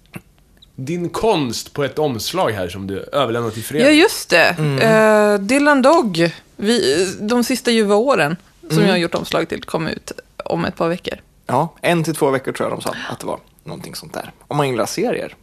din 0.76 1.10
konst 1.10 1.74
på 1.74 1.84
ett 1.84 2.00
omslag 2.00 2.52
här 2.52 2.70
som 2.70 2.88
du 2.88 3.00
överlämnade 3.00 3.54
till 3.54 3.64
Ja, 3.64 3.68
Fredrik. 3.68 4.02
just 4.02 4.30
det. 4.30 4.56
Eh, 4.82 5.40
Dylan 5.46 5.82
Dog, 5.82 6.32
vi, 6.56 7.06
de 7.20 7.44
sista 7.44 7.72
ljuva 7.72 7.96
åren, 7.96 8.38
som 8.70 8.84
jag 8.84 8.90
har 8.90 8.98
gjort 8.98 9.16
omslag 9.16 9.50
till, 9.50 9.64
kom 9.64 9.88
ut 9.88 10.12
om 10.46 10.66
ett 10.66 10.76
par 10.76 10.90
veckor. 10.90 11.14
Ja, 11.46 11.74
en 11.82 12.04
till 12.04 12.16
två 12.16 12.30
veckor 12.30 12.52
tror 12.52 12.70
jag 12.70 12.78
de 12.80 12.82
sa 12.84 12.94
att 13.10 13.20
det 13.20 13.26
var. 13.26 13.40
Någonting 13.64 13.96
sånt 13.96 14.14
där. 14.14 14.32
Om 14.48 14.58
man 14.58 14.70
gillar 14.70 14.86
serier. 14.86 15.36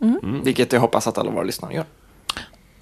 Vilket 0.44 0.72
jag 0.72 0.80
hoppas 0.80 1.06
att 1.06 1.18
alla 1.18 1.30
våra 1.30 1.42
lyssnare 1.44 1.74
gör. 1.74 1.84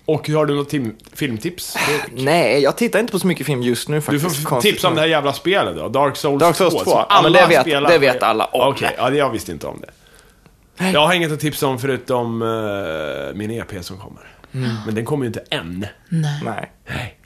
Och 0.05 0.28
har 0.28 0.46
du 0.46 0.55
något 0.55 0.70
tim- 0.72 0.96
filmtips? 1.12 1.76
Nej, 2.12 2.62
jag 2.62 2.76
tittar 2.76 3.00
inte 3.00 3.12
på 3.12 3.18
så 3.18 3.26
mycket 3.26 3.46
film 3.46 3.62
just 3.62 3.88
nu 3.88 3.96
Du 3.96 4.00
faktiskt. 4.03 4.36
får 4.36 4.44
konstigt 4.48 4.72
tipsa 4.74 4.88
om 4.88 4.94
det 4.94 5.00
här 5.00 5.09
jävla 5.09 5.32
spelet 5.32 5.76
då. 5.76 5.88
Dark 5.88 6.16
Souls 6.16 6.40
2. 6.40 6.46
Dark 6.46 6.57
Souls 6.57 6.74
2. 6.74 6.78
som 6.84 7.05
Ja, 7.09 7.20
men 7.22 7.32
det 7.32 7.46
vet- 7.46 7.61
spelar 7.62 7.90
det 7.90 7.98
vet 7.98 8.22
alla 8.22 8.44
om. 8.44 8.68
Okej, 8.72 8.94
ja, 8.98 9.11
det- 9.11 9.16
jag 9.16 9.30
visste 9.30 9.53
inte 9.53 9.66
om 9.66 9.80
det. 9.80 9.90
Jag 10.92 11.07
har 11.07 11.14
inget 11.14 11.32
att 11.32 11.40
tipsa 11.40 11.66
om 11.66 11.78
förutom 11.78 12.42
eh, 12.42 13.34
min 13.34 13.50
EP 13.50 13.82
som 13.84 13.98
kommer. 13.98 14.22
Men 14.86 14.94
den 14.94 15.05
kommer 15.05 15.24
ju 15.24 15.26
inte 15.26 15.44
än. 15.50 15.86
Nej. 16.09 16.72
Nej. 16.86 17.18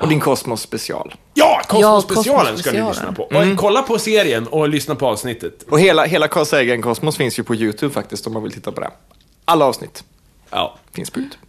Och 0.00 0.08
din 0.08 0.20
Cosmos 0.20 0.60
special. 0.60 1.14
Ja, 1.34 1.60
Kosmos-specialen 1.68 2.40
Kosmos 2.46 2.60
ska 2.60 2.72
ni 2.72 2.88
lyssna 2.88 3.12
på. 3.12 3.22
Och 3.22 3.56
kolla 3.56 3.82
på 3.82 3.98
serien 3.98 4.46
och 4.46 4.68
lyssna 4.68 4.94
på 4.94 5.06
avsnittet. 5.06 5.62
Och 5.70 5.80
hela, 5.80 6.04
hela 6.04 6.44
Sagan 6.44 6.82
Cosmos 6.82 7.16
finns 7.16 7.38
ju 7.38 7.42
på 7.42 7.54
YouTube 7.54 7.94
faktiskt 7.94 8.26
om 8.26 8.32
man 8.32 8.42
vill 8.42 8.52
titta 8.52 8.72
på 8.72 8.80
det. 8.80 8.90
Alla 9.44 9.64
avsnitt 9.64 10.04
Ja, 10.50 10.76
finns 10.92 11.10
på 11.10 11.18
YouTube. 11.20 11.43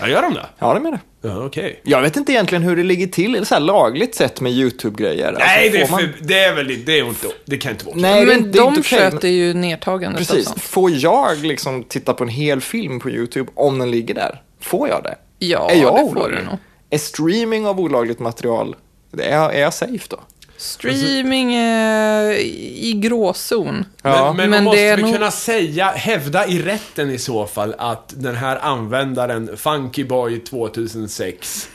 Ja 0.00 0.08
gör 0.08 0.22
de 0.22 0.34
det? 0.34 0.46
Ja, 0.58 0.74
det 0.74 0.80
med 0.80 0.92
det. 0.92 1.00
Ja, 1.28 1.44
okej. 1.44 1.80
Jag 1.84 2.02
vet 2.02 2.16
inte 2.16 2.32
egentligen 2.32 2.62
hur 2.62 2.76
det 2.76 2.82
ligger 2.82 3.06
till, 3.06 3.46
så 3.46 3.54
här 3.54 3.60
lagligt 3.60 4.14
sett 4.14 4.40
med 4.40 4.52
YouTube-grejer. 4.52 5.32
Nej, 5.38 5.64
Alltså, 5.66 5.72
det 5.78 5.82
är, 5.82 5.86
får 5.86 5.92
man- 5.92 6.00
för, 6.00 6.14
det 6.24 6.38
är 6.38 6.54
väl 6.54 6.84
det 6.84 6.98
är 6.98 7.08
inte, 7.08 7.26
det 7.44 7.56
kan 7.56 7.72
inte 7.72 7.84
vara. 7.84 7.96
Nej, 7.98 8.26
Men 8.26 8.42
det 8.52 8.58
de 8.58 8.82
sköter 8.82 9.28
ju 9.28 9.54
nedtagandet 9.54 10.20
och 10.20 10.26
Precis. 10.26 10.46
sånt. 10.48 10.62
Får 10.62 10.90
jag 10.90 11.38
liksom 11.44 11.84
titta 11.84 12.14
på 12.14 12.24
en 12.24 12.28
hel 12.30 12.60
film 12.60 13.00
på 13.00 13.10
YouTube 13.10 13.50
om 13.54 13.78
den 13.78 13.90
ligger 13.90 14.14
där? 14.14 14.42
Får 14.60 14.88
jag 14.88 15.02
det? 15.02 15.14
Ja, 15.38 15.70
är 15.70 15.74
jag 15.82 15.94
det 15.94 15.98
får 15.98 16.10
olaglig? 16.10 16.38
du 16.38 16.44
nog. 16.44 16.56
Är 16.90 16.98
streaming 16.98 17.66
av 17.66 17.80
olagligt 17.80 18.18
material, 18.18 18.76
är 19.18 19.32
jag, 19.36 19.54
är 19.54 19.60
jag 19.60 19.74
safe 19.74 20.06
då? 20.10 20.20
Streaming 20.58 21.54
är 21.54 22.30
i 22.32 22.92
gråzon. 23.02 23.84
Ja. 24.02 24.32
Men, 24.32 24.36
men, 24.36 24.36
Men 24.36 24.50
man 24.50 24.64
måste 24.64 24.96
vi 24.96 25.02
nog- 25.02 25.12
kunna 25.12 25.30
säga, 25.30 25.90
hävda 25.90 26.46
i 26.46 26.62
rätten 26.62 27.10
i 27.10 27.18
så 27.18 27.46
fall 27.46 27.74
att 27.78 28.12
den 28.16 28.36
här 28.36 28.56
användaren, 28.56 29.56
Funkyboy 29.56 30.38
2006, 30.38 31.68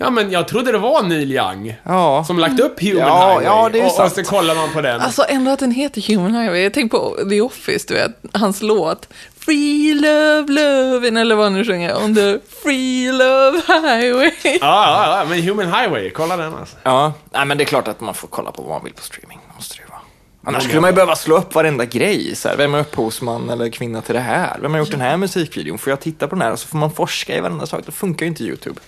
Ja 0.00 0.10
men 0.10 0.30
jag 0.30 0.48
trodde 0.48 0.72
det 0.72 0.78
var 0.78 1.02
Neil 1.02 1.32
Young. 1.32 1.76
Ja. 1.82 2.24
Som 2.26 2.38
lagt 2.38 2.60
upp 2.60 2.82
Human 2.82 2.98
Ja, 3.08 3.28
Highway. 3.28 3.44
ja, 3.44 3.68
det 3.72 3.78
är 3.78 3.82
och, 3.82 3.88
och 3.90 3.94
sant. 3.96 4.14
så 4.14 4.22
kollar 4.24 4.54
man 4.54 4.72
på 4.72 4.80
den. 4.80 5.00
Alltså 5.00 5.24
ändå 5.28 5.50
att 5.50 5.58
den 5.58 5.70
heter 5.70 6.02
Human 6.08 6.34
Highway. 6.34 6.60
Jag 6.62 6.74
tänker 6.74 6.98
på 6.98 7.16
The 7.30 7.40
Office, 7.40 7.84
du 7.88 7.94
vet, 7.94 8.10
hans 8.32 8.62
låt. 8.62 9.08
Free 9.48 9.94
love, 9.94 10.46
lovin' 10.52 11.18
eller 11.20 11.34
vad 11.34 11.44
han 11.46 11.54
nu 11.54 11.64
sjunger. 11.64 11.96
On 12.04 12.14
the 12.14 12.38
free 12.62 13.12
love 13.12 13.58
highway. 13.66 14.30
Ja, 14.44 14.58
ja, 14.60 15.18
ja, 15.18 15.24
men 15.28 15.42
Human 15.42 15.66
Highway, 15.66 16.10
kolla 16.10 16.36
den 16.36 16.54
alltså. 16.54 16.76
Ja, 16.82 17.12
nej 17.32 17.44
men 17.46 17.58
det 17.58 17.64
är 17.64 17.66
klart 17.66 17.88
att 17.88 18.00
man 18.00 18.14
får 18.14 18.28
kolla 18.28 18.50
på 18.52 18.62
vad 18.62 18.70
man 18.70 18.84
vill 18.84 18.92
på 18.94 19.02
streaming. 19.02 19.38
Måste 19.56 19.76
det 19.76 19.82
ju 19.82 19.88
vara. 19.88 20.00
Annars 20.44 20.62
skulle 20.64 20.80
man 20.80 20.90
ju 20.90 20.94
behöva 20.94 21.16
slå 21.16 21.36
upp 21.36 21.54
varenda 21.54 21.84
grej. 21.84 22.36
Så 22.36 22.48
här, 22.48 22.56
vem 22.56 22.74
är 22.74 22.78
upphovsman 22.80 23.50
eller 23.50 23.68
kvinna 23.70 24.02
till 24.02 24.14
det 24.14 24.20
här? 24.20 24.58
Vem 24.62 24.72
har 24.72 24.78
gjort 24.78 24.90
den 24.90 25.00
här 25.00 25.16
musikvideon? 25.16 25.78
Får 25.78 25.90
jag 25.90 26.00
titta 26.00 26.28
på 26.28 26.34
den 26.34 26.42
här? 26.42 26.52
Och 26.52 26.58
så 26.58 26.68
får 26.68 26.78
man 26.78 26.90
forska 26.90 27.36
i 27.36 27.40
varenda 27.40 27.66
sak. 27.66 27.82
Det 27.86 27.92
funkar 27.92 28.26
ju 28.26 28.30
inte 28.30 28.44
YouTube. 28.44 28.80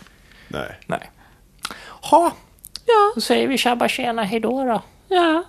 Nej. 0.48 0.78
Nej. 0.86 1.10
Ha, 2.10 2.32
Ja, 2.86 3.12
Då 3.14 3.20
säger 3.20 3.48
vi 3.48 3.58
tjabba 3.58 3.88
tjena, 3.88 4.22
hejdå 4.22 4.64
då. 4.64 4.82
Ja, 5.16 5.44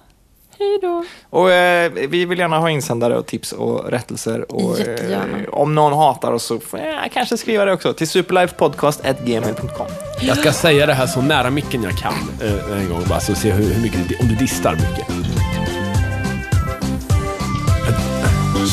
hejdå. 0.60 1.04
Och 1.30 1.52
eh, 1.52 1.92
vi 2.10 2.26
vill 2.26 2.40
gärna 2.40 2.60
ha 2.60 2.70
insändare 2.70 3.18
och 3.18 3.26
tips 3.26 3.52
och 3.52 3.90
rättelser. 3.90 4.52
Och, 4.52 4.80
Jättegärna. 4.80 5.38
eh, 5.38 5.44
om 5.54 5.76
någon 5.76 5.94
hatar 5.94 6.32
oss 6.32 6.44
så 6.44 6.60
får 6.60 6.80
jag 6.80 7.12
kanske 7.14 7.38
skriva 7.38 7.66
det 7.66 7.74
också 7.74 7.94
till 7.94 8.08
superlifepodcast.gmail.com. 8.08 9.88
Jag 10.22 10.38
ska 10.38 10.52
säga 10.52 10.86
det 10.86 10.94
här 10.94 11.08
så 11.08 11.22
nära 11.22 11.50
micken 11.50 11.84
jag 11.84 11.98
kan 11.98 12.14
eh, 12.42 12.82
en 12.82 12.90
gång 12.90 13.04
bara, 13.10 13.20
så 13.20 13.36
se 13.36 13.52
hur, 13.52 13.74
hur 13.74 13.82
mycket, 13.82 14.22
om 14.22 14.28
du 14.28 14.36
distar 14.36 14.72
mycket. 14.76 15.08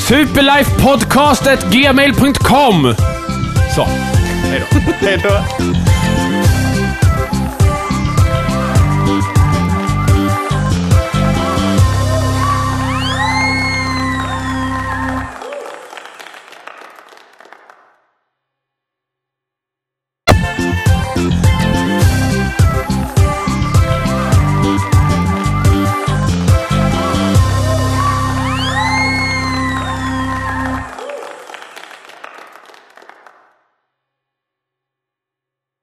Superlifepodcast.gmail.com 0.09 2.95
Så, 3.74 3.85
hej 3.85 4.62
då. 4.70 4.76
Hej 5.07 5.20
då. 5.24 5.31